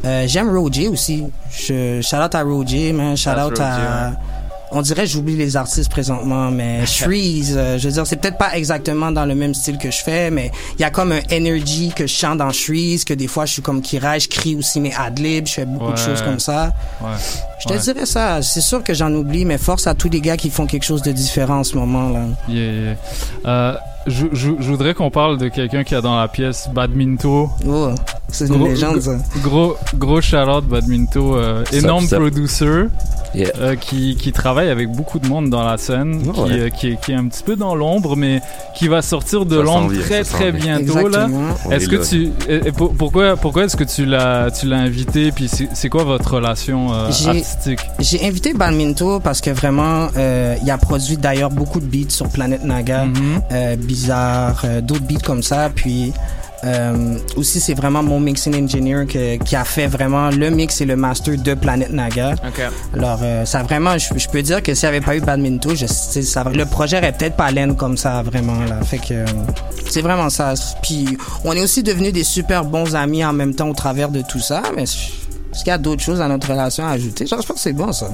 [0.04, 1.24] Euh, J'aime Roger aussi.
[1.50, 3.16] Je, shout out à Roger, man.
[3.16, 4.35] Shout out out à, Roger, ouais.
[4.76, 8.38] On dirait que j'oublie les artistes présentement, mais Shreeze, euh, je veux dire, c'est peut-être
[8.38, 11.20] pas exactement dans le même style que je fais, mais il y a comme un
[11.32, 14.54] energy que je chante dans Shreeze, que des fois je suis comme Kira, je crie
[14.56, 16.72] aussi mes adlibs, je fais beaucoup de choses comme ça.
[17.00, 17.08] Ouais.
[17.60, 17.78] Je te Ouais.
[17.78, 20.66] dirais ça, c'est sûr que j'en oublie, mais force à tous les gars qui font
[20.66, 22.20] quelque chose de différent en ce moment là.
[22.48, 22.96] Yeah, yeah.
[23.46, 23.74] Euh,
[24.06, 27.50] je, je, je voudrais qu'on parle de quelqu'un qui a dans la pièce Badminto.
[27.66, 27.90] Oh,
[28.28, 29.16] c'est une légende, ça.
[29.42, 32.18] Gros, gros shout-out Badminto, euh, énorme sup.
[32.18, 32.84] producer.
[33.34, 33.50] Yeah.
[33.60, 36.52] euh, qui, qui travaille avec beaucoup de monde dans la scène, qui, ouais.
[36.52, 38.40] euh, qui, est, qui est un petit peu dans l'ombre, mais
[38.74, 41.28] qui va sortir de Ça l'ombre très ça très bientôt là.
[41.70, 42.04] Est-ce est que là.
[42.08, 45.68] tu, et- et pour- pourquoi pourquoi est-ce que tu l'as tu l'as invité puis c'est
[45.74, 47.80] c'est quoi votre relation euh, J'ai- artistique?
[47.98, 52.28] J'ai invité Balminto parce que vraiment, euh, il a produit d'ailleurs beaucoup de beats sur
[52.30, 53.40] Planète Naga, Mhm.
[53.52, 55.68] euh, bizarre, euh, d'autres beats comme ça.
[55.74, 56.14] Puis
[56.66, 60.84] euh, aussi, c'est vraiment mon mixing engineer que- qui a fait vraiment le mix et
[60.84, 62.34] le master de Planète Naga.
[62.94, 65.74] Alors, euh, ça vraiment, je, je peux dire que s'il n'y avait pas eu Badminto,
[65.74, 68.58] je, ça, le projet aurait peut-être pas laine comme ça, vraiment.
[68.68, 68.80] Là.
[68.82, 69.24] Fait que euh,
[69.88, 70.54] c'est vraiment ça.
[70.82, 74.22] Puis, on est aussi devenus des super bons amis en même temps au travers de
[74.22, 77.26] tout ça, mais est-ce qu'il y a d'autres choses à notre relation à ajouter?
[77.26, 78.08] Genre, je pense que c'est bon, ça.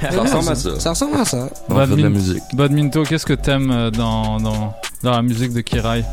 [0.00, 0.80] Ça ressemble à ça.
[0.80, 1.48] Ça ressemble à ça.
[1.68, 2.42] On fait de la Badmin- musique.
[2.54, 4.72] Badminto, qu'est-ce que t'aimes dans, dans,
[5.02, 6.04] dans la musique de Kirai?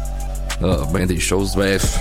[0.64, 1.54] Ah, ben des choses.
[1.56, 2.00] Bref,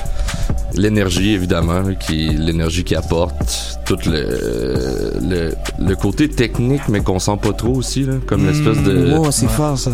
[0.74, 7.36] l'énergie évidemment, qui l'énergie qu'il apporte, tout le, le le côté technique, mais qu'on sent
[7.40, 9.14] pas trop aussi, là, comme l'espèce de.
[9.18, 9.90] Oh, c'est fort, ça.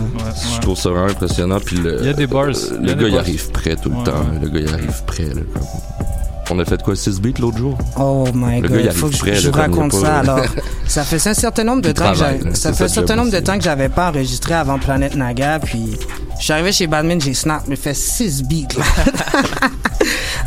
[0.54, 1.58] Je trouve ça vraiment impressionnant.
[1.64, 2.44] Puis le, Il y a des bars.
[2.46, 3.20] euh, Il Le gars, il bars.
[3.20, 4.24] arrive prêt tout le Ouais, temps.
[4.40, 5.24] Le gars, il arrive prêt.
[5.24, 5.62] Là, comme-
[6.50, 7.78] On a fait quoi, 6 beats l'autre jour?
[7.98, 9.60] Oh my Le gars, il god, arrive faut que je, prêt, je là, vous il
[9.62, 10.18] raconte ça.
[10.18, 10.40] Alors,
[10.86, 11.94] ça fait un certain nombre de Il
[13.42, 15.98] temps que j'avais pas enregistré avant Planète Naga, puis
[16.38, 18.84] je suis arrivé chez Badmin, j'ai snap, j'ai fait 6 beats là.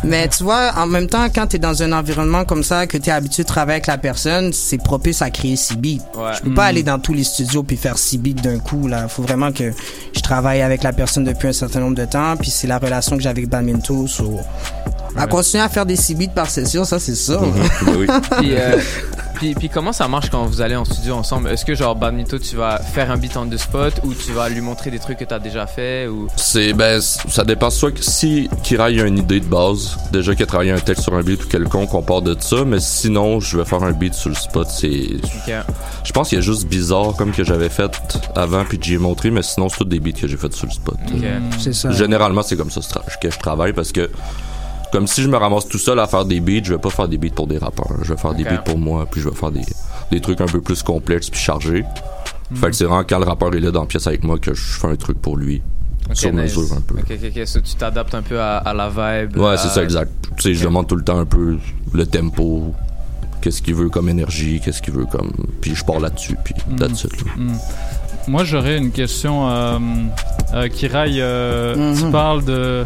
[0.03, 3.09] Mais tu vois, en même temps, quand t'es dans un environnement comme ça, que t'es
[3.11, 6.03] habitué de travailler avec la personne, c'est propice à créer six beats.
[6.15, 6.31] Ouais.
[6.35, 6.67] Je peux pas Mm.
[6.67, 9.07] aller dans tous les studios puis faire six beats d'un coup, là.
[9.07, 9.71] Faut vraiment que
[10.15, 13.15] je travaille avec la personne depuis un certain nombre de temps, puis c'est la relation
[13.17, 14.39] que j'ai avec Badminton, so...
[15.17, 17.39] À continuer à faire des six beats par session, ça, c'est ça.
[18.37, 18.77] puis, euh,
[19.35, 21.49] puis, puis comment ça marche quand vous allez en studio ensemble?
[21.49, 24.49] Est-ce que genre Badminton tu vas faire un beat on the spot ou tu vas
[24.49, 26.27] lui montrer des trucs que t'as déjà fait ou?
[26.35, 27.69] C'est ben ça dépend.
[27.69, 31.03] Soit que si Kirai a une idée de base, déjà qu'il a travaillé un texte
[31.03, 33.91] sur un beat ou quelconque, on part de ça, mais sinon je vais faire un
[33.91, 35.09] beat sur le spot, c'est
[36.03, 37.91] Je pense qu'il y a juste bizarre comme que j'avais fait
[38.35, 40.67] avant puis que j'ai montré, mais sinon c'est tous des beats que j'ai fait sur
[40.67, 40.97] le spot.
[41.59, 41.91] C'est ça.
[41.91, 42.81] Généralement, c'est comme ça
[43.21, 44.09] que je travaille parce que
[44.95, 47.09] comme si je me ramasse tout seul à faire des beats, je vais pas faire
[47.09, 49.35] des beats pour des rappeurs, je vais faire des beats pour moi, puis je vais
[49.35, 49.65] faire des,
[50.09, 51.83] des trucs un peu plus complexes puis chargés.
[52.53, 54.53] Fait que c'est vraiment quand le rappeur est là dans la pièce avec moi que
[54.53, 55.61] je fais un truc pour lui.
[56.13, 56.55] Sur nice.
[56.55, 56.95] mesure un peu.
[56.99, 57.47] Ok, ok, ok.
[57.47, 59.35] So, tu t'adaptes un peu à, à la vibe.
[59.37, 60.11] Ouais, à- c'est ça, exact.
[60.37, 61.57] Tu sais, je demande tout le temps un peu
[61.93, 62.73] le tempo,
[63.41, 65.31] qu'est-ce qu'il veut comme énergie, qu'est-ce qu'il veut comme.
[65.61, 67.11] Puis je pars là-dessus, puis that's it.
[67.25, 67.31] là.
[67.35, 67.57] Hmm.
[68.27, 69.49] Moi, j'aurais une question.
[69.49, 69.79] Euh,
[70.53, 71.97] euh, Kirai, euh, Mhm.
[72.05, 72.85] tu parles de.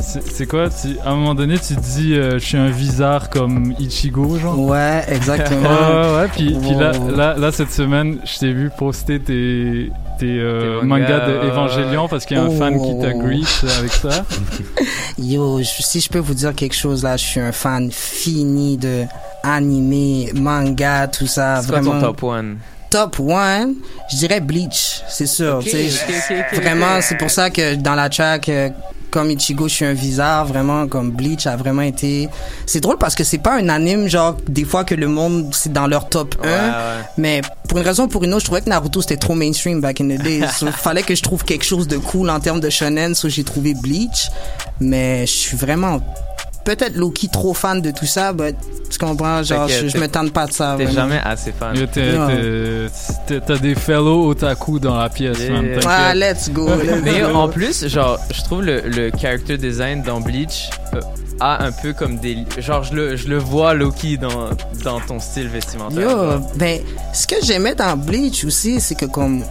[0.00, 0.68] C'est- quoi?
[0.70, 4.58] Tu- À un moment donné, tu dis euh, je suis un visard comme Ichigo, genre?
[4.58, 5.68] Ouais, exactement.
[5.68, 6.28] ouais, ouais, ouais.
[6.34, 10.86] Puis, puis là, là, là, cette semaine, je t'ai vu poster tes, tes, euh, Tes
[10.86, 12.08] mangas mangas, de ouais, Evangelion ouais.
[12.10, 13.78] parce qu'il y a un fan qui t'a Oh.
[13.78, 14.24] avec ça.
[15.18, 18.76] Yo, je- si je peux vous dire quelque chose là, je suis un fan fini
[18.76, 19.04] de
[19.42, 21.60] animé, manga, tout ça.
[21.62, 22.00] C'est quoi vraiment.
[22.00, 22.58] ton top one?
[22.90, 23.74] Top one,
[24.10, 25.60] je dirais Bleach, c'est sûr.
[26.52, 28.70] Vraiment, c'est pour ça que dans la track, euh,
[29.16, 32.28] comme Ichigo, je suis un visard, vraiment, comme Bleach a vraiment été.
[32.66, 35.72] C'est drôle parce que c'est pas un anime, genre, des fois que le monde, c'est
[35.72, 36.46] dans leur top 1.
[36.46, 36.70] Ouais, ouais.
[37.16, 39.80] Mais pour une raison ou pour une autre, je trouvais que Naruto c'était trop mainstream
[39.80, 40.44] back in the days.
[40.58, 43.42] So, fallait que je trouve quelque chose de cool en termes de shonen, so j'ai
[43.42, 44.30] trouvé Bleach.
[44.80, 46.02] Mais je suis vraiment
[46.66, 48.54] peut-être Loki trop fan de tout ça, but
[48.90, 50.74] tu comprends, genre je, je me tente pas de ça.
[50.76, 51.74] T'es jamais assez fan.
[53.46, 55.52] T'as des fellow otaku dans la pièce, Yeah.
[55.62, 55.80] man.
[55.86, 56.68] Ah, let's go.
[56.68, 57.34] let's Mais go.
[57.34, 61.00] en plus, genre, je trouve le, le character design dans Bleach euh,
[61.40, 62.38] a un peu comme des.
[62.58, 64.50] Genre, je le, je le vois Loki dans,
[64.84, 66.02] dans ton style vestimentaire.
[66.10, 66.80] Yo, ben,
[67.12, 69.42] ce que j'aimais dans Bleach aussi, c'est que comme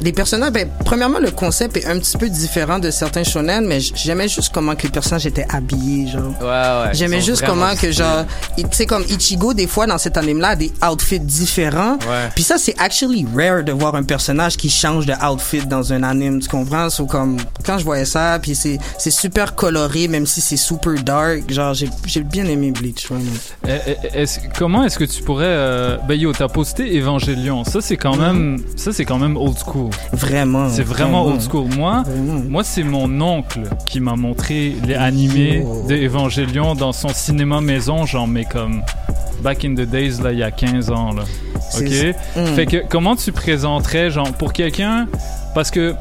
[0.00, 3.80] les personnages, ben, premièrement, le concept est un petit peu différent de certains shonen, mais
[3.80, 6.34] j'aimais juste comment que les personnages étaient habillés, genre.
[6.40, 6.46] Ouais,
[6.88, 6.94] ouais.
[6.94, 8.24] J'aimais juste comment que genre,
[8.56, 11.94] tu sais comme Ichigo des fois dans cet anime là a des outfits différents.
[12.08, 12.28] Ouais.
[12.34, 16.02] Puis ça c'est actually rare de voir un personnage qui change de outfit dans un
[16.02, 16.90] anime, tu comprends?
[16.90, 20.94] So, comme quand je voyais ça, puis c'est c'est super coloré même si c'est super
[21.02, 23.24] dark, genre j'ai j'ai bien aimé Bleach vraiment.
[23.66, 27.80] Eh, eh, est-ce- comment est-ce que tu pourrais euh, ben yo t'as posté Evangelion ça
[27.80, 30.68] c'est quand même ça c'est quand même old school Vraiment.
[30.68, 31.34] c'est vraiment, vraiment.
[31.36, 32.02] old school moi
[32.48, 35.86] moi c'est mon oncle qui m'a montré les animés Yo.
[35.88, 38.82] de Evangelion dans son cinéma maison genre mais comme
[39.42, 41.22] back in the days là il y a 15 ans là
[41.76, 42.14] ok?
[42.36, 42.46] Mm.
[42.54, 45.06] fait que comment tu présenterais genre pour quelqu'un
[45.54, 45.94] parce que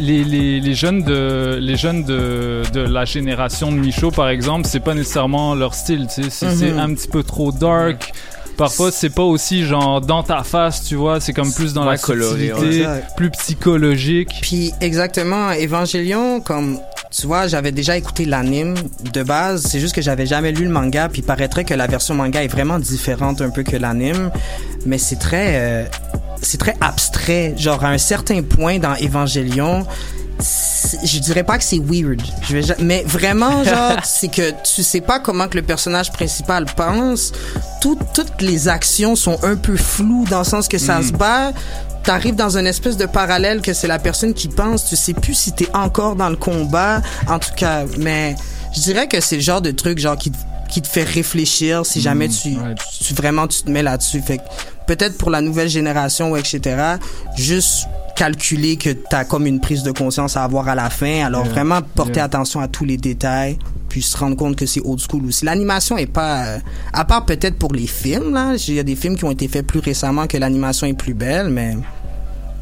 [0.00, 4.66] les, les, les jeunes de les jeunes de, de la génération de Michaud par exemple
[4.68, 6.78] c'est pas nécessairement leur style tu sais c'est c'est Mhm.
[6.78, 8.12] un petit peu trop dark
[8.58, 11.92] parfois c'est pas aussi genre dans ta face tu vois c'est comme plus dans la
[11.92, 13.02] moins coloré, subtilité ouais.
[13.16, 16.78] plus psychologique Puis exactement, Evangelion, comme
[17.10, 18.74] tu vois, j'avais déjà écouté l'anime
[19.12, 19.62] de base.
[19.66, 21.08] C'est juste que j'avais jamais lu le manga.
[21.08, 24.30] Puis il paraîtrait que la version manga est vraiment différente un peu que l'anime,
[24.84, 25.84] mais c'est très, euh,
[26.42, 27.54] c'est très abstrait.
[27.56, 29.86] Genre à un certain point dans Evangelion.
[30.40, 34.82] Je dirais pas que c'est weird, je vais, ja- mais vraiment genre c'est que tu
[34.82, 37.32] sais pas comment que le personnage principal pense.
[37.80, 41.02] Tout- toutes les actions sont un peu floues dans le sens que ça Mm.
[41.08, 41.52] se bat
[42.04, 45.34] t'arrives dans une espèce de parallèle que c'est la personne qui pense, tu sais plus
[45.34, 48.34] si t'es encore dans le combat, en tout cas, mais
[48.74, 50.32] je dirais que c'est le genre de truc genre qui,
[50.70, 52.74] qui te fait réfléchir si jamais Mm, tu, ouais.
[53.04, 54.22] tu vraiment tu te mets là-dessus.
[54.22, 54.40] Fait
[54.86, 56.76] peut-être pour la nouvelle génération ou etc.
[57.36, 57.86] Juste
[58.18, 61.24] calculer que t'as comme une prise de conscience à avoir à la fin.
[61.24, 61.52] Alors Yeah.
[61.54, 62.24] vraiment porter Yeah.
[62.24, 63.58] attention à tous les détails
[63.88, 65.44] puis se rendre compte que c'est old school aussi.
[65.44, 66.58] L'animation est pas euh,
[66.92, 69.46] à part peut-être pour les films là, il y a des films qui ont été
[69.48, 71.76] faits plus récemment que l'animation est plus belle mais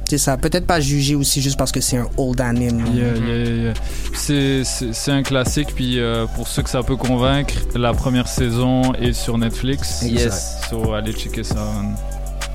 [0.08, 2.84] c'est ça, peut-être pas juger aussi juste parce que c'est un old anime.
[2.94, 3.74] Yeah, yeah, yeah.
[4.14, 8.28] C'est- C'est c'est un classique, puis euh, pour ceux que ça peut convaincre, la première
[8.28, 10.02] saison est sur Netflix.
[10.02, 10.58] Yes.
[10.70, 11.56] So, allez checker ça.
[11.56, 11.96] man.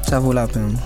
[0.08, 0.78] Ça vaut la peine.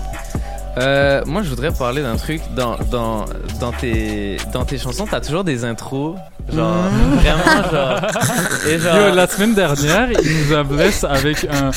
[0.78, 3.24] Euh, moi, je voudrais parler d'un truc dans, dans,
[3.60, 5.06] dans, tes, dans tes chansons.
[5.10, 6.16] T'as toujours des intros.
[6.54, 7.18] Genre, Mhm.
[7.18, 8.00] vraiment, genre.
[8.68, 8.96] Et genre.
[9.08, 11.70] Yo, la semaine dernière, il nous a blessé avec un.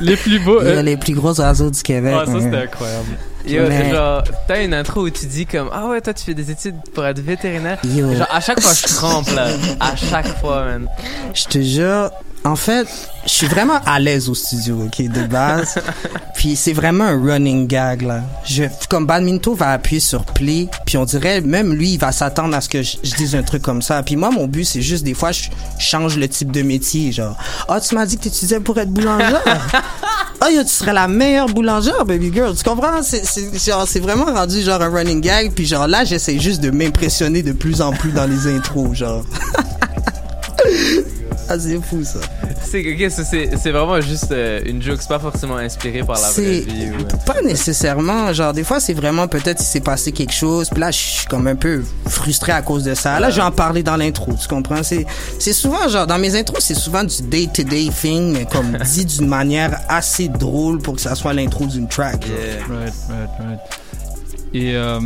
[0.00, 0.60] les plus beaux.
[0.60, 2.14] Il y a euh, les plus gros oiseaux du Québec.
[2.16, 3.08] Ah, ça c'était incroyable.
[3.46, 6.34] Yo, Mais- genre, t'as une intro où tu dis comme Ah ouais, toi tu fais
[6.34, 7.78] des études pour être vétérinaire.
[7.84, 8.14] Yo.
[8.14, 9.46] Genre, à chaque fois je trempe là.
[9.80, 10.86] À chaque fois, man.
[11.34, 12.10] Je te jure,
[12.44, 12.86] en fait,
[13.24, 15.74] je suis vraiment à l'aise au studio, ok, de base.
[16.36, 18.22] puis c'est vraiment un running gag, là.
[18.44, 22.56] Je, comme Badminto va appuyer sur play, puis on dirait, même lui, il va s'attendre
[22.56, 24.02] à ce que je, je dise un truc comme ça.
[24.02, 27.36] Puis moi, mon but, c'est juste, des fois, je change le type de métier, genre,
[27.68, 29.42] ah, tu m'as dit que tu étudiais pour être boulangère.
[30.42, 32.56] Ah, yo, tu serais la meilleure boulangère, baby girl.
[32.56, 33.02] Tu comprends?
[33.02, 35.52] C'est, c'est, genre, c'est vraiment rendu genre un running gag.
[35.52, 39.22] Puis genre là, j'essaie juste de m'impressionner de plus en plus dans les intros, genre.
[41.50, 42.20] ah, c'est fou, ça.
[42.64, 46.90] C'est vraiment juste euh, une joke, c'est pas forcément inspiré par la vraie vie.
[46.90, 48.32] ou- pas nécessairement.
[48.32, 50.68] Genre, des fois, c'est vraiment peut-être il s'est passé quelque chose.
[50.70, 53.18] Puis là, je suis comme un peu frustré à cause de ça.
[53.20, 54.32] Là, je vais en parler dans l'intro.
[54.40, 54.82] Tu comprends?
[54.82, 55.04] C'est,
[55.38, 59.28] c'est souvent, genre, dans mes intros, c'est souvent du day-to-day thing, mais comme dit d'une
[59.28, 62.24] manière assez drôle pour que ça soit l'intro d'une track.
[62.26, 62.78] genre.
[62.78, 63.58] Right, right, right.
[64.52, 64.98] Et euh,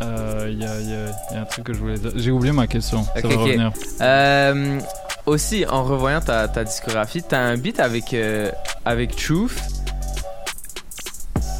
[0.00, 1.98] euh, il y, a, il y a- il y a un truc que je voulais
[1.98, 2.10] dire.
[2.16, 3.04] J'ai oublié ma question.
[3.04, 3.70] ça va revenir.
[4.00, 4.78] Euh,
[5.26, 8.50] aussi, en revoyant ta, ta discographie, t'as un beat avec, euh,
[8.84, 9.58] avec Truth.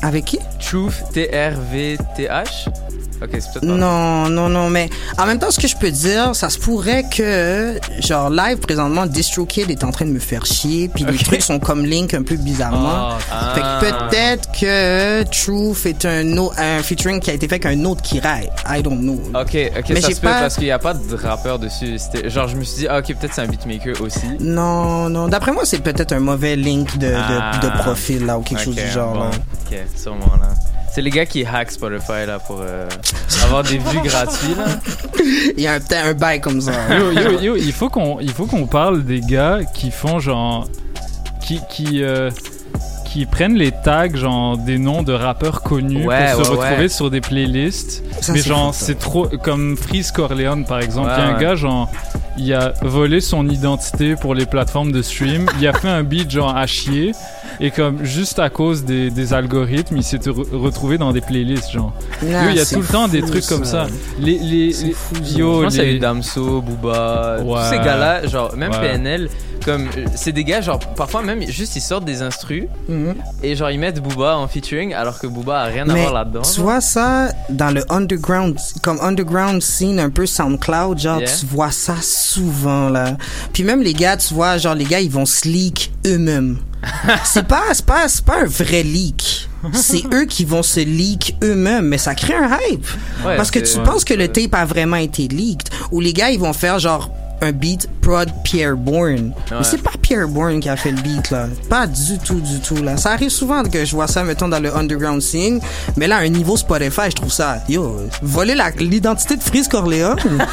[0.02, 0.38] Avec qui?
[0.60, 2.68] Truth, T-R-V-T-H.
[3.40, 3.62] C'est.
[3.62, 4.88] Non, non, non, mais
[5.18, 9.06] en même temps, ce que je peux dire, ça se pourrait que, genre, live, présentement,
[9.06, 11.24] DistroKid est en train de me faire chier, puis les Ok.
[11.24, 13.10] trucs sont comme Link un peu bizarrement.
[13.30, 13.52] Ah.
[13.54, 17.66] Fait que peut-être que Truth est un, au- un featuring qui a été fait avec
[17.78, 18.48] un autre Kirai.
[18.68, 19.20] I don't know.
[19.34, 21.98] Ok, ok, Mais ça se peut pas- parce qu'il n'y a pas de rappeur dessus.
[21.98, 24.20] C'était- Genre, je me suis dit, ah, ok, peut-être c'est un beatmaker aussi.
[24.40, 25.28] Non, non.
[25.28, 27.58] D'après moi, c'est peut-être un mauvais link de, de, Ah.
[27.62, 29.20] de profil, là, ou quelque chose du genre, bon.
[29.20, 29.30] là.
[29.70, 30.48] Ok, sûrement là.
[30.94, 32.86] C'est les gars qui hack Spotify là pour euh,
[33.44, 34.66] avoir des vues gratuites là.
[35.56, 36.72] Il y a un, un bail comme ça.
[36.90, 40.66] Yo, yo, yo, il faut qu'on, il faut qu'on parle des gars qui font genre,
[41.40, 42.30] qui, qui, euh,
[43.06, 46.88] qui prennent les tags genre des noms de rappeurs connus Ouais, pour se retrouver ouais.
[46.88, 48.02] sur des playlists.
[48.20, 51.08] Ça, mais genre, c'est trop comme Freeze Corleone par exemple.
[51.08, 51.90] Ouais, Il y a un gars genre,
[52.36, 55.46] il a volé son identité pour les plateformes de stream.
[55.58, 57.12] il a fait un beat genre à chier.
[57.60, 61.70] Et comme juste à cause des, des algorithmes, il s'est re- retrouvé dans des playlists
[61.70, 61.92] genre.
[62.22, 63.86] Ah, Yo, il y a tout le temps des trucs comme ça.
[64.18, 65.38] Les les, les- fou, ça.
[65.38, 67.60] yo, les- eu Damso, Booba, Ouais.
[67.60, 68.80] tous ces gars-là, genre même Ouais.
[68.80, 69.28] PNL,
[69.64, 73.14] comme euh, c'est des gars genre parfois même juste ils sortent des instrus Mhm.
[73.44, 76.42] et genre ils mettent Booba en featuring alors que Booba a rien à voir là-dedans.
[76.42, 81.28] tu vois ça dans le underground, comme underground scene un peu SoundCloud, genre Yeah.
[81.38, 83.16] tu vois ça souvent là.
[83.52, 86.58] Puis même les gars, tu vois, genre les gars ils vont se leak eux-mêmes.
[87.24, 89.48] c'est pas, c'est pas, c'est pas un vrai leak.
[89.74, 92.86] C'est eux qui vont se leak eux-mêmes, mais ça crée un hype.
[93.24, 96.30] Ouais, Parce que tu penses que le tape a vraiment été leaked, ou les gars
[96.30, 97.10] ils vont faire genre
[97.42, 99.32] un beat prod Pierre Bourne.
[99.50, 101.48] Mais c'est pas Pierre Bourne qui a fait le beat là.
[101.68, 102.96] Pas du tout, du tout là.
[102.96, 105.60] Ça arrive souvent que je vois ça, mettons, dans le underground scene.
[105.96, 110.18] Mais là, à un niveau Spotify, je trouve ça, yo, voler l'identité de Freeze Corleone?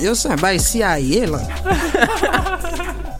[0.00, 1.40] Yo, c'est un bail CIA là.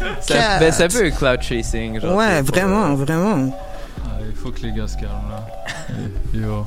[0.00, 2.00] Un- ben, c'est un peu un cloud chasing.
[2.00, 3.58] Genre, Ouais, c'est pour, vraiment, vraiment.
[4.04, 5.46] Ah, il faut que les gars se calment là.
[6.34, 6.66] Yo.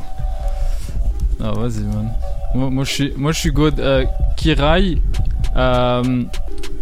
[1.44, 2.12] Ah, vas-y, man.
[2.56, 3.80] Moi, moi, je suis, moi, je suis good.
[3.80, 4.06] Euh,
[4.38, 5.02] Kirai,
[5.56, 6.24] euh,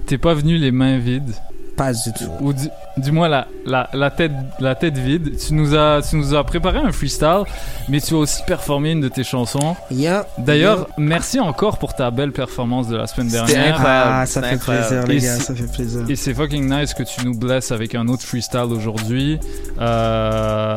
[0.05, 1.33] t'es pas venu les mains vides.
[1.81, 2.29] Pas du tout.
[2.41, 2.67] Ou du,
[2.97, 5.35] du moins la, la, la, tête, la tête vide.
[5.35, 7.41] Tu nous, as, tu nous as préparé un freestyle,
[7.89, 9.75] mais tu as aussi performé une de tes chansons.
[9.89, 10.27] Yeah.
[10.37, 10.87] D'ailleurs, Yeah.
[10.99, 13.75] merci encore pour ta belle performance de la semaine dernière.
[13.77, 14.09] incroyable.
[14.13, 15.05] Ah, ça fait incroyable.
[15.05, 16.01] plaisir, les gars, ça fait plaisir.
[16.07, 19.39] Et c'est fucking nice que tu nous blesses avec un autre freestyle aujourd'hui.
[19.79, 20.75] Euh,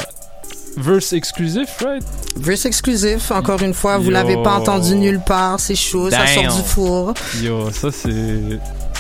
[0.79, 2.03] verse exclusif, right?
[2.37, 6.57] Verse exclusif, encore une fois, vous l'avez pas entendu nulle part, c'est chaud, ça sort
[6.57, 7.15] du four.
[7.43, 8.59] Yo, ça c'est.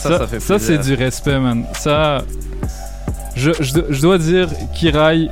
[0.09, 1.65] Ça, ça c'est du respect, man.
[1.75, 2.23] Ça.
[3.37, 5.29] Je, je, je dois dire, Kirai.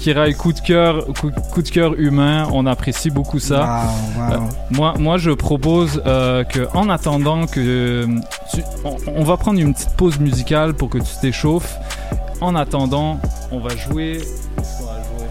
[0.00, 3.60] Kirai, coup de cœur, coup, coup de cœur humain, on apprécie beaucoup ça.
[4.16, 4.32] Wow, wow.
[4.32, 4.36] Euh,
[4.70, 8.06] moi, moi, je propose euh, que, en attendant que
[8.54, 11.76] tu- on, on va prendre une petite pause musicale pour que tu t'échauffes.
[12.40, 13.18] En attendant,
[13.50, 14.20] on va jouer.
[14.56, 15.28] Qu'est-ce qu'on va jouer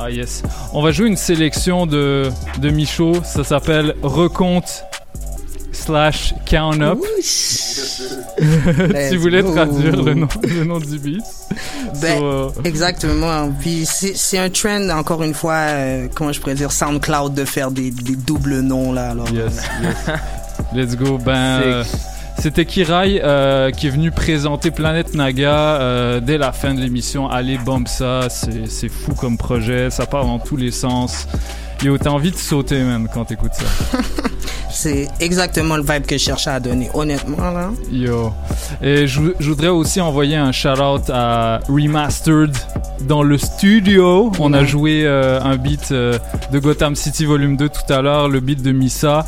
[0.00, 0.42] Ah yes,
[0.72, 2.28] on va jouer une sélection de
[2.60, 3.14] de Michaud.
[3.24, 4.84] Ça s'appelle Recompte
[5.86, 6.98] slash Count Up.
[7.20, 9.52] Si vous voulez go.
[9.52, 11.22] traduire le nom, le nom du beat?
[12.00, 13.50] Ben, So, euh, Exactement.
[13.60, 17.70] Puis c'est un trend, encore une fois, euh, comment je pourrais dire, SoundCloud de faire
[17.70, 19.10] des, des doubles noms là.
[19.10, 20.16] Alors, Yes, yes.
[20.74, 21.18] Let's go.
[21.18, 21.84] Ben,
[22.38, 25.50] c'était Kirai euh, qui est venu présenter Planète Naga
[25.80, 27.28] euh, dès la fin de l'émission.
[27.30, 31.26] Allez, bombe ça, c'est c'est fou comme projet, ça part dans tous les sens.
[31.82, 33.98] Yo, t'as envie de sauter, man, quand t'écoutes ça.
[34.76, 37.70] C'est exactement le vibe que je cherchais à donner, honnêtement, là.
[37.90, 38.30] Yo.
[38.82, 42.54] Et je, je voudrais aussi envoyer un shout-out à Remastered
[43.00, 44.30] dans le studio.
[44.38, 46.18] On a joué euh, un beat euh,
[46.52, 49.24] de Gotham City Volume 2 tout à l'heure, le beat de Missa.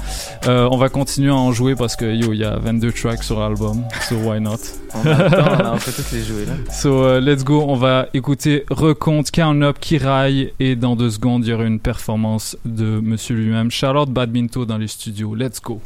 [0.47, 3.23] Euh, on va continuer à en jouer parce que yo, il y a 22 tracks
[3.25, 3.85] sur l'album.
[4.09, 4.59] So why not?
[4.95, 6.73] On a le temps, là, on peut tous les jouer là.
[6.73, 11.51] So let's go, on va écouter Recompte, Count Up, Kirai et dans deux secondes il
[11.51, 13.70] y aura une performance de monsieur lui-même.
[13.70, 15.81] Charlotte Badminto dans les studios, let's go.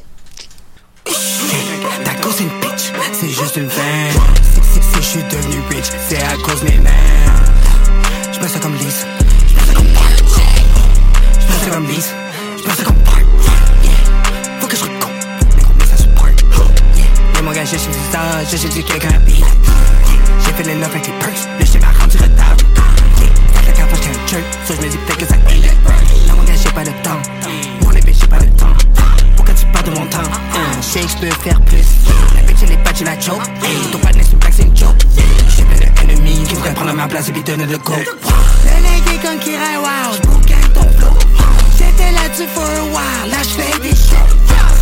[2.41, 4.15] Une bitch, c'est juste une veine.
[4.73, 6.91] Si, je suis devenu rich, c'est à cause mes mains.
[8.33, 9.05] Je sens comme Lise,
[9.47, 9.87] je sens comme.
[11.39, 11.87] Je sens comme
[12.57, 12.97] je sens comme.
[13.85, 13.93] Yeah.
[17.35, 17.77] Que mon gars, j'ai
[20.53, 22.57] fait les love avec les perks, le schéma rendu retard.
[23.55, 23.73] La
[24.69, 25.37] je me que ça
[26.57, 27.42] j'ai le.
[30.83, 31.85] Hein, Je je peux faire plus.
[32.35, 33.43] La bitch, elle est pas, tu la choke.
[33.93, 34.97] Ton partner, c'est une blague, c'est une joke.
[35.57, 37.93] J'ai plein d'ennemis qui voudraient prendre ma place et puis donner le go.
[37.97, 41.15] Le comme qui wow, j'bouquin ton flow.
[41.79, 44.17] J'étais là-dessus for a while, là j'fais des shit.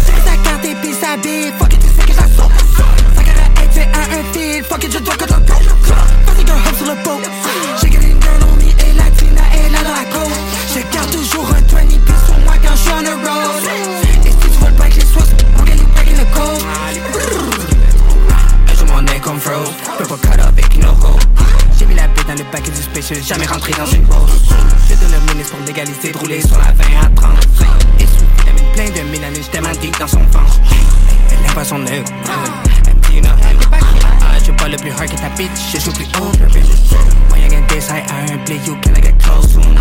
[0.06, 2.50] C'est ta carte et puis sa bille, fuck it, tu sais que ça saute.
[3.16, 5.54] Ça carré être à un fil, fuck it, je dois que le go.
[6.26, 7.20] Vas-y, girl, hop sur le boat.
[7.82, 10.32] J'ai gagné une girl on me et la Tina est là dans la côte.
[10.74, 13.99] Je garde toujours un 20 puis sur moi quand je suis on the road.
[19.40, 20.66] Pas cut avec.
[21.78, 24.16] J'ai mis la bête dans le paquet du special, jamais rentré dans une pause.
[24.88, 27.30] Je donne le ministre pour légaliser de rouler sur la 20 à 30.
[27.98, 30.60] Et sous, met plein de mélanine, j'étais dans son ventre.
[31.30, 32.04] Elle aime pas son œil,
[33.14, 33.22] elle
[34.20, 36.32] Ah, je pas le plus hard que ta bitch, je joue plus haut.
[37.28, 39.74] Moyen gain des high à un play, you can I get close to him.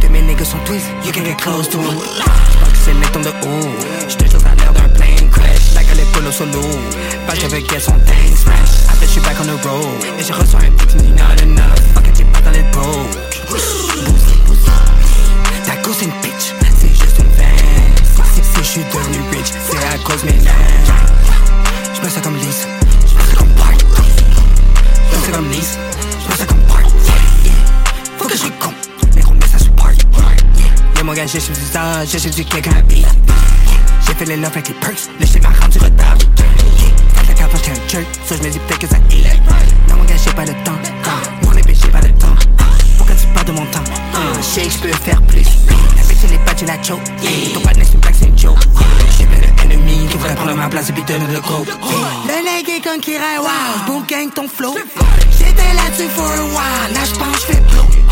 [0.00, 1.98] Tous mes niggas sont twist, you can get close to him.
[1.98, 4.53] J'pense que c'est le mec de haut, j'te jure
[6.24, 6.62] polo solo,
[7.26, 7.92] pas je smash.
[8.88, 11.78] Après j'suis back on the road, et je reçois un petit not enough.
[11.94, 13.06] Fuck t'es pas dans les bros.
[15.66, 17.92] Ta cause c'est une bitch, c'est juste une veine.
[18.14, 20.48] Si, si, si j'suis devenu rich, c'est à cause mes laines.
[21.94, 22.66] J'me sens comme Lise,
[23.06, 23.72] j'me sens comme Bart.
[25.10, 25.78] J'me sens comme Lise,
[26.26, 26.58] j'me sens comme.
[27.44, 27.52] Yeah.
[28.18, 28.74] Faut que je compte,
[29.14, 29.92] mais gros, mais ça part.
[29.92, 30.70] Yeah.
[30.94, 33.06] Yeah, mon gars, j'ai suivi ça, j'ai quelqu'un beat.
[34.06, 36.16] J'ai fait les love avec les perks, le schéma rendu retard.
[37.14, 39.40] Fait la carte, j'étais un jerk, so je me dis peut-être que ça aide.
[39.88, 40.78] Non, mon gars, j'ai pas le temps.
[41.42, 42.34] Mon épée, j'ai pas le temps.
[42.98, 43.84] Pourquoi tu parles de mon temps?
[44.38, 45.46] Je sais que je peux faire plus.
[45.96, 47.00] La bitch, elle est pas, la choke.
[47.54, 48.58] Ton partner, c'est une blague, c'est une joke.
[49.18, 51.64] J'ai plein d'ennemis qui voudraient prendre ma place et puis donner le go.
[52.26, 54.74] Le leg est qui wow, boom gang ton flow.
[55.38, 58.03] J'étais là-dessus for a while, là j'pense j'fais blow.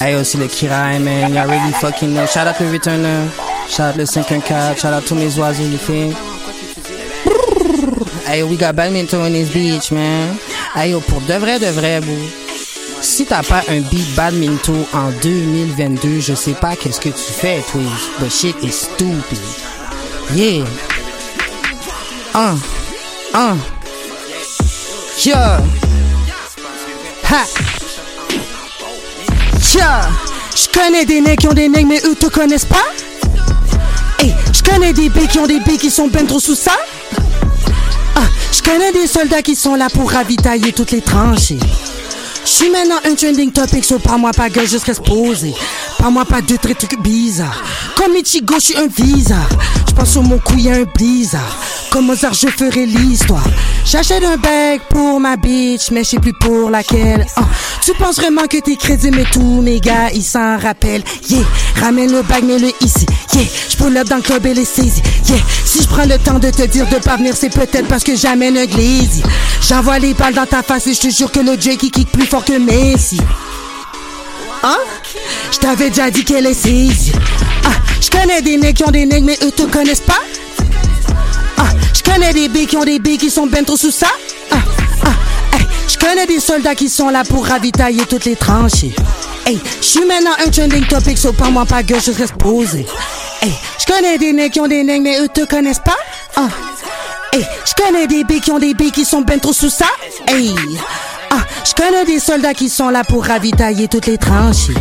[0.00, 1.34] Hey, aussi le Kirai, man.
[1.34, 2.26] Y'all really fucking know.
[2.26, 3.28] Shout out to Returner.
[3.68, 4.78] Shout out le 514.
[4.80, 6.16] Shout out tous mes oiseaux, les filles.
[8.26, 10.38] Hey, we got badminton in this beach, man.
[10.74, 12.16] Hey, pour de vrai, de vrai, boo.
[13.02, 17.62] Si t'as pas un beat badminton en 2022, je sais pas qu'est-ce que tu fais,
[17.70, 17.90] Twiz.
[18.20, 19.38] But shit is stupid.
[20.34, 20.64] Yeah.
[22.34, 22.56] Un.
[23.34, 23.56] Un.
[25.24, 25.60] Yeah.
[27.30, 27.44] Ha.
[29.74, 30.08] Yeah.
[30.56, 32.84] J'connais des nègres qui ont des nègres, mais eux te connaissent pas?
[34.18, 36.72] Hey, j'connais des billes qui ont des billes qui sont ben trop sous ça?
[38.16, 41.60] Ah, j'connais des soldats qui sont là pour ravitailler toutes les tranchées.
[42.44, 45.54] J'suis maintenant un trending topic, so par moi pas gueule, je reste posé.
[46.00, 47.62] Par moi pas deux traits trucs bizarres.
[47.94, 49.36] Comme Ichigo, j'suis un visa.
[49.86, 51.58] J'pense sur mon cou, y'a un blizzard.
[51.90, 53.44] Comme Mozart, je ferai l'histoire.
[53.84, 57.26] J'achète un bec pour ma bitch, mais je sais plus pour laquelle.
[57.36, 57.42] Ah,
[57.82, 61.04] tu penses vraiment que t'es crédible, mais tous mes gars, ils s'en rappellent.
[61.28, 61.42] Yeah,
[61.78, 63.04] ramène le bag, mets-le ici.
[63.34, 65.02] Yeah, j'pull up dans le club et les saisis.
[65.28, 68.04] Yeah, si je prends le temps de te dire de pas venir, c'est peut-être parce
[68.04, 69.22] que j'amène un glazy.
[69.68, 72.10] J'envoie les balles dans ta face et je te jure que le Drake il kick
[72.10, 73.20] plus fort que Messi.
[74.62, 74.76] Hein?
[75.52, 77.12] Je t'avais déjà dit qu'elle est saisie.
[77.64, 80.20] Ah, je connais des nègres qui ont des nègres, mais eux te connaissent pas?
[81.56, 84.08] Ah, je connais des billes qui ont des billes qui sont ben trop sous ça?
[84.50, 84.56] Ah,
[85.88, 88.94] je connais des soldats qui sont là pour ravitailler toutes les tranchées.
[89.46, 92.86] Hey, je suis maintenant un trending topic, so par moi pas gueule, je reste posé.
[93.40, 95.96] Hey, je connais des nègres qui ont des nègres, mais eux te connaissent pas?
[97.32, 99.86] Hey, je connais des billes qui ont des billes qui sont ben trop sous ça.
[100.26, 100.52] Hey.
[101.30, 104.74] Ah, je connais des soldats qui sont là pour ravitailler toutes les tranchées.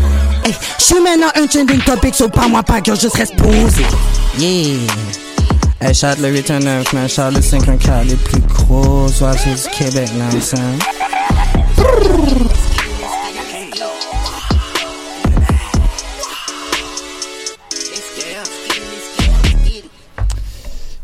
[0.43, 3.83] Hey, je suis maintenant un trending topic, so pas moi pas que je reste posé.
[4.39, 4.79] Yeah.
[5.79, 7.07] Hey, le 819, man.
[7.07, 10.57] Shout le 514, les plus gros oiseaux du Québec, là, ça.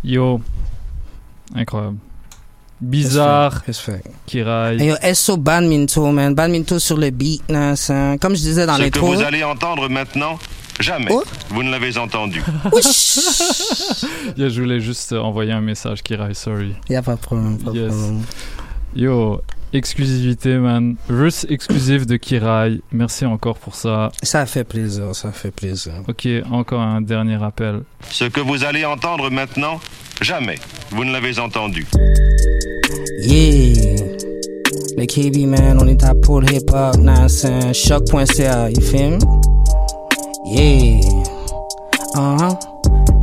[0.04, 0.40] Yo.
[1.56, 1.98] Incroyable.
[2.82, 3.64] Bizarre.
[4.26, 4.78] Kirai.
[4.78, 6.36] Yo, SO Badminto, man.
[6.36, 7.42] Badminto sur le beat.
[7.48, 10.38] Comme je disais dans Ce que vous allez entendre maintenant,
[10.80, 11.12] jamais
[11.50, 12.44] vous ne l'avez entendu.
[14.38, 16.76] Yo, je voulais juste envoyer un message, Kirai, sorry.
[16.90, 17.88] Y a pas de problème, pas Yes.
[17.94, 18.22] problème.
[18.96, 19.42] Yo,
[19.76, 20.96] exclusivité, man.
[21.10, 22.82] Verse exclusif de Kirai.
[22.92, 24.12] Merci encore pour ça.
[24.24, 25.94] Ça fait plaisir, ça fait plaisir.
[26.08, 27.84] Ok, encore un dernier appel.
[28.10, 29.80] Ce que vous allez entendre maintenant,
[30.22, 30.56] jamais
[30.92, 31.86] vous ne l'avez entendu.
[33.20, 33.96] Yeah.
[34.98, 39.20] Le KB, man, on est à Paul Hip Hop, nan, c'est choc.ca, you feel me?
[40.46, 41.02] Yeah.
[42.16, 42.56] Uh-huh.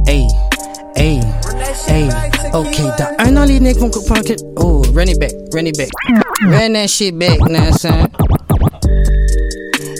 [0.06, 0.26] Hey.
[0.96, 1.20] Hey.
[1.86, 2.08] Hey.
[2.52, 4.34] Ok, dans un an, les niggas vont comprendre.
[4.56, 5.88] Oh, run it back, run it back.
[6.42, 8.08] Run that shit back, nan, son.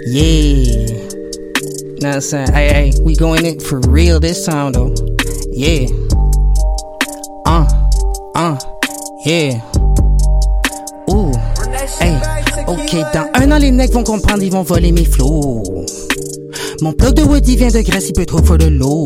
[0.07, 0.87] Yeah.
[2.03, 2.45] Nan, son.
[2.53, 4.93] Hey, hey, we going in for real this time, though.
[5.53, 5.87] Yeah.
[7.47, 7.67] Uh,
[8.35, 8.59] uh,
[9.25, 9.61] yeah.
[11.11, 11.33] Ooh,
[12.01, 12.17] hey,
[12.67, 15.63] ok, dans un an les necks vont comprendre, ils vont voler mes flots.
[16.83, 19.05] Mon plug de Woody vient de Grèce, il peut trop faire de l'eau.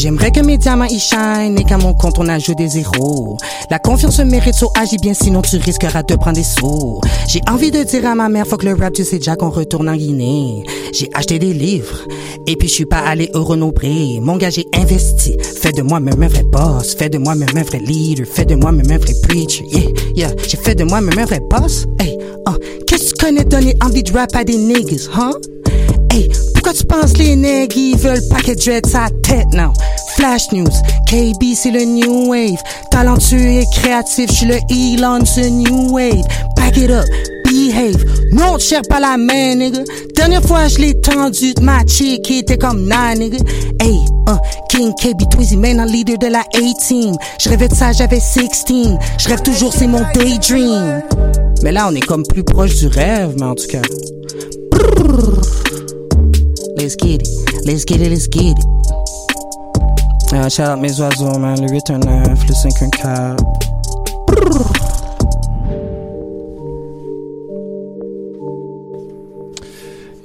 [0.00, 3.36] J'aimerais que mes diamants y shine et qu'à mon compte on ajoute des zéros.
[3.68, 7.00] La confiance mérite, so agis bien sinon tu risqueras de prendre des sauts.
[7.26, 9.50] J'ai envie de dire à ma mère, faut que le rap tu sais déjà qu'on
[9.50, 10.62] retourne en Guinée.
[10.92, 12.06] J'ai acheté des livres
[12.46, 14.20] et puis je suis pas allé au Renaud-Bré.
[14.22, 17.48] Mon gars j'ai investi, fais de moi même un vrai boss, fais de moi même
[17.56, 19.64] un vrai leader, fais de moi même un vrai preacher.
[19.72, 21.86] Yeah, yeah, j'ai fait de moi même un vrai boss.
[21.98, 22.16] Hey,
[22.46, 22.52] oh,
[22.86, 25.34] qu'est-ce que tu donner envie de rap à des niggas, huh?
[26.12, 26.30] Hey,
[26.68, 29.72] pourquoi tu penses les nègres ils veulent paquet dread sa tête now?
[30.16, 30.68] Flash News,
[31.06, 32.58] KB c'est le new wave.
[32.90, 36.24] Talentueux et créatif, je suis le Elon ce new wave.
[36.56, 37.06] Pack it up,
[37.44, 38.04] behave.
[38.32, 39.80] Non, tu cherches pas la main, nigga.
[40.14, 43.38] Dernière fois je l'ai tendu de ma chick était comme nah, nigga.
[43.80, 44.36] Hey, uh,
[44.68, 47.16] King KB Twizzy, maintenant leader de la A-team.
[47.40, 48.48] Je rêvais de ça, j'avais 16.
[49.18, 51.02] Je rêve toujours, c'est mon daydream.
[51.62, 53.80] Mais là, on est comme plus proche du rêve, mais en tout cas.
[56.78, 57.28] Let's get it,
[57.66, 58.64] let's get it, let's get it.
[60.32, 61.60] Uh, shout out mes oiseaux, man.
[61.60, 63.36] Le 819, le 514.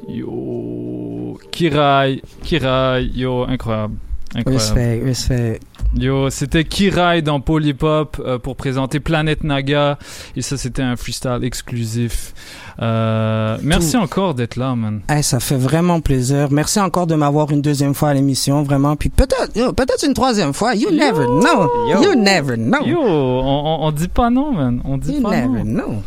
[0.07, 3.97] Yo, Kirai, Kirai, yo, incroyable.
[4.35, 4.53] incroyable.
[4.53, 5.72] Respect, respect.
[5.95, 9.99] Yo, c'était Kirai dans Polypop euh, pour présenter Planète Naga.
[10.35, 12.33] Et ça, c'était un freestyle exclusif.
[12.81, 15.01] Euh, merci encore d'être là, man.
[15.07, 16.47] Hey, ça fait vraiment plaisir.
[16.49, 18.95] Merci encore de m'avoir une deuxième fois à l'émission, vraiment.
[18.95, 20.73] Puis peut-être, peut-être une troisième fois.
[20.73, 21.69] You never know.
[21.87, 22.83] You never know.
[22.85, 24.81] Yo, on, on, on dit pas non, man.
[24.85, 25.83] On dit You pas never non.
[25.83, 26.03] know.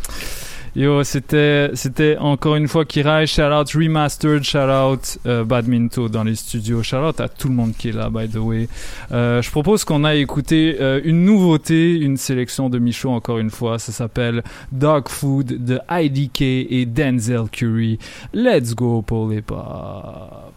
[0.77, 3.25] Yo, c'était, c'était encore une fois Kirai.
[3.25, 6.83] Shout out Remastered, shout out euh, Badminto dans les studios.
[6.83, 8.69] Shout out à tout le monde qui est là, by the way.
[9.11, 13.49] Euh, je propose qu'on aille écouter euh, une nouveauté, une sélection de Michaud encore une
[13.49, 13.79] fois.
[13.79, 17.97] Ça s'appelle Dog Food de IDK et Denzel Curry.
[18.31, 20.53] Let's go pour les pop.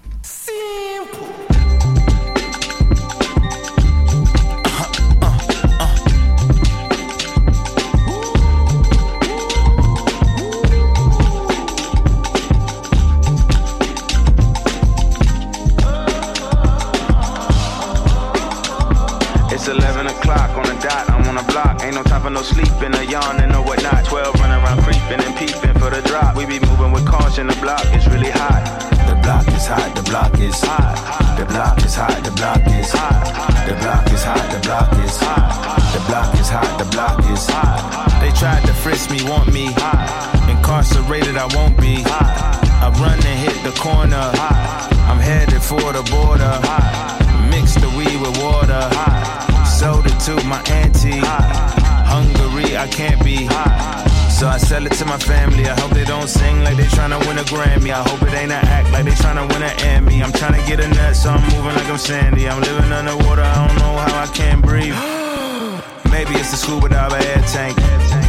[21.51, 21.83] Block.
[21.83, 24.05] Ain't no time for no sleeping, or yawning, or whatnot.
[24.07, 26.37] 12 running around creeping and peeping for the drop.
[26.37, 28.63] We be moving with caution, the block is really hot.
[29.09, 31.39] The block is hot, the block is hot.
[31.39, 33.51] The block is hot, the block is hot.
[33.67, 35.71] The block is hot, the block is hot.
[35.95, 38.21] The block is hot, the block is hot.
[38.21, 39.67] They tried to frisk me, want me.
[40.49, 42.03] Incarcerated, I won't be.
[42.07, 44.31] I run and hit the corner.
[45.11, 46.55] I'm headed for the border.
[47.51, 49.50] Mix the weed with water.
[49.81, 51.25] Sold it to my auntie.
[51.25, 53.49] Hungary, I can't be.
[54.29, 55.65] So I sell it to my family.
[55.65, 57.89] I hope they don't sing like they tryna win a Grammy.
[57.89, 60.23] I hope it ain't an act like they tryna win an Emmy.
[60.23, 62.47] I'm tryna get a nut, so I'm moving like I'm Sandy.
[62.47, 64.93] I'm living underwater, I don't know how I can't breathe.
[66.13, 67.79] Maybe it's the scuba dive air tank.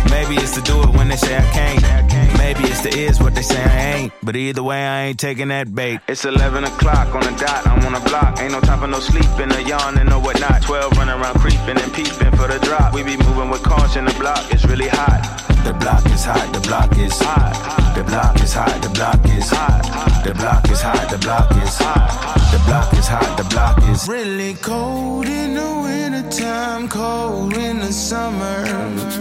[0.10, 2.11] Maybe it's to do it when they say I can't.
[2.38, 4.14] Maybe it's the is what they say I ain't.
[4.24, 5.99] But either way, I ain't taking that bait.
[6.08, 8.40] It's 11 o'clock on the dot, I'm on the block.
[8.40, 10.62] Ain't no time for no sleeping, or yawning, or whatnot.
[10.64, 12.94] 12 running around creeping and peeping for the drop.
[12.94, 15.22] We be moving with caution, the block is really hot.
[15.64, 17.95] The block is hot, the block is hot.
[17.95, 20.24] The block is hot, the block is hot.
[20.24, 22.32] The block is hot, the block is hot.
[22.52, 27.94] The block is hot, the block is Really cold in the wintertime, cold in the
[27.94, 28.66] summer,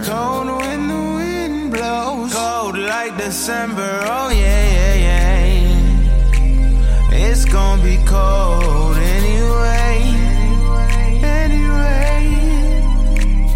[0.03, 1.10] cold when the
[1.91, 4.01] wind cold like December.
[4.03, 5.69] Oh yeah, yeah, yeah.
[7.11, 8.90] It's gonna be cold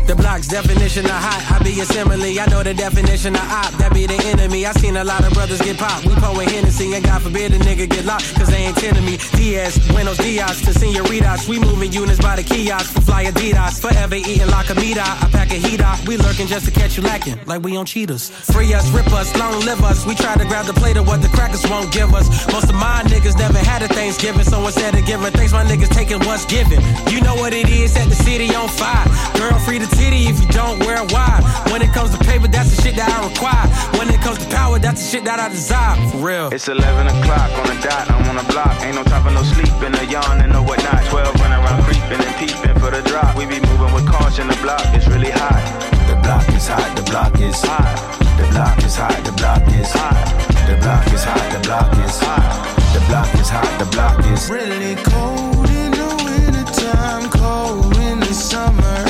[0.06, 1.41] The block's definition of hot.
[1.49, 2.40] I be a simile.
[2.40, 3.73] I know the definition of op.
[3.82, 4.64] That be the enemy.
[4.65, 6.06] I seen a lot of brothers get popped.
[6.06, 8.36] We pouring Hennessy and God forbid a nigga get locked.
[8.36, 9.18] Cause they ain't tending me.
[9.34, 11.49] Diaz, Buenos Dias to senoritas.
[11.49, 13.82] We moving units by the kiosk for fly Adidas.
[13.82, 15.02] Forever eating la comida.
[15.02, 15.98] I pack a heat out.
[16.07, 17.40] We lurking just to catch you lacking.
[17.48, 18.30] Like we on cheaters.
[18.30, 20.06] Free us, rip us, long live us.
[20.06, 22.30] We try to grab the plate of what the crackers won't give us.
[22.53, 24.45] Most of my niggas never had a Thanksgiving.
[24.45, 26.77] So instead of giving thanks, my niggas taking what's given.
[27.10, 29.10] You know what it is, set the city on fire.
[29.40, 31.43] Girl, free the titty if you don't wear it wide.
[31.72, 33.67] When it comes to paper, that's the shit that I require.
[33.97, 35.95] When it comes to power, that's the shit that I desire.
[36.11, 36.47] For real.
[36.51, 38.76] It's 11 o'clock on the dot, I'm on the block.
[38.84, 41.03] Ain't no time for no sleeping, or yawning, no whatnot.
[41.07, 43.35] 12 running around creeping and peeping for the drop.
[43.38, 45.63] We be moving with caution, the block is really hot.
[46.07, 48.15] The block is hot, the block is hot.
[48.38, 50.45] The block is hot, the block is hot.
[50.67, 52.76] The block is hot, the block is hot.
[52.93, 58.34] The block is hot, the block is Really cold in the wintertime, cold in the
[58.34, 59.03] summer,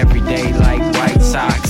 [0.00, 1.69] every day like White Sox.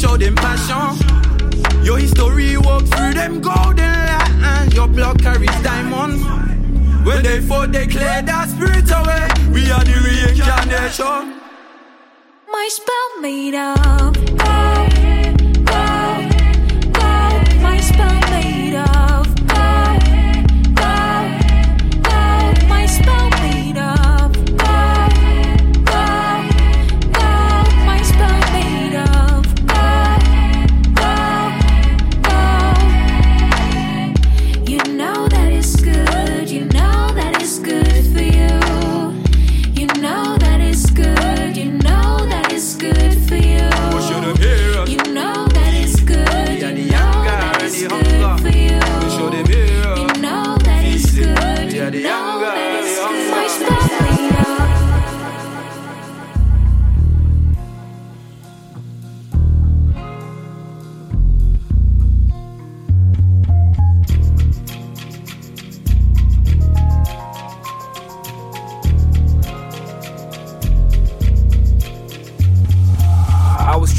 [0.00, 0.96] Showed them passion.
[1.84, 4.06] Your history walk through them golden
[4.40, 4.74] lines.
[4.74, 6.24] Your blood carries diamonds.
[7.04, 9.28] When they fought, they cleared that spirit away.
[9.52, 11.40] We are the reincarnation.
[12.50, 14.69] My spell made of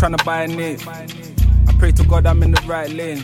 [0.02, 0.88] trying to buy a Nick.
[0.88, 3.24] I pray to God I'm in the right lane.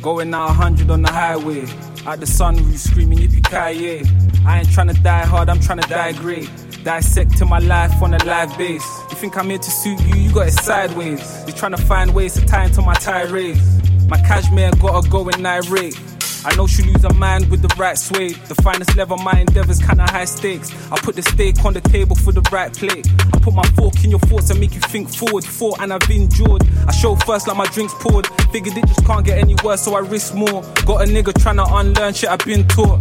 [0.00, 1.62] Going out 100 on the highway.
[2.06, 5.58] At the sunroof screaming if you yippee ki I ain't trying to die hard, I'm
[5.58, 6.48] trying to die great.
[6.84, 8.86] Dissecting my life on a live base.
[9.10, 11.20] You think I'm here to suit you, you got it sideways.
[11.48, 13.60] You're trying to find ways to tie into my tirade.
[14.06, 15.98] My cashmere gotta go in irate.
[16.44, 18.32] I know she lose her mind with the right sway.
[18.32, 20.70] The finest level, my endeavors kinda high stakes.
[20.92, 23.06] I put the steak on the table for the right plate.
[23.32, 25.44] I put my fork in your thoughts and make you think forward.
[25.44, 26.62] Fought and I've endured.
[26.86, 28.26] I show first like my drinks poured.
[28.52, 30.62] Figured it just can't get any worse, so I risk more.
[30.84, 33.00] Got a nigga trying to unlearn shit I've been taught.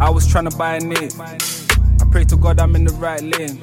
[0.00, 1.10] I was trying to buy a name.
[1.20, 3.62] I pray to God I'm in the right lane.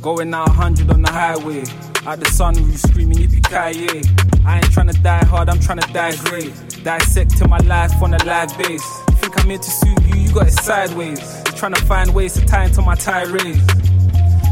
[0.00, 1.60] Going out 100 on the highway.
[2.04, 4.02] At the sunroof screaming yippee ki
[4.44, 6.52] I ain't trying to die hard, I'm trying to die great.
[6.84, 8.84] Dissecting my life on a live base.
[9.08, 11.20] You think I'm here to suit you, you got it sideways.
[11.46, 13.64] You're trying to find ways to tie into my tirades.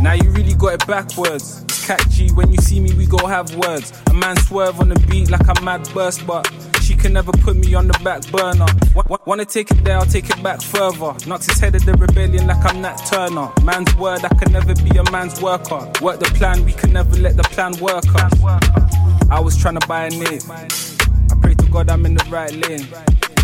[0.00, 1.62] Now you really got it backwards.
[1.64, 3.92] It's catchy when you see me, we go have words.
[4.10, 6.48] A man swerve on the beat like a mad burst, but
[6.82, 8.66] she can never put me on the back burner.
[8.94, 11.14] Wa- Wanna take it there, I'll take it back further.
[11.26, 13.50] Knocks his head at the rebellion like I'm Nat Turner.
[13.64, 15.90] Man's word, I can never be a man's worker.
[16.00, 18.32] Work the plan, we can never let the plan work us.
[19.30, 20.40] I was trying to buy a name.
[21.70, 22.86] God I'm in the right lane.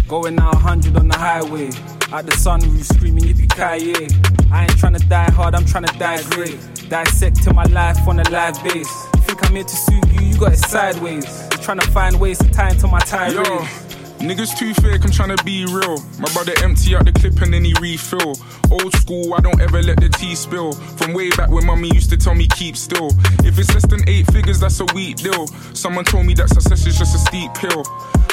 [0.09, 1.67] Going out 100 on the highway.
[2.13, 4.17] At the sunroof screaming yippee ki
[4.53, 6.59] I ain't tryna die hard, I'm tryna die great.
[6.89, 9.07] Dissecting my life on a live base.
[9.27, 11.25] Think I'm here to suit you, you got it sideways.
[11.25, 13.86] You're tryna find ways to tie into my tirade.
[14.27, 16.03] Niggas too fake, I'm tryna be real.
[16.19, 18.35] My brother empty out the clip and then he refill.
[18.73, 20.73] Old school, I don't ever let the tea spill.
[20.73, 23.11] From way back when mommy used to tell me keep still.
[23.45, 25.47] If it's less than eight figures, that's a weak deal.
[25.75, 27.85] Someone told me that success is just a steep hill.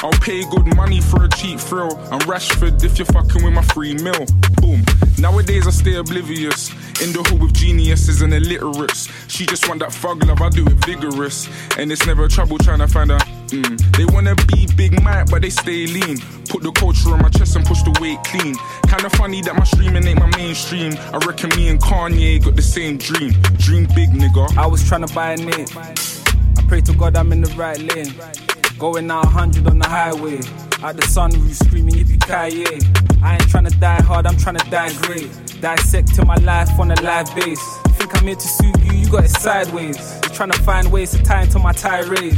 [0.02, 1.96] I'll pay good money for a cheap thrill.
[2.10, 4.26] I'm Rashford if you're fucking with my free meal.
[4.60, 4.84] Boom.
[5.18, 6.70] Nowadays I stay oblivious.
[7.02, 9.08] In the hood with geniuses and illiterates.
[9.28, 11.48] She just want that thug love, I do it vigorous.
[11.78, 13.18] And it's never trouble trying to find a.
[13.48, 13.96] Mm.
[13.96, 16.18] They wanna be big Mike, but they stay lean.
[16.48, 18.56] Put the culture on my chest and push the weight clean.
[18.88, 20.94] Kinda funny that my streaming ain't my mainstream.
[21.12, 23.32] I reckon me and Kanye got the same dream.
[23.58, 24.56] Dream big, nigga.
[24.56, 25.66] I was tryna buy a name.
[25.76, 28.14] I pray to God I'm in the right lane.
[28.78, 30.38] Going out 100 on the highway.
[30.82, 32.32] Out the sunroof screaming yippee ki
[33.22, 35.30] I ain't tryna die hard, I'm tryna die great.
[35.60, 37.78] Dissecting my life on a live base.
[37.96, 39.96] Think I'm here to suit you, you got it sideways.
[39.96, 42.36] You're tryna find ways to tie into my tirade.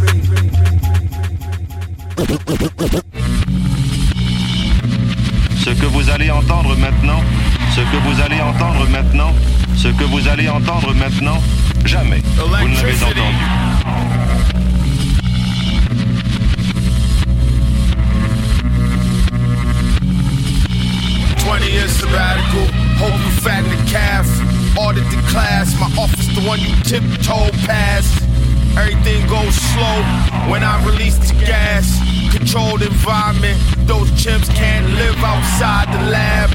[5.66, 7.20] Ce que vous allez entendre maintenant,
[7.74, 9.34] ce que vous allez entendre maintenant,
[9.74, 11.42] ce que vous allez entendre maintenant,
[11.84, 13.34] jamais vous ne l'avez entendu.
[21.72, 22.68] Years sabbatical.
[23.00, 24.28] Hope you fatten the calf.
[24.78, 25.74] Audit the class.
[25.80, 28.22] My office, the one you tiptoe past.
[28.78, 29.98] Everything goes slow
[30.48, 32.05] when I release the gas.
[32.36, 33.58] Controlled environment.
[33.86, 36.50] Those chimps can't live outside the lab.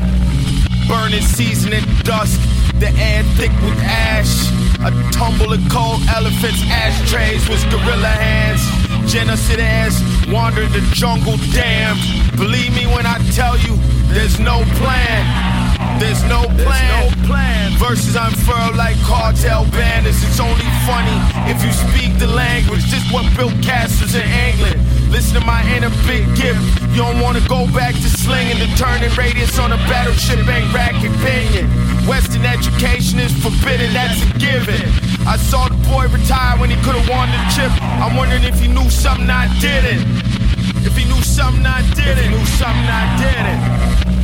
[0.88, 2.40] Burning seasoning dust.
[2.80, 4.52] The air thick with ash.
[4.86, 8.62] A tumble of cold elephants, ashtrays with gorilla hands.
[9.12, 9.98] Genocide ass
[10.32, 11.98] wander the jungle damn.
[12.38, 13.76] Believe me when I tell you,
[14.14, 15.61] there's no plan.
[16.02, 16.90] There's no plan.
[16.90, 17.78] no plan.
[17.78, 20.18] Verses unfurled like cartel banners.
[20.26, 21.14] It's only funny
[21.46, 22.90] if you speak the language.
[22.90, 24.82] This what built castles in England.
[25.14, 26.58] Listen to my inner big gift.
[26.98, 31.14] You don't wanna go back to slinging the turning radius on a battleship ain't racket
[31.22, 31.70] pinion.
[32.10, 34.82] Western education is forbidden, that's a given.
[35.30, 37.72] I saw the boy retire when he could've won the chip.
[38.02, 40.02] I'm wondering if he knew something I didn't.
[40.82, 42.18] If he knew something I didn't.
[42.18, 44.21] If he knew something I didn't.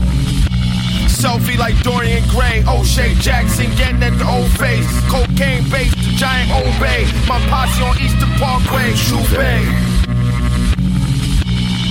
[1.17, 4.85] Selfie like Dorian Gray, O'Shea Jackson getting at the old face.
[5.09, 7.09] Cocaine based, the giant obey.
[7.27, 9.17] My posse on Eastern Parkway, Shoe.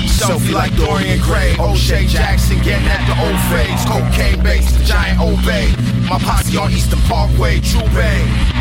[0.06, 3.84] Selfie like Dorian Gray, O'Shea Jackson getting at the old face.
[3.90, 5.74] Cocaine based, the giant obey.
[6.08, 8.55] My posse on Eastern Parkway, True Bay.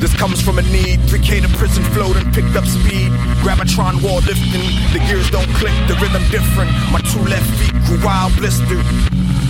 [0.00, 1.00] This comes from a need.
[1.10, 3.10] 3K to prison floating, picked up speed.
[3.42, 4.62] Gravitron wall lifting.
[4.92, 6.70] The gears don't click, the rhythm different.
[6.92, 8.86] My two left feet grew wild blistered.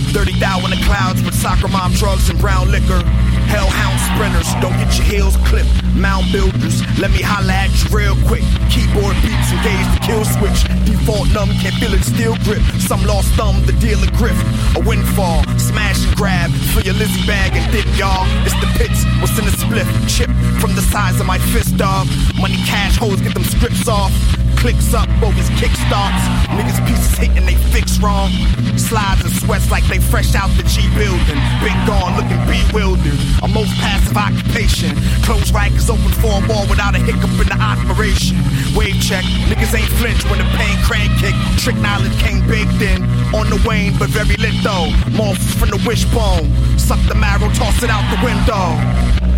[0.09, 3.01] 30 thou in the clouds with soccer mom drugs and brown liquor.
[3.49, 5.69] Hellhound sprinters, don't get your heels clipped.
[5.95, 8.45] Mound builders, let me holla at you real quick.
[8.69, 10.65] Keyboard beats, engage the kill switch.
[10.85, 12.61] Default numb, can't feel it, steel grip.
[12.81, 14.41] Some lost thumb, the dealer grift.
[14.77, 16.51] A windfall, smash and grab.
[16.73, 18.25] Fill your Lizzie bag and dip, y'all.
[18.45, 19.87] It's the pits, what's in the split?
[20.09, 20.29] Chip
[20.61, 22.07] from the size of my fist, dog.
[22.39, 24.13] Money cash hoes, get them scripts off.
[24.57, 26.23] Clicks up, bogus kick starts.
[26.49, 28.31] Niggas pieces hitting, they fix wrong.
[28.77, 31.39] Slides and sweats like they fresh out the G building.
[31.61, 33.19] Big gone, looking bewildered.
[33.43, 34.95] A most passive occupation.
[35.23, 38.37] Close rackets open for a wall without a hiccup in the operation.
[38.75, 41.35] Wave check, niggas ain't flinch when the pain crank kick.
[41.57, 43.03] Trick knowledge came baked in.
[43.35, 44.89] On the wane, but very lit though.
[45.13, 46.49] Morsels from the wishbone.
[46.77, 49.28] Suck the marrow, toss it out the window.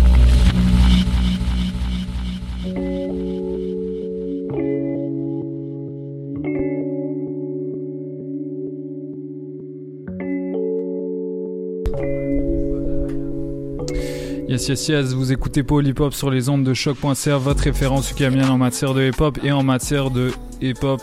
[14.52, 18.10] Yes, yes, yes, vous écoutez Paul Hip Hop sur les ondes de choc.ca, votre référence
[18.10, 20.30] ukamienne en matière de hip hop et en matière de
[20.60, 21.00] hip hop,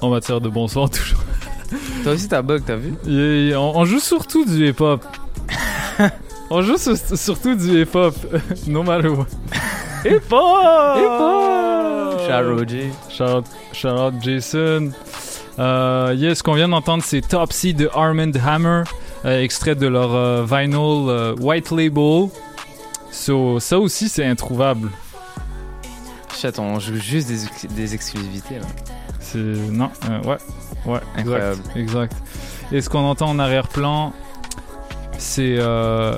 [0.00, 1.18] en matière de bon son toujours.
[2.04, 2.94] Toi aussi, t'as bug, t'as vu
[3.56, 5.04] on, on joue surtout du hip hop.
[6.50, 8.14] on joue sur- surtout du hip hop,
[8.68, 9.26] no matter what.
[10.04, 10.98] hip hop!
[10.98, 12.20] Hip hop!
[12.20, 12.90] Shout out Roger.
[13.10, 14.92] Shout, shout out Jason.
[15.58, 18.84] Euh, yes, ce qu'on vient d'entendre, c'est Topsy de Armand Hammer,
[19.24, 22.28] euh, extrait de leur euh, vinyl euh, White Label.
[23.12, 24.90] So, ça aussi, c'est introuvable.
[26.34, 28.66] Chat, on joue juste des, ex- des exclusivités là.
[29.20, 29.38] C'est.
[29.38, 30.38] Non, euh, ouais.
[30.86, 31.60] Ouais, Incroyable.
[31.76, 31.76] exact.
[31.76, 32.16] exact.
[32.72, 34.12] Et ce qu'on entend en arrière-plan,
[35.18, 36.16] c'est euh,